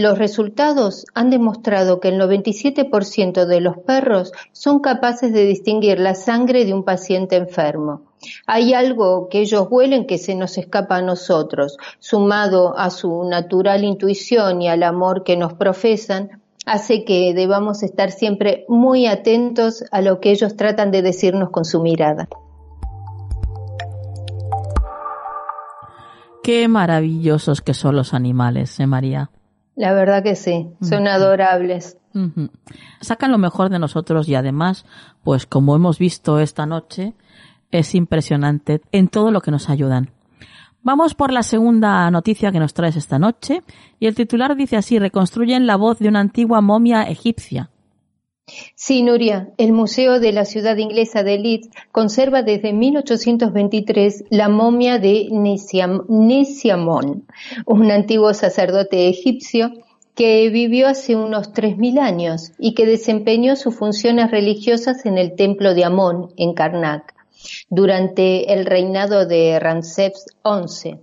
Los 0.00 0.16
resultados 0.16 1.04
han 1.12 1.28
demostrado 1.28 2.00
que 2.00 2.08
el 2.08 2.18
97% 2.18 3.44
de 3.44 3.60
los 3.60 3.76
perros 3.76 4.32
son 4.50 4.78
capaces 4.80 5.30
de 5.30 5.44
distinguir 5.44 6.00
la 6.00 6.14
sangre 6.14 6.64
de 6.64 6.72
un 6.72 6.84
paciente 6.84 7.36
enfermo. 7.36 8.04
Hay 8.46 8.72
algo 8.72 9.28
que 9.28 9.40
ellos 9.40 9.66
huelen 9.68 10.06
que 10.06 10.16
se 10.16 10.34
nos 10.34 10.56
escapa 10.56 10.96
a 10.96 11.02
nosotros, 11.02 11.76
sumado 11.98 12.78
a 12.78 12.88
su 12.88 13.24
natural 13.24 13.84
intuición 13.84 14.62
y 14.62 14.68
al 14.68 14.84
amor 14.84 15.22
que 15.22 15.36
nos 15.36 15.52
profesan, 15.52 16.40
hace 16.64 17.04
que 17.04 17.34
debamos 17.34 17.82
estar 17.82 18.10
siempre 18.10 18.64
muy 18.68 19.06
atentos 19.06 19.84
a 19.92 20.00
lo 20.00 20.18
que 20.18 20.30
ellos 20.30 20.56
tratan 20.56 20.92
de 20.92 21.02
decirnos 21.02 21.50
con 21.50 21.66
su 21.66 21.82
mirada. 21.82 22.26
Qué 26.42 26.68
maravillosos 26.68 27.60
que 27.60 27.74
son 27.74 27.96
los 27.96 28.14
animales, 28.14 28.80
¿eh, 28.80 28.86
María? 28.86 29.30
La 29.80 29.94
verdad 29.94 30.22
que 30.22 30.36
sí, 30.36 30.68
son 30.82 31.08
adorables. 31.08 31.96
Sacan 33.00 33.32
lo 33.32 33.38
mejor 33.38 33.70
de 33.70 33.78
nosotros 33.78 34.28
y 34.28 34.34
además, 34.34 34.84
pues 35.24 35.46
como 35.46 35.74
hemos 35.74 35.98
visto 35.98 36.38
esta 36.38 36.66
noche, 36.66 37.14
es 37.70 37.94
impresionante 37.94 38.82
en 38.92 39.08
todo 39.08 39.30
lo 39.30 39.40
que 39.40 39.50
nos 39.50 39.70
ayudan. 39.70 40.10
Vamos 40.82 41.14
por 41.14 41.32
la 41.32 41.42
segunda 41.42 42.10
noticia 42.10 42.52
que 42.52 42.58
nos 42.58 42.74
traes 42.74 42.96
esta 42.96 43.18
noche 43.18 43.62
y 43.98 44.06
el 44.06 44.14
titular 44.14 44.54
dice 44.54 44.76
así, 44.76 44.98
reconstruyen 44.98 45.66
la 45.66 45.76
voz 45.76 45.98
de 45.98 46.08
una 46.08 46.20
antigua 46.20 46.60
momia 46.60 47.04
egipcia. 47.04 47.70
Sí, 48.74 49.02
Nuria, 49.02 49.50
el 49.58 49.72
Museo 49.72 50.20
de 50.20 50.32
la 50.32 50.44
ciudad 50.44 50.76
inglesa 50.76 51.22
de 51.22 51.38
Leeds 51.38 51.68
conserva 51.92 52.42
desde 52.42 52.72
1823 52.72 54.24
la 54.30 54.48
momia 54.48 54.98
de 54.98 55.28
Nesiamón, 55.30 57.26
un 57.66 57.90
antiguo 57.90 58.34
sacerdote 58.34 59.08
egipcio 59.08 59.72
que 60.14 60.48
vivió 60.50 60.88
hace 60.88 61.16
unos 61.16 61.52
3.000 61.52 61.98
años 62.00 62.52
y 62.58 62.74
que 62.74 62.86
desempeñó 62.86 63.56
sus 63.56 63.74
funciones 63.76 64.30
religiosas 64.30 65.06
en 65.06 65.18
el 65.18 65.34
templo 65.34 65.74
de 65.74 65.84
Amón, 65.84 66.32
en 66.36 66.52
Karnak, 66.54 67.14
durante 67.70 68.52
el 68.52 68.66
reinado 68.66 69.26
de 69.26 69.58
Ramsés 69.58 70.26
XI. 70.44 70.98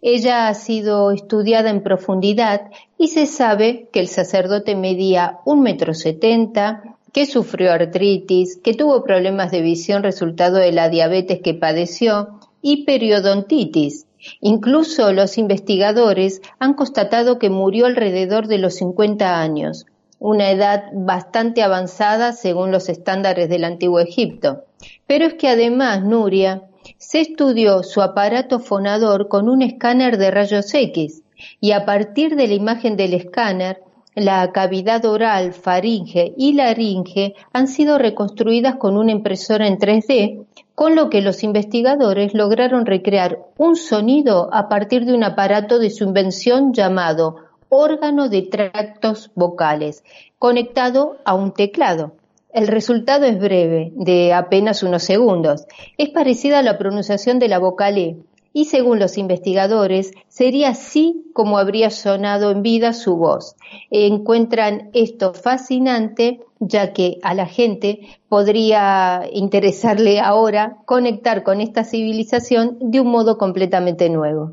Ella 0.00 0.48
ha 0.48 0.54
sido 0.54 1.10
estudiada 1.10 1.70
en 1.70 1.82
profundidad 1.82 2.70
y 2.98 3.08
se 3.08 3.26
sabe 3.26 3.88
que 3.92 4.00
el 4.00 4.08
sacerdote 4.08 4.76
medía 4.76 5.40
un 5.44 5.60
metro 5.62 5.92
setenta, 5.92 6.91
que 7.12 7.26
sufrió 7.26 7.72
artritis, 7.72 8.56
que 8.56 8.74
tuvo 8.74 9.04
problemas 9.04 9.50
de 9.50 9.60
visión 9.60 10.02
resultado 10.02 10.56
de 10.56 10.72
la 10.72 10.88
diabetes 10.88 11.40
que 11.42 11.54
padeció 11.54 12.40
y 12.62 12.84
periodontitis. 12.84 14.06
Incluso 14.40 15.12
los 15.12 15.36
investigadores 15.36 16.40
han 16.58 16.74
constatado 16.74 17.38
que 17.38 17.50
murió 17.50 17.86
alrededor 17.86 18.46
de 18.46 18.58
los 18.58 18.74
50 18.76 19.40
años, 19.40 19.86
una 20.18 20.50
edad 20.50 20.84
bastante 20.94 21.62
avanzada 21.62 22.32
según 22.32 22.70
los 22.70 22.88
estándares 22.88 23.48
del 23.48 23.64
antiguo 23.64 23.98
Egipto. 23.98 24.64
Pero 25.06 25.26
es 25.26 25.34
que 25.34 25.48
además, 25.48 26.04
Nuria, 26.04 26.62
se 26.98 27.20
estudió 27.20 27.82
su 27.82 28.00
aparato 28.00 28.60
fonador 28.60 29.28
con 29.28 29.48
un 29.48 29.62
escáner 29.62 30.18
de 30.18 30.30
rayos 30.30 30.72
X 30.72 31.22
y 31.60 31.72
a 31.72 31.84
partir 31.84 32.36
de 32.36 32.46
la 32.46 32.54
imagen 32.54 32.96
del 32.96 33.14
escáner 33.14 33.82
la 34.14 34.52
cavidad 34.52 35.04
oral, 35.06 35.54
faringe 35.54 36.34
y 36.36 36.52
laringe 36.52 37.34
han 37.52 37.66
sido 37.66 37.98
reconstruidas 37.98 38.76
con 38.76 38.96
una 38.96 39.12
impresora 39.12 39.66
en 39.66 39.78
3D, 39.78 40.44
con 40.74 40.96
lo 40.96 41.08
que 41.08 41.22
los 41.22 41.42
investigadores 41.42 42.34
lograron 42.34 42.86
recrear 42.86 43.38
un 43.56 43.76
sonido 43.76 44.48
a 44.52 44.68
partir 44.68 45.04
de 45.06 45.14
un 45.14 45.24
aparato 45.24 45.78
de 45.78 45.90
su 45.90 46.04
invención 46.04 46.72
llamado 46.72 47.36
órgano 47.68 48.28
de 48.28 48.42
tractos 48.42 49.30
vocales, 49.34 50.04
conectado 50.38 51.16
a 51.24 51.34
un 51.34 51.52
teclado. 51.52 52.12
El 52.52 52.68
resultado 52.68 53.24
es 53.24 53.38
breve, 53.38 53.92
de 53.94 54.34
apenas 54.34 54.82
unos 54.82 55.04
segundos. 55.04 55.64
Es 55.96 56.10
parecida 56.10 56.58
a 56.58 56.62
la 56.62 56.76
pronunciación 56.76 57.38
de 57.38 57.48
la 57.48 57.58
vocal 57.58 57.96
E, 57.96 58.16
y 58.52 58.66
según 58.66 58.98
los 58.98 59.18
investigadores 59.18 60.12
sería 60.28 60.70
así 60.70 61.24
como 61.32 61.58
habría 61.58 61.90
sonado 61.90 62.50
en 62.50 62.62
vida 62.62 62.92
su 62.92 63.16
voz. 63.16 63.56
Encuentran 63.90 64.90
esto 64.92 65.32
fascinante 65.34 66.40
ya 66.60 66.92
que 66.92 67.18
a 67.22 67.34
la 67.34 67.46
gente 67.46 68.20
podría 68.28 69.22
interesarle 69.32 70.20
ahora 70.20 70.78
conectar 70.84 71.42
con 71.42 71.60
esta 71.60 71.84
civilización 71.84 72.78
de 72.80 73.00
un 73.00 73.08
modo 73.08 73.36
completamente 73.38 74.08
nuevo. 74.08 74.52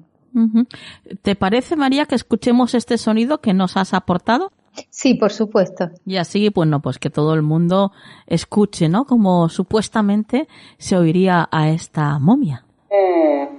¿Te 1.22 1.36
parece, 1.36 1.76
María, 1.76 2.06
que 2.06 2.16
escuchemos 2.16 2.74
este 2.74 2.98
sonido 2.98 3.42
que 3.42 3.54
nos 3.54 3.78
has 3.78 3.94
aportado? 3.94 4.52
Sí, 4.90 5.16
por 5.16 5.32
supuesto. 5.32 5.90
Y 6.06 6.18
así, 6.18 6.50
pues 6.52 6.70
no, 6.70 6.82
pues 6.82 7.00
que 7.00 7.10
todo 7.10 7.34
el 7.34 7.42
mundo 7.42 7.92
escuche, 8.28 8.90
¿no? 8.90 9.06
Como 9.06 9.50
supuestamente 9.50 10.48
se 10.78 10.98
oiría 10.98 11.50
a 11.52 11.70
esta 11.70 12.20
momia. 12.20 12.64
Eh, 12.90 13.50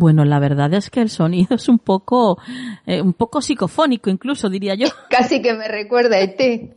bueno, 0.00 0.24
la 0.24 0.38
verdad 0.38 0.72
es 0.74 0.88
que 0.88 1.02
el 1.02 1.10
sonido 1.10 1.56
es 1.56 1.68
un 1.68 1.78
poco, 1.78 2.38
eh, 2.86 3.02
un 3.02 3.12
poco 3.12 3.42
psicofónico, 3.42 4.08
incluso 4.08 4.48
diría 4.48 4.74
yo. 4.74 4.86
Casi 5.10 5.42
que 5.42 5.52
me 5.52 5.68
recuerda 5.68 6.16
a 6.16 6.20
ET. 6.20 6.40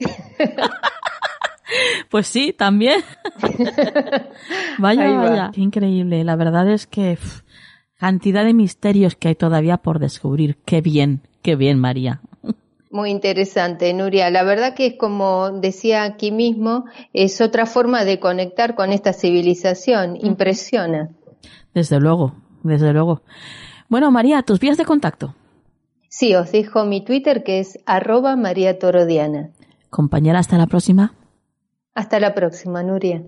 pues 2.10 2.28
sí, 2.28 2.54
también. 2.54 3.02
vaya, 4.78 5.10
vaya, 5.10 5.52
qué 5.54 5.62
increíble. 5.62 6.24
La 6.24 6.36
verdad 6.36 6.70
es 6.70 6.86
que 6.86 7.18
cantidad 7.98 8.44
de 8.44 8.54
misterios 8.54 9.16
que 9.16 9.30
hay 9.30 9.36
todavía 9.36 9.78
por 9.78 10.00
descubrir. 10.00 10.58
Qué 10.66 10.82
bien, 10.82 11.22
qué 11.42 11.56
bien, 11.56 11.80
María. 11.80 12.22
Muy 12.94 13.10
interesante, 13.10 13.92
Nuria. 13.92 14.30
La 14.30 14.44
verdad 14.44 14.76
que 14.76 14.86
es 14.86 14.94
como 15.00 15.50
decía 15.50 16.04
aquí 16.04 16.32
mismo, 16.32 16.86
es 17.12 17.42
otra 17.42 17.66
forma 17.66 18.06
de 18.06 18.20
conectar 18.20 18.76
con 18.76 18.92
esta 18.92 19.14
civilización. 19.14 20.16
Impresiona. 20.22 21.10
Desde 21.74 22.00
luego, 22.00 22.36
desde 22.62 22.94
luego. 22.94 23.24
Bueno, 23.90 24.12
María, 24.12 24.44
tus 24.44 24.60
vías 24.60 24.78
de 24.78 24.86
contacto. 24.86 25.34
Sí, 26.08 26.36
os 26.36 26.52
dejo 26.52 26.86
mi 26.86 27.04
Twitter 27.04 27.44
que 27.44 27.58
es 27.58 27.80
arroba 27.88 28.36
María 28.36 28.78
Torodiana. 28.78 29.50
Compañera, 29.90 30.38
hasta 30.38 30.60
la 30.60 30.68
próxima. 30.68 31.16
Hasta 31.96 32.20
la 32.20 32.36
próxima, 32.36 32.84
Nuria. 32.84 33.24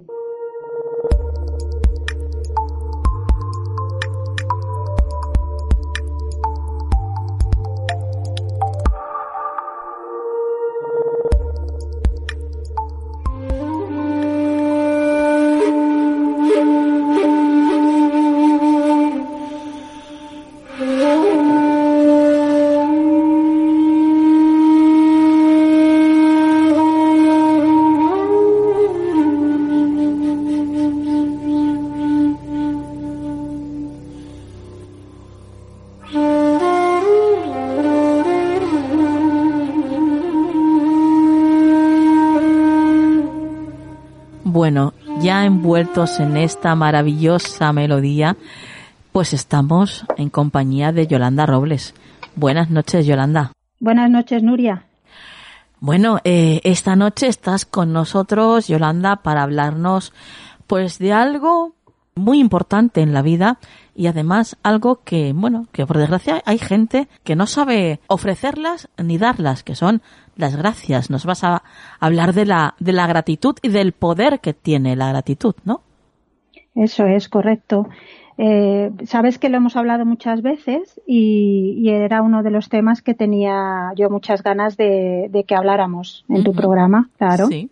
Envueltos 45.66 46.20
en 46.20 46.38
esta 46.38 46.76
maravillosa 46.76 47.74
melodía, 47.74 48.38
pues 49.12 49.34
estamos 49.34 50.06
en 50.16 50.30
compañía 50.30 50.92
de 50.92 51.08
Yolanda 51.08 51.48
Robles. 51.48 51.96
Buenas 52.36 52.70
noches, 52.70 53.08
Yolanda. 53.08 53.52
Buenas 53.80 54.12
noches, 54.12 54.44
Nuria. 54.44 54.84
Bueno, 55.80 56.20
eh, 56.24 56.62
esta 56.66 56.96
noche 56.96 57.26
estás 57.26 57.66
con 57.66 57.94
nosotros, 57.94 58.68
Yolanda, 58.68 59.24
para 59.24 59.42
hablarnos 59.42 60.14
pues 60.68 61.00
de 61.00 61.14
algo 61.14 61.75
muy 62.16 62.40
importante 62.40 63.02
en 63.02 63.14
la 63.14 63.22
vida 63.22 63.60
y 63.94 64.08
además 64.08 64.58
algo 64.64 65.02
que, 65.04 65.34
bueno, 65.34 65.68
que 65.74 65.86
por 65.86 65.98
desgracia 65.98 66.42
hay 66.46 66.58
gente 66.58 67.10
que 67.26 67.36
no 67.36 67.46
sabe 67.46 68.00
ofrecerlas 68.08 68.90
ni 68.98 69.18
darlas, 69.18 69.64
que 69.64 69.76
son 69.76 70.02
las 70.38 70.56
gracias. 70.56 71.10
Nos 71.10 71.26
vas 71.26 71.44
a 71.44 71.64
hablar 72.00 72.34
de 72.34 72.46
la, 72.46 72.76
de 72.80 72.94
la 72.94 73.06
gratitud 73.08 73.56
y 73.62 73.68
del 73.68 73.92
poder 73.92 74.40
que 74.40 74.54
tiene 74.54 74.96
la 74.96 75.10
gratitud, 75.10 75.56
¿no? 75.66 75.82
Eso 76.74 77.06
es 77.06 77.28
correcto. 77.28 77.88
Eh, 78.38 78.92
sabes 79.06 79.38
que 79.38 79.48
lo 79.50 79.58
hemos 79.58 79.78
hablado 79.78 80.06
muchas 80.06 80.42
veces 80.42 81.02
y, 81.08 81.90
era 81.90 82.22
uno 82.22 82.44
de 82.44 82.52
los 82.52 82.68
temas 82.68 83.02
que 83.02 83.14
tenía 83.14 83.92
yo 83.96 84.10
muchas 84.10 84.44
ganas 84.44 84.76
de, 84.76 85.46
que 85.48 85.56
habláramos 85.56 86.26
en 86.28 86.44
tu 86.44 86.54
programa, 86.54 87.10
claro. 87.18 87.48
Sí. 87.48 87.70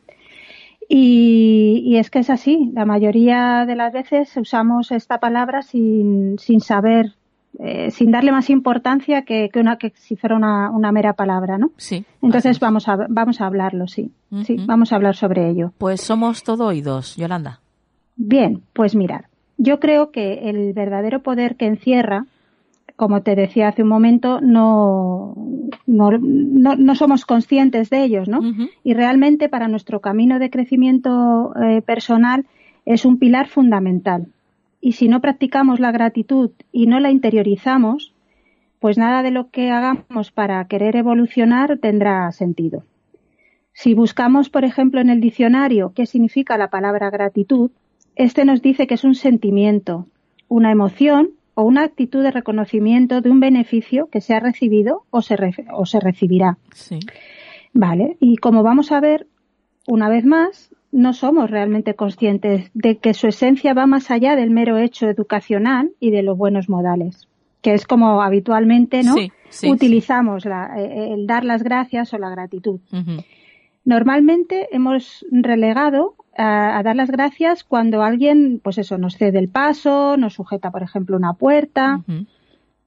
Y, 0.96 1.98
es 1.98 2.12
que 2.12 2.20
es 2.20 2.30
así, 2.30 2.70
la 2.76 2.86
mayoría 2.86 3.66
de 3.66 3.76
las 3.76 3.92
veces 3.92 4.38
usamos 4.38 4.92
esta 4.92 5.20
palabra 5.20 5.64
sin, 5.64 6.38
sin 6.38 6.62
saber, 6.62 7.14
eh, 7.58 7.90
sin 7.90 8.12
darle 8.12 8.32
más 8.32 8.52
importancia 8.52 9.24
que, 9.24 9.50
una 9.56 9.78
que 9.78 9.92
si 9.96 10.16
fuera 10.16 10.36
una, 10.36 10.92
mera 10.92 11.14
palabra, 11.14 11.58
¿no? 11.58 11.72
Sí. 11.78 12.06
Entonces 12.22 12.60
vamos 12.60 12.88
a, 12.88 13.08
vamos 13.10 13.42
a 13.42 13.48
hablarlo, 13.48 13.88
sí. 13.88 14.12
Sí, 14.44 14.58
vamos 14.68 14.94
a 14.94 14.98
hablar 14.98 15.16
sobre 15.16 15.50
ello. 15.50 15.74
Pues 15.80 16.00
somos 16.00 16.44
todo 16.44 16.68
oídos, 16.68 17.16
Yolanda. 17.16 17.60
Bien, 18.16 18.62
pues 18.74 18.96
mirar. 18.96 19.30
Yo 19.58 19.80
creo 19.80 20.12
que 20.12 20.48
el 20.50 20.74
verdadero 20.74 21.24
poder 21.24 21.56
que 21.56 21.66
encierra, 21.66 22.28
como 22.96 23.22
te 23.22 23.36
decía 23.36 23.70
hace 23.70 23.84
un 23.84 23.90
momento, 23.90 24.40
no, 24.42 25.36
no, 25.88 26.12
no, 26.18 26.96
somos 26.96 27.26
conscientes 27.26 27.90
de 27.90 28.04
ellos, 28.04 28.28
¿no? 28.28 28.40
Y 28.84 28.94
realmente 28.94 29.50
para 29.50 29.68
nuestro 29.68 30.00
camino 30.00 30.40
de 30.40 30.50
crecimiento 30.50 31.54
eh, 31.56 31.82
personal 31.82 32.46
es 32.86 33.06
un 33.06 33.18
pilar 33.18 33.48
fundamental. 33.48 34.28
Y 34.80 34.94
si 34.94 35.08
no 35.08 35.22
practicamos 35.22 35.80
la 35.80 35.92
gratitud 35.92 36.52
y 36.72 36.88
no 36.88 37.00
la 37.00 37.10
interiorizamos, 37.10 38.14
pues 38.80 38.98
nada 38.98 39.24
de 39.24 39.32
lo 39.32 39.50
que 39.50 39.72
hagamos 39.72 40.32
para 40.32 40.66
querer 40.68 40.96
evolucionar 40.96 41.80
tendrá 41.80 42.32
sentido. 42.32 42.84
Si 43.72 43.94
buscamos, 43.94 44.50
por 44.50 44.66
ejemplo, 44.66 45.02
en 45.02 45.10
el 45.10 45.22
diccionario 45.22 45.94
qué 45.96 46.06
significa 46.06 46.58
la 46.58 46.70
palabra 46.70 47.10
gratitud, 47.10 47.72
este 48.16 48.46
nos 48.46 48.62
dice 48.62 48.86
que 48.86 48.94
es 48.94 49.04
un 49.04 49.16
sentimiento, 49.16 50.06
una 50.48 50.72
emoción 50.72 51.32
o 51.56 51.64
una 51.64 51.84
actitud 51.84 52.24
de 52.24 52.32
reconocimiento 52.32 53.22
de 53.22 53.30
un 53.30 53.40
beneficio 53.40 54.08
que 54.12 54.22
se 54.22 54.34
ha 54.34 54.40
recibido 54.40 55.04
o 55.10 55.22
se, 55.22 55.36
o 55.74 55.86
se 55.86 56.00
recibirá. 56.00 56.58
Sí. 56.74 57.00
Vale, 57.74 58.18
y 58.20 58.38
como 58.38 58.64
vamos 58.64 58.92
a 58.92 59.00
ver, 59.00 59.28
una 59.88 60.10
vez 60.10 60.26
más, 60.26 60.70
no 60.92 61.14
somos 61.14 61.50
realmente 61.50 61.96
conscientes 61.96 62.70
de 62.74 62.98
que 62.98 63.14
su 63.14 63.28
esencia 63.28 63.74
va 63.74 63.88
más 63.88 64.12
allá 64.12 64.36
del 64.36 64.52
mero 64.52 64.78
hecho 64.78 65.10
educacional 65.10 65.92
y 66.00 66.12
de 66.12 66.22
los 66.22 66.38
buenos 66.38 66.70
modales, 66.70 67.28
que 67.62 67.74
es 67.74 67.86
como 67.88 68.22
habitualmente 68.22 69.02
¿no? 69.04 69.16
utilizamos 69.68 70.46
eh, 70.46 71.14
el 71.14 71.26
dar 71.26 71.46
las 71.46 71.64
gracias 71.64 72.14
o 72.14 72.20
la 72.20 72.30
gratitud. 72.30 72.80
Normalmente 73.86 74.70
hemos 74.72 75.26
relegado 75.32 76.16
a, 76.38 76.82
dar 76.84 76.96
las 76.96 77.12
gracias 77.12 77.64
cuando 77.64 78.02
alguien, 78.02 78.60
pues 78.64 78.78
eso, 78.78 78.98
nos 78.98 79.18
cede 79.18 79.40
el 79.40 79.50
paso, 79.50 80.18
nos 80.18 80.34
sujeta, 80.34 80.72
por 80.72 80.84
ejemplo, 80.84 81.18
una 81.18 81.34
puerta 81.34 82.02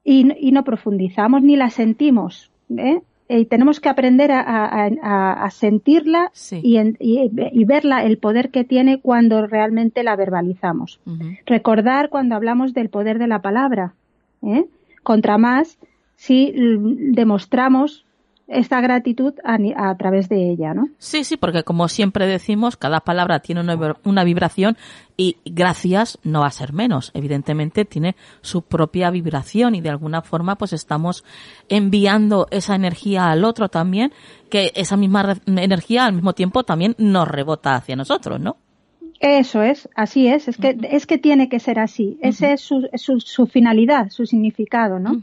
y, 0.04 0.52
no 0.52 0.64
profundizamos 0.64 1.42
ni 1.42 1.56
la 1.56 1.70
sentimos. 1.70 2.50
¿eh? 2.76 3.02
Y 3.28 3.44
tenemos 3.46 3.80
que 3.80 3.88
aprender 3.88 4.30
a, 4.32 5.48
sentirla 5.50 6.30
y, 6.62 7.64
verla, 7.64 8.04
el 8.04 8.18
poder 8.18 8.50
que 8.50 8.64
tiene 8.64 9.00
cuando 9.00 9.46
realmente 9.46 10.02
la 10.02 10.16
verbalizamos. 10.16 11.00
Recordar 11.44 12.08
cuando 12.08 12.36
hablamos 12.36 12.72
del 12.72 12.88
poder 12.88 13.18
de 13.18 13.26
la 13.26 13.42
palabra. 13.42 13.94
¿eh? 14.42 14.64
Contra 15.02 15.38
más 15.38 15.78
si 16.16 16.54
demostramos 16.56 18.06
esta 18.48 18.80
gratitud 18.80 19.34
a, 19.44 19.96
través 19.96 20.28
de 20.28 20.50
ella, 20.50 20.72
¿no? 20.72 20.88
Sí, 20.98 21.24
sí, 21.24 21.36
porque 21.36 21.64
como 21.64 21.88
siempre 21.88 22.26
decimos, 22.26 22.76
cada 22.76 23.00
palabra 23.00 23.40
tiene 23.40 23.60
una, 23.60 24.24
vibración 24.24 24.76
y 25.16 25.36
gracias 25.44 26.18
no 26.22 26.40
va 26.40 26.46
a 26.46 26.52
ser 26.52 26.72
menos. 26.72 27.10
Evidentemente 27.14 27.84
tiene 27.84 28.14
su 28.42 28.62
propia 28.62 29.10
vibración 29.10 29.74
y 29.74 29.80
de 29.80 29.90
alguna 29.90 30.22
forma 30.22 30.56
pues 30.56 30.72
estamos 30.72 31.24
enviando 31.68 32.46
esa 32.50 32.76
energía 32.76 33.30
al 33.30 33.44
otro 33.44 33.68
también, 33.68 34.12
que 34.48 34.72
esa 34.76 34.96
misma 34.96 35.36
energía 35.46 36.06
al 36.06 36.12
mismo 36.12 36.32
tiempo 36.32 36.62
también 36.62 36.94
nos 36.98 37.26
rebota 37.26 37.74
hacia 37.74 37.96
nosotros, 37.96 38.40
¿no? 38.40 38.56
Eso 39.18 39.62
es, 39.62 39.88
así 39.94 40.28
es, 40.28 40.46
es 40.46 40.58
que, 40.58 40.76
es 40.90 41.06
que 41.06 41.16
tiene 41.18 41.48
que 41.48 41.58
ser 41.58 41.78
así. 41.78 42.18
Esa 42.20 42.52
es 42.52 42.60
su, 42.60 42.86
su, 42.94 43.46
finalidad, 43.46 44.10
su 44.10 44.26
significado, 44.26 44.98
¿no? 44.98 45.22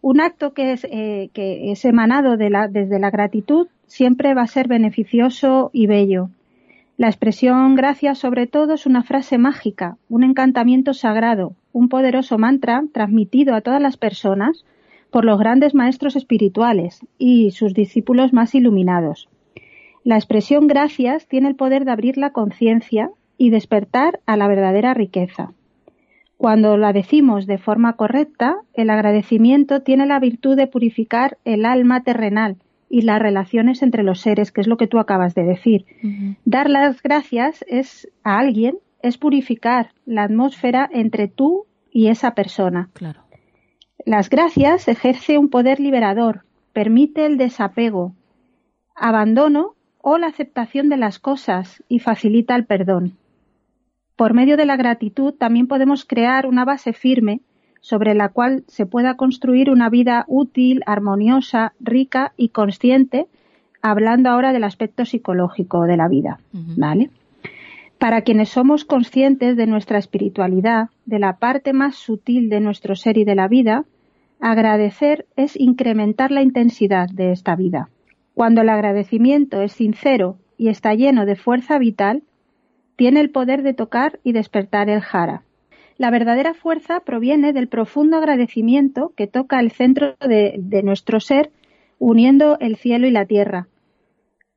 Un 0.00 0.20
acto 0.20 0.52
que 0.54 0.72
es, 0.72 0.84
eh, 0.84 1.30
emanado 1.82 2.36
desde 2.36 2.98
la 2.98 3.10
gratitud 3.10 3.68
siempre 3.86 4.34
va 4.34 4.42
a 4.42 4.46
ser 4.46 4.68
beneficioso 4.68 5.70
y 5.72 5.86
bello. 5.86 6.30
La 6.96 7.08
expresión 7.08 7.74
gracias 7.74 8.18
sobre 8.18 8.46
todo 8.46 8.74
es 8.74 8.86
una 8.86 9.02
frase 9.02 9.38
mágica, 9.38 9.96
un 10.08 10.24
encantamiento 10.24 10.94
sagrado, 10.94 11.54
un 11.72 11.88
poderoso 11.88 12.38
mantra 12.38 12.82
transmitido 12.92 13.54
a 13.54 13.60
todas 13.60 13.80
las 13.80 13.96
personas 13.96 14.64
por 15.10 15.24
los 15.24 15.38
grandes 15.38 15.74
maestros 15.74 16.16
espirituales 16.16 17.06
y 17.16 17.52
sus 17.52 17.72
discípulos 17.72 18.32
más 18.32 18.54
iluminados. 18.54 19.28
La 20.04 20.16
expresión 20.16 20.66
gracias 20.66 21.26
tiene 21.26 21.48
el 21.48 21.54
poder 21.54 21.84
de 21.84 21.92
abrir 21.92 22.18
la 22.18 22.30
conciencia 22.30 23.10
y 23.36 23.50
despertar 23.50 24.20
a 24.26 24.36
la 24.36 24.48
verdadera 24.48 24.94
riqueza. 24.94 25.52
Cuando 26.38 26.76
la 26.76 26.92
decimos 26.92 27.46
de 27.46 27.58
forma 27.58 27.94
correcta, 27.94 28.58
el 28.72 28.90
agradecimiento 28.90 29.82
tiene 29.82 30.06
la 30.06 30.20
virtud 30.20 30.56
de 30.56 30.68
purificar 30.68 31.36
el 31.44 31.66
alma 31.66 32.04
terrenal 32.04 32.56
y 32.88 33.02
las 33.02 33.20
relaciones 33.20 33.82
entre 33.82 34.04
los 34.04 34.20
seres, 34.20 34.52
que 34.52 34.60
es 34.60 34.68
lo 34.68 34.76
que 34.76 34.86
tú 34.86 35.00
acabas 35.00 35.34
de 35.34 35.42
decir. 35.42 35.84
Dar 36.44 36.70
las 36.70 37.02
gracias 37.02 37.64
es 37.68 38.08
a 38.22 38.38
alguien 38.38 38.78
es 39.02 39.18
purificar 39.18 39.90
la 40.06 40.22
atmósfera 40.22 40.88
entre 40.92 41.26
tú 41.26 41.66
y 41.90 42.06
esa 42.06 42.34
persona. 42.34 42.88
Claro. 42.92 43.22
Las 44.06 44.30
gracias 44.30 44.86
ejerce 44.86 45.38
un 45.38 45.50
poder 45.50 45.80
liberador, 45.80 46.44
permite 46.72 47.26
el 47.26 47.36
desapego, 47.36 48.14
abandono 48.94 49.74
o 50.00 50.18
la 50.18 50.28
aceptación 50.28 50.88
de 50.88 50.98
las 50.98 51.18
cosas 51.18 51.82
y 51.88 51.98
facilita 51.98 52.54
el 52.54 52.64
perdón. 52.64 53.18
Por 54.18 54.34
medio 54.34 54.56
de 54.56 54.66
la 54.66 54.76
gratitud 54.76 55.32
también 55.32 55.68
podemos 55.68 56.04
crear 56.04 56.48
una 56.48 56.64
base 56.64 56.92
firme 56.92 57.40
sobre 57.80 58.14
la 58.14 58.30
cual 58.30 58.64
se 58.66 58.84
pueda 58.84 59.14
construir 59.14 59.70
una 59.70 59.88
vida 59.90 60.24
útil, 60.26 60.82
armoniosa, 60.86 61.72
rica 61.78 62.32
y 62.36 62.48
consciente, 62.48 63.28
hablando 63.80 64.28
ahora 64.28 64.52
del 64.52 64.64
aspecto 64.64 65.04
psicológico 65.04 65.84
de 65.84 65.96
la 65.96 66.08
vida, 66.08 66.40
¿vale? 66.76 67.10
Para 67.98 68.22
quienes 68.22 68.48
somos 68.48 68.84
conscientes 68.84 69.56
de 69.56 69.68
nuestra 69.68 69.98
espiritualidad, 69.98 70.88
de 71.06 71.20
la 71.20 71.36
parte 71.36 71.72
más 71.72 71.94
sutil 71.94 72.48
de 72.48 72.58
nuestro 72.58 72.96
ser 72.96 73.18
y 73.18 73.24
de 73.24 73.36
la 73.36 73.46
vida, 73.46 73.84
agradecer 74.40 75.26
es 75.36 75.54
incrementar 75.54 76.32
la 76.32 76.42
intensidad 76.42 77.08
de 77.08 77.30
esta 77.30 77.54
vida. 77.54 77.88
Cuando 78.34 78.62
el 78.62 78.68
agradecimiento 78.68 79.62
es 79.62 79.70
sincero 79.70 80.38
y 80.56 80.70
está 80.70 80.92
lleno 80.94 81.24
de 81.24 81.36
fuerza 81.36 81.78
vital, 81.78 82.24
tiene 82.98 83.20
el 83.20 83.30
poder 83.30 83.62
de 83.62 83.74
tocar 83.74 84.18
y 84.24 84.32
despertar 84.32 84.90
el 84.90 85.00
jara. 85.00 85.44
La 85.98 86.10
verdadera 86.10 86.52
fuerza 86.52 86.98
proviene 87.06 87.52
del 87.52 87.68
profundo 87.68 88.16
agradecimiento 88.16 89.12
que 89.16 89.28
toca 89.28 89.60
el 89.60 89.70
centro 89.70 90.16
de, 90.20 90.82
nuestro 90.82 91.20
ser, 91.20 91.52
uniendo 92.00 92.58
el 92.58 92.74
cielo 92.74 93.06
y 93.06 93.12
la 93.12 93.24
tierra. 93.24 93.68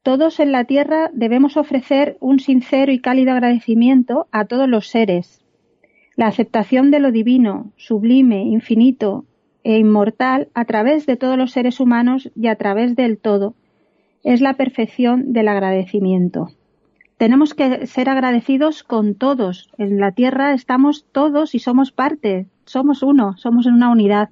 Todos 0.01 0.39
en 0.39 0.51
la 0.51 0.63
tierra 0.63 1.11
debemos 1.13 1.55
ofrecer 1.55 2.17
un 2.19 2.39
sincero 2.39 2.91
y 2.91 2.99
cálido 2.99 3.31
agradecimiento 3.31 4.25
a 4.31 4.45
todos 4.45 4.67
los 4.67 4.87
seres. 4.87 5.45
La 6.15 6.25
aceptación 6.25 6.89
de 6.89 6.99
lo 6.99 7.11
divino, 7.11 7.71
sublime, 7.75 8.41
infinito 8.41 9.23
e 9.63 9.77
inmortal 9.77 10.47
a 10.55 10.65
través 10.65 11.05
de 11.05 11.15
todos 11.15 11.37
los 11.37 11.51
seres 11.51 11.79
humanos 11.79 12.31
y 12.35 12.47
a 12.47 12.55
través 12.55 12.95
del 12.95 13.19
todo 13.19 13.53
es 14.23 14.41
la 14.41 14.55
perfección 14.55 15.31
del 15.31 15.47
agradecimiento 15.47 16.49
tenemos 17.21 17.53
que 17.53 17.85
ser 17.85 18.09
agradecidos 18.09 18.81
con 18.81 19.13
todos. 19.13 19.69
En 19.77 19.99
la 19.99 20.11
tierra 20.11 20.55
estamos 20.55 21.05
todos 21.11 21.53
y 21.53 21.59
somos 21.59 21.91
parte, 21.91 22.47
somos 22.65 23.03
uno, 23.03 23.37
somos 23.37 23.67
una 23.67 23.91
unidad. 23.91 24.31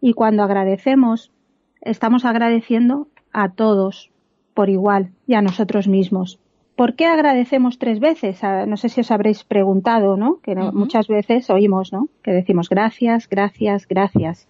Y 0.00 0.12
cuando 0.12 0.44
agradecemos, 0.44 1.32
estamos 1.80 2.24
agradeciendo 2.24 3.08
a 3.32 3.48
todos 3.48 4.12
por 4.54 4.70
igual 4.70 5.10
y 5.26 5.34
a 5.34 5.42
nosotros 5.42 5.88
mismos. 5.88 6.38
¿Por 6.76 6.94
qué 6.94 7.06
agradecemos 7.06 7.80
tres 7.80 7.98
veces? 7.98 8.44
Ah, 8.44 8.64
no 8.64 8.76
sé 8.76 8.90
si 8.90 9.00
os 9.00 9.10
habréis 9.10 9.42
preguntado, 9.42 10.16
¿no? 10.16 10.38
Que 10.40 10.54
muchas 10.54 11.08
veces 11.08 11.50
oímos, 11.50 11.92
¿no? 11.92 12.06
Que 12.22 12.30
decimos 12.30 12.68
gracias, 12.68 13.28
gracias, 13.28 13.88
gracias. 13.88 14.46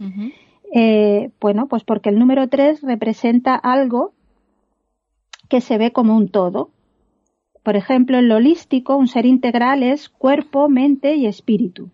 Eh, 0.75 1.31
bueno, 1.41 1.67
pues 1.67 1.85
porque 1.85 2.11
el 2.11 2.19
número 2.19 2.47
tres 2.47 2.83
representa 2.83 3.55
algo 3.55 4.13
que 5.49 5.63
se 5.63 5.79
ve 5.79 5.93
como 5.93 6.15
un 6.15 6.29
todo, 6.29 6.69
por 7.63 7.77
ejemplo, 7.77 8.19
en 8.19 8.29
lo 8.29 8.37
holístico, 8.37 8.97
un 8.97 9.07
ser 9.07 9.27
integral 9.27 9.83
es 9.83 10.09
cuerpo, 10.09 10.69
mente 10.69 11.15
y 11.17 11.27
espíritu. 11.27 11.91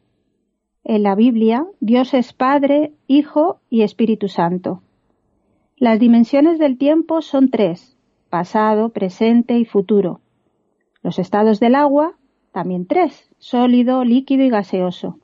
En 0.84 1.02
la 1.02 1.16
Biblia, 1.16 1.66
Dios 1.80 2.14
es 2.14 2.32
Padre, 2.32 2.92
Hijo 3.08 3.58
y 3.68 3.82
Espíritu 3.82 4.28
Santo. 4.28 4.82
Las 5.76 5.98
dimensiones 5.98 6.58
del 6.58 6.78
tiempo 6.78 7.20
son 7.20 7.50
tres, 7.50 7.96
pasado, 8.30 8.90
presente 8.90 9.58
y 9.58 9.64
futuro. 9.64 10.20
Los 11.02 11.18
estados 11.18 11.58
del 11.58 11.74
agua, 11.74 12.16
también 12.52 12.86
tres, 12.86 13.28
sólido, 13.38 14.04
líquido 14.04 14.44
y 14.44 14.48
gaseoso. 14.48 15.18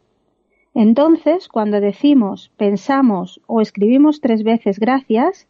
Entonces, 0.74 1.49
cuando 1.49 1.80
decimos, 1.80 2.51
pensamos 2.57 3.40
o 3.47 3.61
escribimos 3.61 4.20
tres 4.20 4.43
veces 4.43 4.80
gracias, 4.80 5.47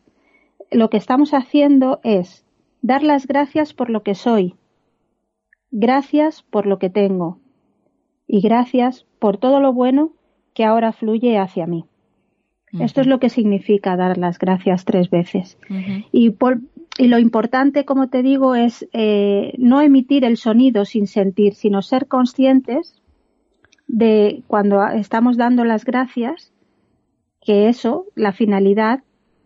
lo 0.70 0.90
que 0.90 0.96
estamos 0.98 1.32
haciendo 1.32 2.00
es 2.02 2.44
dar 2.82 3.02
las 3.02 3.26
gracias 3.26 3.72
por 3.72 3.88
lo 3.88 4.02
que 4.02 4.14
soy, 4.14 4.56
Gracias 5.72 6.42
por 6.42 6.66
lo 6.66 6.78
que 6.78 6.90
tengo 6.90 7.38
y 8.26 8.42
gracias 8.42 9.06
por 9.18 9.38
todo 9.38 9.58
lo 9.58 9.72
bueno 9.72 10.12
que 10.54 10.64
ahora 10.64 10.92
fluye 10.92 11.38
hacia 11.38 11.66
mí. 11.66 11.86
Esto 12.78 13.02
es 13.02 13.06
lo 13.06 13.20
que 13.20 13.28
significa 13.28 13.96
dar 13.96 14.16
las 14.16 14.38
gracias 14.38 14.84
tres 14.84 15.10
veces. 15.10 15.58
y, 16.10 16.30
por, 16.30 16.60
y, 16.98 17.08
lo 17.08 17.18
importante, 17.18 17.84
como 17.84 18.08
te 18.08 18.22
digo, 18.22 18.54
es 18.54 18.88
eh, 18.92 19.52
no 19.58 19.82
emitir 19.82 20.24
el 20.24 20.38
sonido 20.38 20.86
sin 20.86 21.06
sentir, 21.06 21.54
sino 21.54 21.82
ser 21.82 22.06
conscientes 22.06 23.02
de 23.88 24.42
cuando 24.46 24.86
estamos 24.88 25.36
dando 25.36 25.64
las 25.64 25.84
gracias, 25.84 26.52
que 27.42 27.68
eso, 27.68 28.06
la 28.14 28.32
finalidad, 28.32 29.02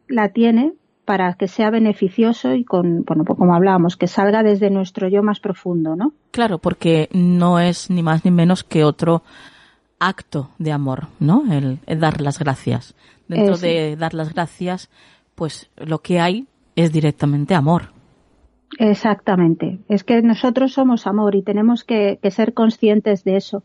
la 0.06 0.28
tiene 0.28 0.74
para 1.06 1.32
que 1.34 1.48
sea 1.48 1.70
beneficioso 1.70 2.52
y 2.52 2.64
con, 2.64 3.04
bueno, 3.04 3.24
pues 3.24 3.38
como 3.38 3.54
hablábamos, 3.54 3.96
que 3.96 4.08
salga 4.08 4.42
desde 4.42 4.68
nuestro 4.68 5.08
yo 5.08 5.22
más 5.22 5.40
profundo, 5.40 5.96
¿no? 5.96 6.12
Claro, 6.32 6.58
porque 6.58 7.08
no 7.12 7.58
es 7.60 7.88
ni 7.88 8.02
más 8.02 8.24
ni 8.24 8.30
menos 8.30 8.64
que 8.64 8.84
otro 8.84 9.22
acto 9.98 10.50
de 10.58 10.72
amor, 10.72 11.06
¿no? 11.20 11.44
El, 11.50 11.78
dar 11.98 12.20
las 12.20 12.38
gracias. 12.38 12.94
Dentro 13.28 13.56
de 13.56 13.96
dar 13.96 14.14
las 14.14 14.34
gracias, 14.34 14.90
pues 15.34 15.70
lo 15.76 16.00
que 16.00 16.20
hay 16.20 16.46
es 16.74 16.92
directamente 16.92 17.54
amor. 17.54 17.90
Exactamente. 18.78 19.78
Es 19.88 20.04
que 20.04 20.20
nosotros 20.22 20.72
somos 20.72 21.06
amor 21.06 21.34
y 21.34 21.42
tenemos 21.42 21.84
que, 21.84 22.18
ser 22.30 22.52
conscientes 22.52 23.24
de 23.24 23.36
eso. 23.36 23.62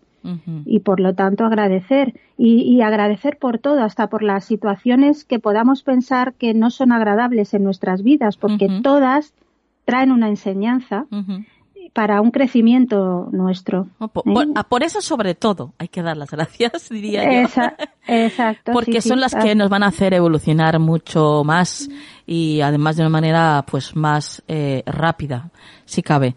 Y 0.65 0.79
por 0.79 0.99
lo 0.99 1.15
tanto 1.15 1.45
agradecer. 1.45 2.19
Y, 2.37 2.81
agradecer 2.81 3.37
por 3.37 3.59
todo, 3.59 3.83
hasta 3.83 4.07
por 4.07 4.23
las 4.23 4.45
situaciones 4.45 5.25
que 5.25 5.39
podamos 5.39 5.83
pensar 5.83 6.33
que 6.33 6.53
no 6.53 6.69
son 6.69 6.91
agradables 6.91 7.53
en 7.53 7.63
nuestras 7.63 8.03
vidas, 8.03 8.37
porque 8.37 8.81
todas 8.81 9.33
traen 9.85 10.11
una 10.11 10.29
enseñanza 10.29 11.05
para 11.93 12.21
un 12.21 12.31
crecimiento 12.31 13.29
nuestro. 13.31 13.87
¿eh? 13.99 14.07
Por, 14.69 14.83
eso, 14.83 15.01
sobre 15.01 15.35
todo, 15.35 15.73
hay 15.77 15.87
que 15.87 16.01
dar 16.01 16.17
las 16.17 16.31
gracias, 16.31 16.89
diría 16.89 17.43
yo. 17.43 17.63
exacto. 18.07 18.71
Porque 18.71 19.01
son 19.01 19.19
las 19.19 19.35
que 19.35 19.55
nos 19.55 19.69
van 19.69 19.83
a 19.83 19.87
hacer 19.87 20.13
evolucionar 20.13 20.79
mucho 20.79 21.43
más 21.43 21.89
y 22.25 22.61
además 22.61 22.95
de 22.95 23.03
una 23.03 23.09
manera 23.09 23.65
pues 23.69 23.95
más 23.95 24.41
eh, 24.47 24.83
rápida, 24.85 25.51
si 25.85 26.01
cabe. 26.01 26.35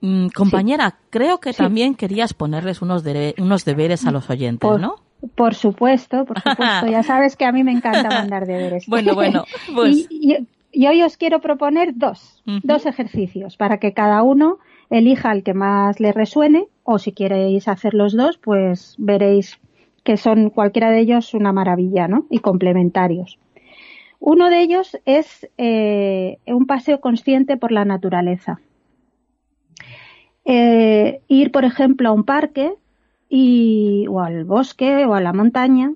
Mm, 0.00 0.28
compañera, 0.28 0.96
creo 1.10 1.38
que 1.38 1.52
también 1.52 1.94
querías 1.94 2.32
ponerles 2.32 2.80
unos, 2.80 3.04
unos 3.38 3.64
deberes 3.64 4.06
a 4.06 4.10
los 4.10 4.30
oyentes, 4.30 4.70
¿no? 4.78 4.96
Por 5.34 5.54
supuesto, 5.54 6.24
por 6.24 6.40
supuesto. 6.40 6.86
ya 6.86 7.02
sabes 7.02 7.36
que 7.36 7.44
a 7.44 7.52
mí 7.52 7.64
me 7.64 7.72
encanta 7.72 8.08
mandar 8.08 8.46
deberes. 8.46 8.86
bueno, 8.88 9.14
bueno. 9.14 9.44
Pues... 9.74 10.08
Y 10.72 10.86
hoy 10.86 11.02
os 11.02 11.16
quiero 11.16 11.40
proponer 11.40 11.94
dos, 11.96 12.44
dos 12.62 12.86
ejercicios 12.86 13.56
para 13.56 13.78
que 13.78 13.92
cada 13.92 14.22
uno 14.22 14.58
elija 14.88 15.32
el 15.32 15.42
que 15.42 15.52
más 15.52 15.98
le 15.98 16.12
resuene 16.12 16.68
o 16.84 16.98
si 16.98 17.10
queréis 17.10 17.66
hacer 17.66 17.92
los 17.92 18.16
dos, 18.16 18.38
pues 18.38 18.94
veréis 18.96 19.58
que 20.04 20.16
son 20.16 20.50
cualquiera 20.50 20.90
de 20.90 21.00
ellos 21.00 21.34
una 21.34 21.52
maravilla, 21.52 22.06
¿no? 22.06 22.26
Y 22.30 22.38
complementarios. 22.38 23.36
Uno 24.20 24.48
de 24.48 24.60
ellos 24.60 24.96
es 25.06 25.48
eh, 25.58 26.38
un 26.46 26.66
paseo 26.66 27.00
consciente 27.00 27.56
por 27.56 27.72
la 27.72 27.84
naturaleza. 27.84 28.60
Eh, 30.44 31.20
ir, 31.28 31.52
por 31.52 31.64
ejemplo, 31.64 32.08
a 32.08 32.12
un 32.12 32.24
parque 32.24 32.72
y, 33.28 34.06
o 34.08 34.20
al 34.20 34.44
bosque 34.44 35.04
o 35.06 35.14
a 35.14 35.20
la 35.20 35.32
montaña 35.32 35.92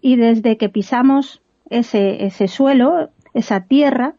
y 0.00 0.16
desde 0.16 0.56
que 0.56 0.68
pisamos 0.68 1.40
ese, 1.70 2.24
ese 2.26 2.48
suelo 2.48 3.10
esa 3.34 3.60
tierra, 3.60 4.14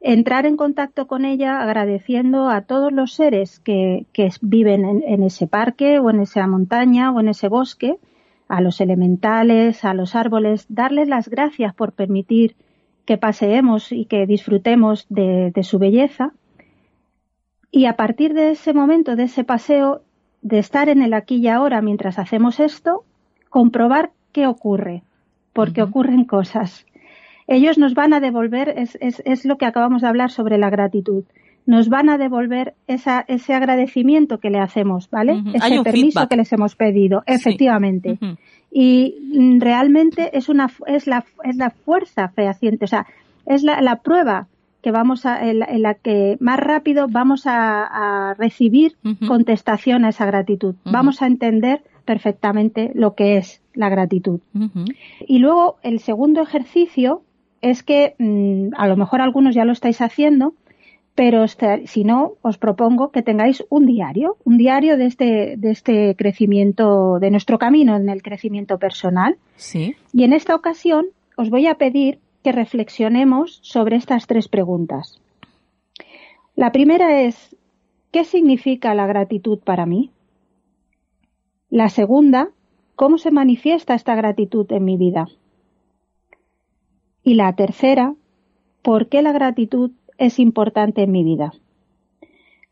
entrar 0.00 0.46
en 0.46 0.56
contacto 0.56 1.06
con 1.06 1.24
ella 1.24 1.62
agradeciendo 1.62 2.48
a 2.48 2.62
todos 2.62 2.92
los 2.92 3.14
seres 3.14 3.60
que, 3.60 4.06
viven 4.42 4.84
en, 4.84 5.22
ese 5.22 5.46
parque 5.46 5.98
o 5.98 6.10
en 6.10 6.20
esa 6.20 6.46
montaña 6.46 7.10
o 7.10 7.20
en 7.20 7.28
ese 7.28 7.48
bosque, 7.48 7.96
a 8.48 8.60
los 8.60 8.80
elementales, 8.80 9.84
a 9.84 9.94
los 9.94 10.14
árboles, 10.14 10.66
darles 10.68 11.08
las 11.08 11.28
gracias 11.28 11.74
por 11.74 11.92
permitir 11.92 12.54
que 13.06 13.16
paseemos 13.16 13.92
y 13.92 14.04
que 14.04 14.26
disfrutemos 14.26 15.06
de, 15.08 15.50
de 15.52 15.62
su 15.62 15.78
belleza. 15.78 16.32
Y 17.72 17.86
a 17.86 17.96
partir 17.96 18.34
de 18.34 18.50
ese 18.50 18.74
momento, 18.74 19.16
de 19.16 19.24
ese 19.24 19.44
paseo, 19.44 20.02
de 20.42 20.58
estar 20.58 20.90
en 20.90 21.02
el 21.02 21.14
aquí 21.14 21.36
y 21.36 21.48
ahora 21.48 21.80
mientras 21.80 22.18
hacemos 22.18 22.60
esto, 22.60 23.04
comprobar 23.48 24.10
qué 24.32 24.46
ocurre, 24.46 25.02
porque 25.54 25.82
ocurren 25.82 26.24
cosas. 26.24 26.84
Ellos 27.46 27.78
nos 27.78 27.94
van 27.94 28.12
a 28.12 28.20
devolver, 28.20 28.68
es, 28.76 28.98
es, 29.00 29.22
es, 29.24 29.46
lo 29.46 29.56
que 29.56 29.64
acabamos 29.64 30.02
de 30.02 30.08
hablar 30.08 30.30
sobre 30.30 30.58
la 30.58 30.68
gratitud, 30.68 31.24
nos 31.64 31.88
van 31.88 32.10
a 32.10 32.18
devolver 32.18 32.74
esa, 32.88 33.24
ese 33.26 33.54
agradecimiento 33.54 34.38
que 34.38 34.50
le 34.50 34.58
hacemos, 34.58 35.08
¿vale? 35.10 35.42
Ese 35.54 35.82
permiso 35.82 36.28
que 36.28 36.36
les 36.36 36.52
hemos 36.52 36.76
pedido, 36.76 37.22
efectivamente. 37.26 38.18
Y 38.70 39.14
realmente 39.58 40.36
es 40.36 40.48
una 40.48 40.70
es 40.86 41.06
la, 41.06 41.24
es 41.44 41.56
la 41.56 41.70
fuerza 41.70 42.28
fehaciente, 42.28 42.84
o 42.84 42.88
sea, 42.88 43.06
es 43.46 43.62
la, 43.62 43.80
la 43.80 43.96
prueba 43.96 44.48
que 44.82 44.90
vamos 44.90 45.24
a, 45.26 45.48
en, 45.48 45.60
la, 45.60 45.94
que 45.94 46.36
más 46.40 46.58
rápido 46.58 47.06
vamos 47.08 47.42
a, 47.46 48.34
recibir 48.38 48.96
contestación 49.26 50.04
a 50.04 50.08
esa 50.10 50.26
gratitud. 50.26 50.74
Vamos 50.84 51.22
a 51.22 51.26
entender 51.26 51.82
perfectamente 52.04 52.90
lo 52.94 53.14
que 53.14 53.36
es 53.36 53.62
la 53.74 53.88
gratitud. 53.88 54.40
Y 55.26 55.38
luego 55.38 55.76
el 55.82 56.00
segundo 56.00 56.42
ejercicio 56.42 57.22
es 57.60 57.82
que 57.82 58.14
mm, 58.18 58.74
a 58.76 58.88
lo 58.88 58.96
mejor 58.96 59.20
algunos 59.20 59.54
ya 59.54 59.64
lo 59.64 59.72
estáis 59.72 60.00
haciendo, 60.00 60.54
pero 61.14 61.46
si 61.46 62.04
no, 62.04 62.32
os 62.42 62.58
propongo 62.58 63.10
que 63.10 63.22
tengáis 63.22 63.64
un 63.68 63.86
diario, 63.86 64.36
un 64.44 64.56
diario 64.56 64.96
de 64.96 65.06
este, 65.06 65.54
de 65.58 65.70
este 65.70 66.16
crecimiento, 66.16 67.18
de 67.20 67.30
nuestro 67.30 67.58
camino 67.58 67.96
en 67.96 68.08
el 68.08 68.22
crecimiento 68.22 68.78
personal. 68.78 69.36
Sí. 69.56 69.94
Y 70.12 70.24
en 70.24 70.32
esta 70.32 70.54
ocasión 70.54 71.06
os 71.36 71.50
voy 71.50 71.66
a 71.66 71.74
pedir 71.74 72.18
que 72.42 72.52
reflexionemos 72.52 73.60
sobre 73.62 73.96
estas 73.96 74.26
tres 74.26 74.48
preguntas. 74.48 75.20
La 76.54 76.72
primera 76.72 77.22
es, 77.22 77.56
¿qué 78.10 78.24
significa 78.24 78.94
la 78.94 79.06
gratitud 79.06 79.58
para 79.58 79.86
mí? 79.86 80.10
La 81.70 81.88
segunda, 81.88 82.50
¿cómo 82.96 83.16
se 83.16 83.30
manifiesta 83.30 83.94
esta 83.94 84.14
gratitud 84.14 84.70
en 84.72 84.84
mi 84.84 84.96
vida? 84.96 85.28
Y 87.24 87.34
la 87.34 87.54
tercera, 87.54 88.14
¿por 88.82 89.08
qué 89.08 89.22
la 89.22 89.32
gratitud 89.32 89.92
es 90.18 90.38
importante 90.38 91.02
en 91.02 91.12
mi 91.12 91.24
vida? 91.24 91.52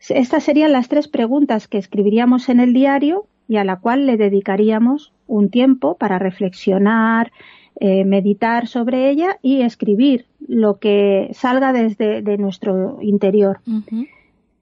Estas 0.08 0.44
serían 0.44 0.72
las 0.72 0.88
tres 0.88 1.08
preguntas 1.08 1.68
que 1.68 1.78
escribiríamos 1.78 2.48
en 2.48 2.60
el 2.60 2.72
diario 2.72 3.26
y 3.48 3.56
a 3.56 3.64
la 3.64 3.80
cual 3.80 4.06
le 4.06 4.16
dedicaríamos 4.16 5.12
un 5.26 5.50
tiempo 5.50 5.96
para 5.96 6.18
reflexionar, 6.18 7.32
eh, 7.76 8.04
meditar 8.04 8.66
sobre 8.66 9.10
ella 9.10 9.38
y 9.42 9.62
escribir 9.62 10.26
lo 10.46 10.78
que 10.78 11.30
salga 11.32 11.72
desde 11.72 12.22
de 12.22 12.38
nuestro 12.38 12.98
interior. 13.00 13.60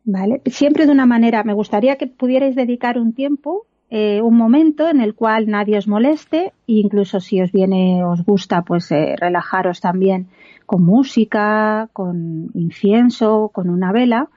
¿Vale? 0.04 0.40
Siempre 0.46 0.86
de 0.86 0.92
una 0.92 1.06
manera, 1.06 1.44
me 1.44 1.52
gustaría 1.52 1.96
que 1.96 2.06
pudierais 2.06 2.54
dedicar 2.54 2.98
un 2.98 3.12
tiempo 3.12 3.66
eh, 3.90 4.20
un 4.20 4.36
momento 4.36 4.90
en 4.90 5.00
el 5.00 5.14
cual 5.14 5.48
nadie 5.48 5.78
os 5.78 5.88
moleste 5.88 6.52
e 6.68 6.74
incluso 6.84 7.20
si 7.20 7.40
os 7.40 7.50
viene, 7.52 8.04
os 8.04 8.22
gusta, 8.22 8.60
pues 8.60 8.92
eh, 8.92 9.16
relajaros 9.16 9.80
también 9.80 10.28
con 10.66 10.84
música, 10.84 11.88
con 11.94 12.50
incienso, 12.52 13.48
con 13.48 13.70
una 13.70 13.90
vela 13.90 14.28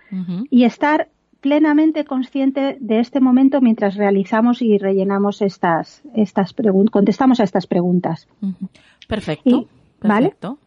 y 0.49 0.63
estar 0.63 1.09
plenamente 1.41 2.05
consciente 2.05 2.77
de 2.79 2.99
este 2.99 3.19
momento 3.19 3.59
mientras 3.61 3.95
realizamos 3.95 4.61
y 4.61 4.77
rellenamos 4.77 5.41
estas, 5.41 6.03
estas 6.15 6.53
preguntas, 6.53 6.91
contestamos 6.91 7.39
a 7.39 7.43
estas 7.43 7.67
preguntas. 7.67 8.27
Perfecto. 9.07 9.67
perfecto. 9.99 10.59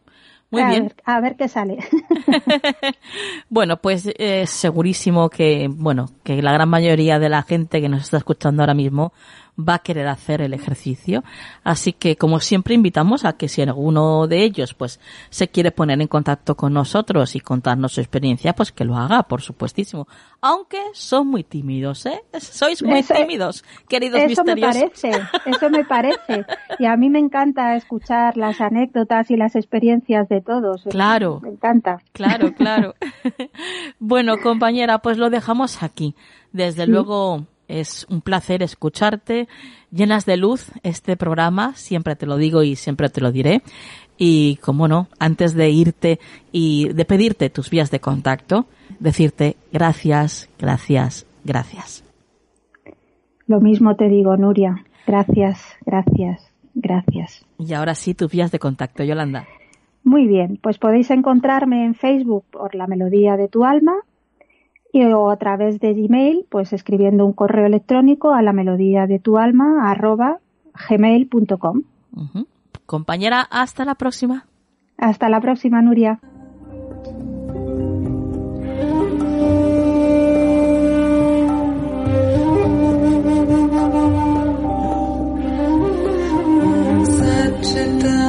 Muy 0.51 0.61
a 0.61 0.69
bien. 0.69 0.83
Ver, 0.83 0.95
a 1.05 1.21
ver 1.21 1.35
qué 1.37 1.47
sale. 1.47 1.77
bueno, 3.49 3.77
pues 3.77 4.09
es 4.17 4.49
segurísimo 4.49 5.29
que, 5.29 5.67
bueno, 5.69 6.07
que 6.23 6.41
la 6.41 6.53
gran 6.53 6.69
mayoría 6.69 7.19
de 7.19 7.29
la 7.29 7.41
gente 7.41 7.81
que 7.81 7.89
nos 7.89 8.03
está 8.03 8.17
escuchando 8.17 8.61
ahora 8.61 8.73
mismo 8.73 9.11
va 9.57 9.75
a 9.75 9.79
querer 9.79 10.07
hacer 10.07 10.41
el 10.41 10.53
ejercicio. 10.53 11.23
Así 11.63 11.93
que, 11.93 12.15
como 12.15 12.39
siempre, 12.39 12.75
invitamos 12.75 13.25
a 13.25 13.33
que 13.33 13.47
si 13.47 13.61
alguno 13.61 14.27
de 14.27 14.43
ellos, 14.43 14.73
pues, 14.73 14.99
se 15.29 15.47
quiere 15.47 15.71
poner 15.71 16.01
en 16.01 16.07
contacto 16.07 16.55
con 16.55 16.73
nosotros 16.73 17.35
y 17.35 17.39
contarnos 17.39 17.93
su 17.93 18.01
experiencia, 18.01 18.53
pues 18.53 18.71
que 18.71 18.85
lo 18.85 18.95
haga, 18.95 19.23
por 19.23 19.41
supuestísimo. 19.41 20.07
Aunque 20.41 20.79
son 20.93 21.27
muy 21.27 21.43
tímidos, 21.43 22.05
¿eh? 22.05 22.21
Sois 22.39 22.83
muy 22.83 23.01
tímidos, 23.03 23.63
queridos 23.87 24.21
eso 24.21 24.43
Me 24.43 24.57
parece, 24.57 25.11
eso 25.45 25.69
me 25.69 25.85
parece. 25.85 26.45
Y 26.79 26.85
a 26.85 26.95
mí 26.97 27.09
me 27.09 27.19
encanta 27.19 27.75
escuchar 27.75 28.37
las 28.37 28.61
anécdotas 28.61 29.31
y 29.31 29.37
las 29.37 29.55
experiencias 29.55 30.27
de 30.29 30.41
todos. 30.41 30.83
Claro. 30.89 31.39
Me 31.41 31.49
encanta. 31.49 32.01
Claro, 32.11 32.53
claro. 32.53 32.95
bueno, 33.99 34.37
compañera, 34.41 34.99
pues 34.99 35.17
lo 35.17 35.29
dejamos 35.29 35.81
aquí. 35.81 36.15
Desde 36.51 36.87
luego, 36.87 37.45
es 37.67 38.05
un 38.09 38.21
placer 38.21 38.63
escucharte. 38.63 39.47
Llenas 39.91 40.25
de 40.25 40.37
luz 40.37 40.71
este 40.83 41.17
programa, 41.17 41.73
siempre 41.75 42.15
te 42.15 42.25
lo 42.25 42.37
digo 42.37 42.63
y 42.63 42.75
siempre 42.75 43.09
te 43.09 43.21
lo 43.21 43.31
diré. 43.31 43.61
Y 44.17 44.57
como 44.57 44.87
no, 44.87 45.07
antes 45.19 45.53
de 45.53 45.69
irte 45.69 46.19
y 46.51 46.89
de 46.93 47.05
pedirte 47.05 47.49
tus 47.49 47.69
vías 47.69 47.91
de 47.91 47.99
contacto, 47.99 48.65
decirte 48.99 49.57
gracias, 49.71 50.49
gracias, 50.57 51.25
gracias. 51.43 52.03
Lo 53.47 53.59
mismo 53.59 53.95
te 53.95 54.07
digo, 54.07 54.37
Nuria. 54.37 54.85
Gracias, 55.05 55.61
gracias, 55.85 56.51
gracias. 56.73 57.45
Y 57.59 57.73
ahora 57.73 57.93
sí, 57.93 58.13
tus 58.13 58.31
vías 58.31 58.51
de 58.51 58.59
contacto, 58.59 59.03
Yolanda. 59.03 59.45
Muy 60.03 60.27
bien, 60.27 60.59
pues 60.61 60.77
podéis 60.77 61.09
encontrarme 61.11 61.85
en 61.85 61.95
Facebook 61.95 62.45
por 62.51 62.75
la 62.75 62.87
melodía 62.87 63.37
de 63.37 63.47
tu 63.47 63.65
alma 63.65 63.93
y 64.95 65.03
o 65.03 65.29
a 65.29 65.35
través 65.35 65.81
de 65.81 65.93
Gmail, 65.93 66.45
pues 66.49 66.71
escribiendo 66.71 67.25
un 67.25 67.33
correo 67.33 67.65
electrónico 67.65 68.31
a 68.31 68.41
la 68.41 68.53
melodía 68.53 69.07
de 69.07 69.19
tu 69.19 69.37
alma 69.37 69.91
arroba 69.91 70.39
gmail.com. 70.89 71.81
Compañera, 72.85 73.41
hasta 73.41 73.83
la 73.83 73.95
próxima. 73.95 74.45
Hasta 74.97 75.27
la 75.27 75.41
próxima, 75.41 75.81
Nuria. 75.81 76.21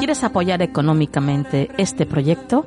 ¿Quieres 0.01 0.25
apoyar 0.25 0.63
económicamente 0.63 1.71
este 1.79 2.07
proyecto? 2.07 2.67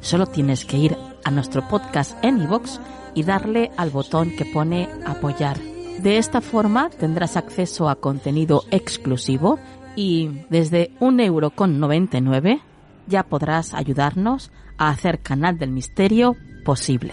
Solo 0.00 0.26
tienes 0.26 0.66
que 0.66 0.76
ir 0.76 0.96
a 1.24 1.30
nuestro 1.30 1.66
podcast 1.66 2.22
en 2.22 2.42
iVoox 2.42 2.78
y 3.14 3.22
darle 3.22 3.70
al 3.76 3.90
botón 3.90 4.30
que 4.36 4.44
pone 4.44 4.88
apoyar. 5.06 5.58
De 5.98 6.18
esta 6.18 6.40
forma 6.40 6.90
tendrás 6.90 7.36
acceso 7.36 7.88
a 7.88 7.96
contenido 7.96 8.64
exclusivo 8.70 9.58
y 9.94 10.30
desde 10.48 10.92
un 11.00 11.20
euro 11.20 11.50
con 11.50 11.78
99 11.78 12.60
ya 13.06 13.24
podrás 13.24 13.74
ayudarnos 13.74 14.50
a 14.78 14.88
hacer 14.88 15.20
Canal 15.20 15.58
del 15.58 15.70
Misterio 15.70 16.36
posible. 16.64 17.12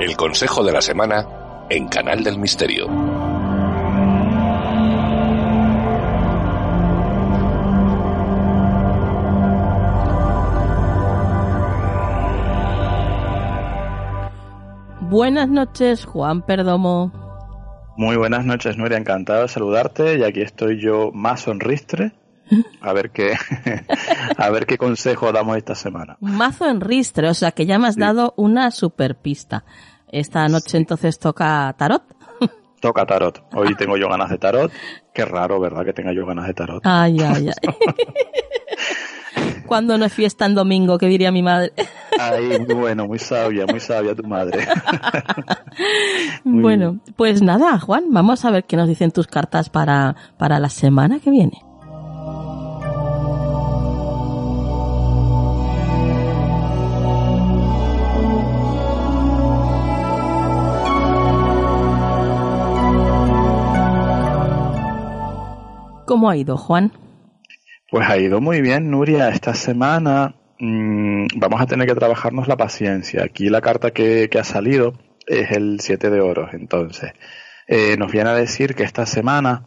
El 0.00 0.16
consejo 0.16 0.64
de 0.64 0.72
la 0.72 0.80
semana 0.80 1.41
en 1.72 1.88
Canal 1.88 2.22
del 2.22 2.38
Misterio. 2.38 2.86
Buenas 15.00 15.48
noches, 15.48 16.04
Juan 16.04 16.42
Perdomo. 16.42 17.10
Muy 17.96 18.16
buenas 18.16 18.44
noches, 18.44 18.76
Nuria. 18.76 18.98
Encantado 18.98 19.42
de 19.42 19.48
saludarte. 19.48 20.18
Y 20.18 20.24
aquí 20.24 20.42
estoy 20.42 20.78
yo 20.78 21.10
más 21.12 21.40
sonristre. 21.40 22.12
A 22.82 22.92
ver 22.92 23.10
qué, 23.10 23.34
a 24.36 24.50
ver 24.50 24.66
qué 24.66 24.76
consejo 24.76 25.32
damos 25.32 25.56
esta 25.56 25.74
semana. 25.74 26.18
Mazo 26.20 26.68
en 26.68 26.82
ristre, 26.82 27.30
o 27.30 27.34
sea 27.34 27.52
que 27.52 27.64
ya 27.64 27.78
me 27.78 27.88
has 27.88 27.96
dado 27.96 28.34
una 28.36 28.70
super 28.70 29.16
pista. 29.16 29.64
Esta 30.12 30.46
noche 30.46 30.76
entonces 30.76 31.18
toca 31.18 31.74
tarot. 31.78 32.02
Toca 32.80 33.06
tarot. 33.06 33.42
Hoy 33.54 33.74
tengo 33.76 33.96
yo 33.96 34.08
ganas 34.08 34.28
de 34.28 34.38
tarot. 34.38 34.70
Qué 35.14 35.24
raro, 35.24 35.58
¿verdad? 35.58 35.84
Que 35.84 35.92
tenga 35.92 36.12
yo 36.12 36.26
ganas 36.26 36.46
de 36.46 36.52
tarot. 36.52 36.82
Ay, 36.84 37.16
ay, 37.20 37.48
ay. 37.48 37.74
Cuando 39.66 39.96
no 39.96 40.04
es 40.04 40.12
fiesta 40.12 40.44
en 40.44 40.54
domingo, 40.54 40.98
que 40.98 41.06
diría 41.06 41.32
mi 41.32 41.42
madre. 41.42 41.72
Ay, 42.20 42.58
bueno, 42.74 43.06
muy 43.06 43.18
sabia, 43.18 43.64
muy 43.66 43.80
sabia 43.80 44.14
tu 44.14 44.24
madre. 44.24 44.66
bueno, 46.44 46.98
pues 47.16 47.40
nada, 47.40 47.78
Juan, 47.78 48.04
vamos 48.10 48.44
a 48.44 48.50
ver 48.50 48.64
qué 48.64 48.76
nos 48.76 48.88
dicen 48.88 49.12
tus 49.12 49.26
cartas 49.26 49.70
para, 49.70 50.14
para 50.36 50.58
la 50.58 50.68
semana 50.68 51.20
que 51.20 51.30
viene. 51.30 51.62
¿Cómo 66.12 66.28
ha 66.28 66.36
ido, 66.36 66.58
Juan? 66.58 66.92
Pues 67.90 68.06
ha 68.06 68.18
ido 68.18 68.42
muy 68.42 68.60
bien, 68.60 68.90
Nuria. 68.90 69.30
Esta 69.30 69.54
semana 69.54 70.34
mmm, 70.58 71.24
vamos 71.36 71.58
a 71.58 71.64
tener 71.64 71.88
que 71.88 71.94
trabajarnos 71.94 72.48
la 72.48 72.58
paciencia. 72.58 73.24
Aquí 73.24 73.48
la 73.48 73.62
carta 73.62 73.92
que, 73.92 74.28
que 74.30 74.38
ha 74.38 74.44
salido 74.44 74.92
es 75.26 75.52
el 75.52 75.80
7 75.80 76.10
de 76.10 76.20
oros. 76.20 76.50
Entonces, 76.52 77.14
eh, 77.66 77.96
nos 77.96 78.12
viene 78.12 78.28
a 78.28 78.34
decir 78.34 78.74
que 78.74 78.82
esta 78.82 79.06
semana 79.06 79.66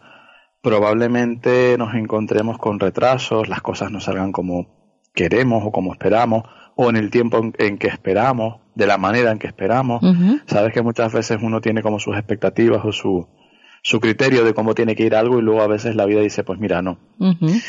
probablemente 0.62 1.80
nos 1.80 1.96
encontremos 1.96 2.60
con 2.60 2.80
retrasos, 2.80 3.50
las 3.50 3.64
cosas 3.64 3.90
no 3.90 4.00
salgan 4.00 4.32
como 4.32 5.02
queremos 5.16 5.64
o 5.66 5.72
como 5.72 5.94
esperamos, 5.94 6.44
o 6.76 6.92
en 6.92 6.98
el 6.98 7.10
tiempo 7.10 7.40
en, 7.40 7.56
en 7.58 7.80
que 7.80 7.88
esperamos, 7.88 8.62
de 8.76 8.86
la 8.86 9.00
manera 9.00 9.32
en 9.32 9.40
que 9.40 9.48
esperamos. 9.48 10.04
Uh 10.04 10.14
-huh. 10.14 10.42
Sabes 10.46 10.74
que 10.74 10.84
muchas 10.84 11.12
veces 11.12 11.40
uno 11.42 11.60
tiene 11.60 11.82
como 11.82 11.98
sus 11.98 12.16
expectativas 12.16 12.86
o 12.86 12.92
su, 12.92 13.28
su 13.86 14.00
criterio 14.00 14.44
de 14.44 14.56
cómo 14.56 14.74
tiene 14.74 14.96
que 14.96 15.04
ir 15.04 15.14
algo 15.14 15.38
y 15.38 15.44
luego 15.44 15.62
a 15.62 15.68
veces 15.68 15.96
la 15.96 16.08
vida 16.08 16.20
dice, 16.20 16.44
pues 16.44 16.60
mira, 16.60 16.82
no. 16.82 16.98
Uh 17.20 17.34
-huh. 17.34 17.64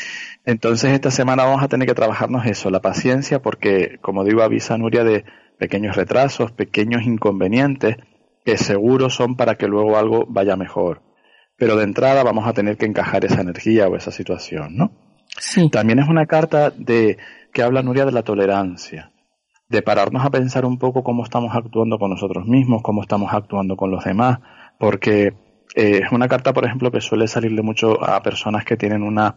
Entonces 0.45 0.91
esta 0.91 1.11
semana 1.11 1.43
vamos 1.43 1.61
a 1.61 1.67
tener 1.67 1.87
que 1.87 1.93
trabajarnos 1.93 2.47
eso, 2.47 2.71
la 2.71 2.81
paciencia, 2.81 3.39
porque 3.43 3.99
como 4.01 4.23
digo, 4.23 4.41
avisa 4.41 4.79
Nuria 4.79 5.03
de 5.03 5.25
pequeños 5.59 5.95
retrasos, 5.95 6.51
pequeños 6.51 7.03
inconvenientes, 7.03 7.97
que 8.43 8.57
seguro 8.57 9.11
son 9.11 9.35
para 9.35 9.57
que 9.59 9.67
luego 9.67 9.95
algo 9.95 10.25
vaya 10.27 10.55
mejor. 10.55 11.03
Pero 11.55 11.75
de 11.75 11.83
entrada 11.83 12.23
vamos 12.23 12.47
a 12.47 12.53
tener 12.53 12.77
que 12.77 12.87
encajar 12.87 13.23
esa 13.23 13.41
energía 13.41 13.87
o 13.87 13.95
esa 13.95 14.09
situación, 14.09 14.75
¿no? 14.75 14.89
Sí. 15.37 15.69
También 15.69 15.99
es 15.99 16.07
una 16.09 16.25
carta 16.25 16.71
de 16.71 17.19
que 17.53 17.61
habla 17.61 17.83
Nuria 17.83 18.05
de 18.05 18.11
la 18.11 18.23
tolerancia, 18.23 19.11
de 19.69 19.83
pararnos 19.83 20.25
a 20.25 20.31
pensar 20.31 20.65
un 20.65 20.79
poco 20.79 21.03
cómo 21.03 21.23
estamos 21.23 21.55
actuando 21.55 21.99
con 21.99 22.09
nosotros 22.09 22.47
mismos, 22.47 22.81
cómo 22.81 23.03
estamos 23.03 23.31
actuando 23.33 23.77
con 23.77 23.91
los 23.91 24.03
demás, 24.03 24.39
porque 24.79 25.35
eh, 25.75 26.01
es 26.03 26.11
una 26.11 26.27
carta, 26.27 26.53
por 26.53 26.65
ejemplo, 26.65 26.91
que 26.91 27.01
suele 27.01 27.27
salirle 27.27 27.61
mucho 27.61 28.03
a 28.03 28.21
personas 28.21 28.65
que 28.65 28.77
tienen 28.77 29.03
una, 29.03 29.35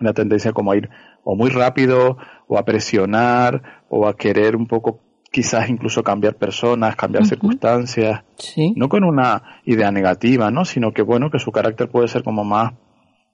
una 0.00 0.12
tendencia 0.12 0.52
como 0.52 0.72
a 0.72 0.76
ir 0.76 0.88
o 1.24 1.36
muy 1.36 1.50
rápido 1.50 2.16
o 2.46 2.58
a 2.58 2.64
presionar 2.64 3.84
o 3.88 4.06
a 4.06 4.16
querer 4.16 4.56
un 4.56 4.66
poco 4.66 5.00
quizás 5.30 5.68
incluso 5.70 6.02
cambiar 6.02 6.36
personas, 6.36 6.94
cambiar 6.94 7.22
uh 7.22 7.26
-huh. 7.26 7.30
circunstancias, 7.30 8.22
sí. 8.36 8.74
no 8.76 8.88
con 8.88 9.02
una 9.02 9.60
idea 9.64 9.90
negativa, 9.90 10.50
¿no? 10.50 10.64
Sino 10.64 10.92
que 10.92 11.02
bueno, 11.02 11.30
que 11.30 11.38
su 11.38 11.50
carácter 11.50 11.88
puede 11.88 12.06
ser 12.08 12.22
como 12.22 12.44
más, 12.44 12.74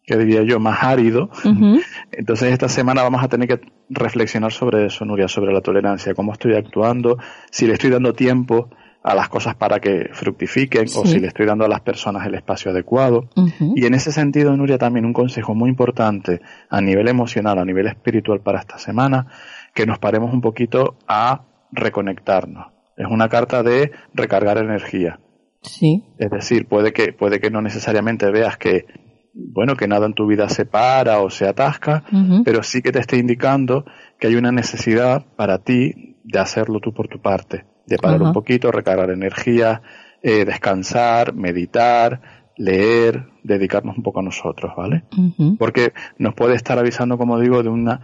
que 0.06 0.16
diría 0.16 0.42
yo, 0.44 0.60
más 0.60 0.82
árido. 0.84 1.28
Uh 1.44 1.48
-huh. 1.48 1.82
Entonces 2.12 2.52
esta 2.52 2.68
semana 2.68 3.02
vamos 3.02 3.22
a 3.22 3.28
tener 3.28 3.48
que 3.48 3.60
reflexionar 3.90 4.52
sobre 4.52 4.86
eso, 4.86 5.04
Nuria, 5.04 5.26
sobre 5.26 5.52
la 5.52 5.60
tolerancia, 5.60 6.14
cómo 6.14 6.32
estoy 6.32 6.54
actuando, 6.54 7.18
si 7.50 7.66
le 7.66 7.72
estoy 7.72 7.90
dando 7.90 8.12
tiempo 8.12 8.70
a 9.02 9.14
las 9.14 9.28
cosas 9.28 9.54
para 9.54 9.78
que 9.78 10.08
fructifiquen 10.12 10.88
sí. 10.88 10.98
o 10.98 11.06
si 11.06 11.20
le 11.20 11.28
estoy 11.28 11.46
dando 11.46 11.64
a 11.64 11.68
las 11.68 11.80
personas 11.80 12.26
el 12.26 12.34
espacio 12.34 12.70
adecuado. 12.70 13.28
Uh 13.36 13.46
-huh. 13.46 13.72
Y 13.76 13.86
en 13.86 13.94
ese 13.94 14.12
sentido, 14.12 14.56
Nuria, 14.56 14.78
también 14.78 15.06
un 15.06 15.12
consejo 15.12 15.54
muy 15.54 15.70
importante 15.70 16.40
a 16.68 16.80
nivel 16.80 17.08
emocional, 17.08 17.58
a 17.58 17.64
nivel 17.64 17.86
espiritual 17.86 18.40
para 18.40 18.58
esta 18.60 18.78
semana, 18.78 19.26
que 19.74 19.86
nos 19.86 19.98
paremos 19.98 20.32
un 20.32 20.40
poquito 20.40 20.96
a 21.06 21.44
reconectarnos. 21.72 22.66
Es 22.96 23.06
una 23.08 23.28
carta 23.28 23.62
de 23.62 23.92
recargar 24.12 24.58
energía. 24.58 25.20
Sí. 25.62 26.04
Es 26.18 26.30
decir, 26.30 26.66
puede 26.66 26.92
que, 26.92 27.12
puede 27.12 27.40
que 27.40 27.50
no 27.50 27.62
necesariamente 27.62 28.30
veas 28.30 28.56
que, 28.58 28.86
bueno, 29.32 29.76
que 29.76 29.86
nada 29.86 30.06
en 30.06 30.14
tu 30.14 30.26
vida 30.26 30.48
se 30.48 30.66
para 30.66 31.20
o 31.20 31.30
se 31.30 31.46
atasca, 31.46 32.04
uh 32.10 32.16
-huh. 32.16 32.42
pero 32.44 32.62
sí 32.62 32.82
que 32.82 32.92
te 32.92 32.98
está 32.98 33.16
indicando 33.16 33.84
que 34.18 34.26
hay 34.26 34.34
una 34.34 34.50
necesidad 34.52 35.24
para 35.36 35.58
ti 35.58 36.16
de 36.24 36.38
hacerlo 36.38 36.80
tú 36.80 36.92
por 36.92 37.08
tu 37.08 37.20
parte, 37.20 37.64
de 37.88 37.98
parar 37.98 38.20
uh 38.20 38.24
-huh. 38.24 38.26
un 38.28 38.32
poquito, 38.32 38.70
recargar 38.70 39.10
energía, 39.10 39.82
eh, 40.22 40.44
descansar, 40.44 41.34
meditar, 41.34 42.20
leer, 42.56 43.28
dedicarnos 43.42 43.96
un 43.96 44.02
poco 44.02 44.20
a 44.20 44.22
nosotros, 44.22 44.72
¿vale? 44.76 45.04
Uh 45.16 45.30
-huh. 45.30 45.58
Porque 45.58 45.92
nos 46.18 46.34
puede 46.34 46.54
estar 46.54 46.78
avisando, 46.78 47.16
como 47.16 47.38
digo, 47.38 47.62
de 47.62 47.68
una 47.68 48.00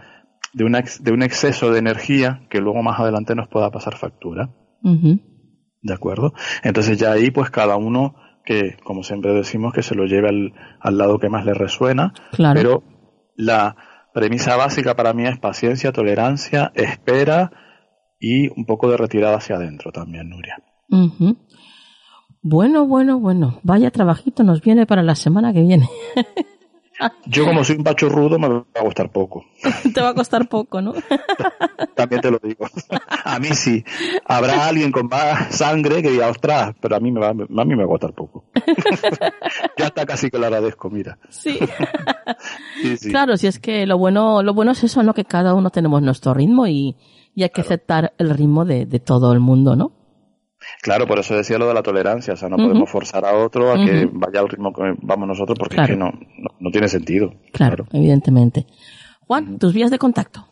de, 0.53 0.63
una, 0.63 0.83
de 1.01 1.11
un 1.11 1.21
exceso 1.21 1.71
de 1.71 1.79
energía 1.79 2.47
que 2.49 2.59
luego 2.59 2.81
más 2.81 2.99
adelante 2.99 3.35
nos 3.35 3.49
pueda 3.49 3.69
pasar 3.71 3.97
factura. 3.97 4.49
Uh 4.81 4.95
-huh. 4.95 5.21
¿De 5.81 5.93
acuerdo? 5.93 6.33
Entonces 6.63 6.97
ya 6.97 7.11
ahí 7.11 7.29
pues 7.29 7.49
cada 7.51 7.75
uno 7.75 8.15
que, 8.45 8.77
como 8.83 9.03
siempre 9.03 9.33
decimos, 9.33 9.73
que 9.73 9.83
se 9.83 9.95
lo 9.95 10.05
lleve 10.05 10.29
al, 10.29 10.53
al 10.79 10.97
lado 10.97 11.19
que 11.19 11.29
más 11.29 11.45
le 11.45 11.53
resuena. 11.53 12.13
Claro. 12.31 12.59
Pero 12.59 12.83
la 13.35 13.75
premisa 14.13 14.55
básica 14.55 14.95
para 14.95 15.13
mí 15.13 15.27
es 15.27 15.37
paciencia, 15.39 15.91
tolerancia, 15.91 16.71
espera 16.73 17.51
y 18.25 18.49
un 18.57 18.65
poco 18.65 18.89
de 18.89 18.97
retirada 18.97 19.37
hacia 19.37 19.57
adentro 19.57 19.91
también, 19.91 20.29
Nuria. 20.29 20.57
Uh 20.89 21.09
-huh. 21.09 21.37
Bueno, 22.41 22.87
bueno, 22.87 23.19
bueno. 23.19 23.59
Vaya 23.61 23.91
trabajito 23.91 24.43
nos 24.43 24.61
viene 24.61 24.87
para 24.87 25.03
la 25.03 25.13
semana 25.13 25.53
que 25.53 25.61
viene. 25.61 25.87
Yo 27.27 27.45
como 27.45 27.63
soy 27.63 27.75
un 27.75 27.83
pacho 27.83 28.09
rudo 28.09 28.39
me 28.39 28.47
va 28.47 28.63
a 28.73 28.83
costar 28.83 29.11
poco. 29.11 29.45
te 29.93 30.01
va 30.01 30.09
a 30.09 30.13
costar 30.15 30.47
poco, 30.47 30.81
¿no? 30.81 30.93
También 31.95 32.21
te 32.21 32.31
lo 32.31 32.39
digo. 32.39 32.65
A 33.25 33.37
mí 33.37 33.49
sí. 33.49 33.83
Habrá 34.25 34.65
alguien 34.65 34.91
con 34.91 35.07
más 35.07 35.53
sangre 35.53 36.01
que 36.01 36.09
diga, 36.09 36.29
ostras, 36.29 36.73
pero 36.79 36.95
a 36.95 36.99
mí 36.99 37.11
me 37.11 37.19
va, 37.19 37.29
a 37.29 37.33
mí 37.33 37.75
me 37.75 37.83
va 37.83 37.83
a 37.83 37.87
costar 37.87 38.13
poco. 38.13 38.45
ya 39.77 39.85
está 39.85 40.05
casi 40.05 40.31
que 40.31 40.39
lo 40.39 40.45
agradezco, 40.45 40.89
mira. 40.89 41.19
Sí. 41.29 41.59
sí, 42.81 42.97
sí. 42.97 43.09
Claro, 43.11 43.37
si 43.37 43.45
es 43.45 43.59
que 43.59 43.85
lo 43.85 43.99
bueno, 43.99 44.41
lo 44.41 44.55
bueno 44.55 44.71
es 44.71 44.83
eso, 44.83 45.03
¿no? 45.03 45.13
Que 45.13 45.25
cada 45.25 45.53
uno 45.53 45.69
tenemos 45.69 46.01
nuestro 46.01 46.33
ritmo 46.33 46.65
y, 46.65 46.95
y 47.35 47.43
hay 47.43 47.49
que 47.49 47.61
claro. 47.61 47.67
aceptar 47.67 48.13
el 48.17 48.29
ritmo 48.31 48.65
de, 48.65 48.85
de 48.85 48.99
todo 48.99 49.33
el 49.33 49.39
mundo, 49.39 49.75
¿no? 49.75 49.91
Claro, 50.81 51.07
por 51.07 51.19
eso 51.19 51.35
decía 51.35 51.57
lo 51.57 51.67
de 51.67 51.73
la 51.73 51.83
tolerancia, 51.83 52.33
o 52.33 52.37
sea, 52.37 52.49
no 52.49 52.57
podemos 52.57 52.89
forzar 52.89 53.25
a 53.25 53.33
otro 53.33 53.71
a 53.71 53.75
que 53.75 54.09
vaya 54.11 54.39
al 54.39 54.49
ritmo 54.49 54.73
que 54.73 54.95
vamos 55.01 55.27
nosotros 55.27 55.57
porque 55.57 55.79
es 55.79 55.87
que 55.87 55.95
no, 55.95 56.11
no, 56.59 56.71
tiene 56.71 56.87
sentido. 56.87 57.33
Claro, 57.51 57.85
evidentemente. 57.91 58.65
Juan, 59.27 59.57
tus 59.57 59.73
vías 59.73 59.91
de 59.91 59.97
contacto. 59.97 60.47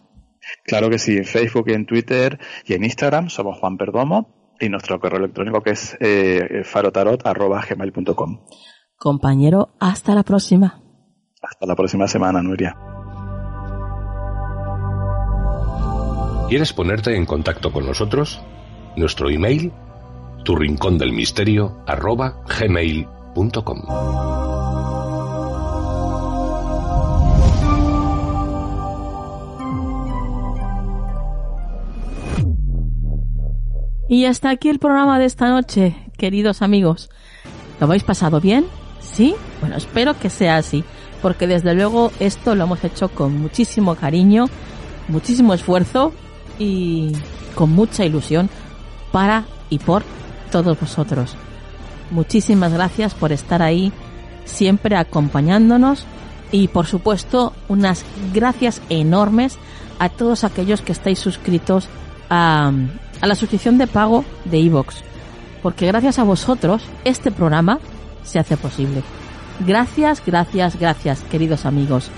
Claro 0.65 0.89
que 0.89 0.99
sí, 0.99 1.17
en 1.17 1.25
Facebook 1.25 1.65
y 1.69 1.73
en 1.73 1.85
Twitter 1.85 2.39
y 2.65 2.73
en 2.73 2.83
Instagram 2.83 3.29
somos 3.29 3.59
Juan 3.59 3.77
Perdomo 3.77 4.53
y 4.59 4.69
nuestro 4.69 4.99
correo 4.99 5.19
electrónico 5.19 5.61
que 5.61 5.71
es 5.71 5.97
eh, 5.99 6.63
farotarot.gmail.com. 6.63 8.39
Compañero, 8.97 9.69
hasta 9.79 10.15
la 10.15 10.23
próxima. 10.23 10.81
Hasta 11.41 11.65
la 11.65 11.75
próxima 11.75 12.07
semana, 12.07 12.41
Nuria. 12.41 12.92
¿Quieres 16.49 16.73
ponerte 16.73 17.15
en 17.15 17.25
contacto 17.25 17.71
con 17.71 17.85
nosotros? 17.85 18.39
Nuestro 18.95 19.29
email, 19.29 19.71
tu 20.43 20.55
rincón 20.55 20.97
del 20.97 21.13
misterio, 21.13 21.77
arroba 21.87 22.43
gmail.com. 22.59 23.81
Y 34.09 34.25
hasta 34.25 34.51
aquí 34.51 34.69
el 34.69 34.79
programa 34.79 35.17
de 35.17 35.25
esta 35.25 35.49
noche, 35.49 35.95
queridos 36.17 36.61
amigos. 36.61 37.09
¿Lo 37.79 37.87
habéis 37.87 38.03
pasado 38.03 38.39
bien? 38.39 38.65
¿Sí? 38.99 39.33
Bueno, 39.59 39.77
espero 39.77 40.19
que 40.19 40.29
sea 40.29 40.57
así, 40.57 40.83
porque 41.21 41.47
desde 41.47 41.73
luego 41.73 42.11
esto 42.19 42.53
lo 42.53 42.65
hemos 42.65 42.83
hecho 42.83 43.09
con 43.09 43.39
muchísimo 43.39 43.95
cariño, 43.95 44.45
muchísimo 45.07 45.53
esfuerzo 45.53 46.13
y 46.59 47.11
con 47.55 47.71
mucha 47.71 48.05
ilusión 48.05 48.49
para 49.11 49.45
y 49.69 49.79
por 49.79 50.03
todos 50.51 50.79
vosotros. 50.79 51.35
Muchísimas 52.11 52.73
gracias 52.73 53.13
por 53.13 53.31
estar 53.31 53.61
ahí 53.61 53.91
siempre 54.45 54.95
acompañándonos 54.95 56.05
y 56.51 56.67
por 56.67 56.85
supuesto 56.85 57.53
unas 57.67 58.05
gracias 58.33 58.81
enormes 58.89 59.57
a 59.99 60.09
todos 60.09 60.43
aquellos 60.43 60.81
que 60.81 60.91
estáis 60.91 61.19
suscritos 61.19 61.87
a, 62.29 62.71
a 63.21 63.27
la 63.27 63.35
suscripción 63.35 63.77
de 63.77 63.87
pago 63.87 64.25
de 64.45 64.59
iVox, 64.59 64.97
porque 65.61 65.87
gracias 65.87 66.19
a 66.19 66.23
vosotros 66.23 66.83
este 67.03 67.31
programa 67.31 67.79
se 68.23 68.39
hace 68.39 68.57
posible. 68.57 69.01
Gracias, 69.65 70.21
gracias, 70.25 70.79
gracias, 70.79 71.21
queridos 71.31 71.65
amigos. 71.65 72.09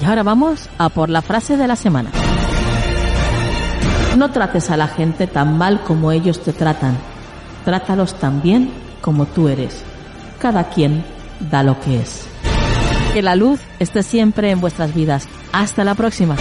Y 0.00 0.04
ahora 0.04 0.22
vamos 0.22 0.68
a 0.78 0.88
por 0.88 1.08
la 1.08 1.22
frase 1.22 1.56
de 1.56 1.66
la 1.66 1.76
semana. 1.76 2.10
No 4.18 4.32
trates 4.32 4.68
a 4.72 4.76
la 4.76 4.88
gente 4.88 5.28
tan 5.28 5.56
mal 5.58 5.84
como 5.84 6.10
ellos 6.10 6.42
te 6.42 6.52
tratan. 6.52 6.98
Trátalos 7.64 8.14
tan 8.14 8.42
bien 8.42 8.72
como 9.00 9.26
tú 9.26 9.46
eres. 9.46 9.84
Cada 10.40 10.70
quien 10.70 11.04
da 11.38 11.62
lo 11.62 11.78
que 11.78 12.00
es. 12.00 12.26
Que 13.14 13.22
la 13.22 13.36
luz 13.36 13.60
esté 13.78 14.02
siempre 14.02 14.50
en 14.50 14.60
vuestras 14.60 14.92
vidas. 14.92 15.28
Hasta 15.52 15.84
la 15.84 15.94
próxima. 15.94 16.34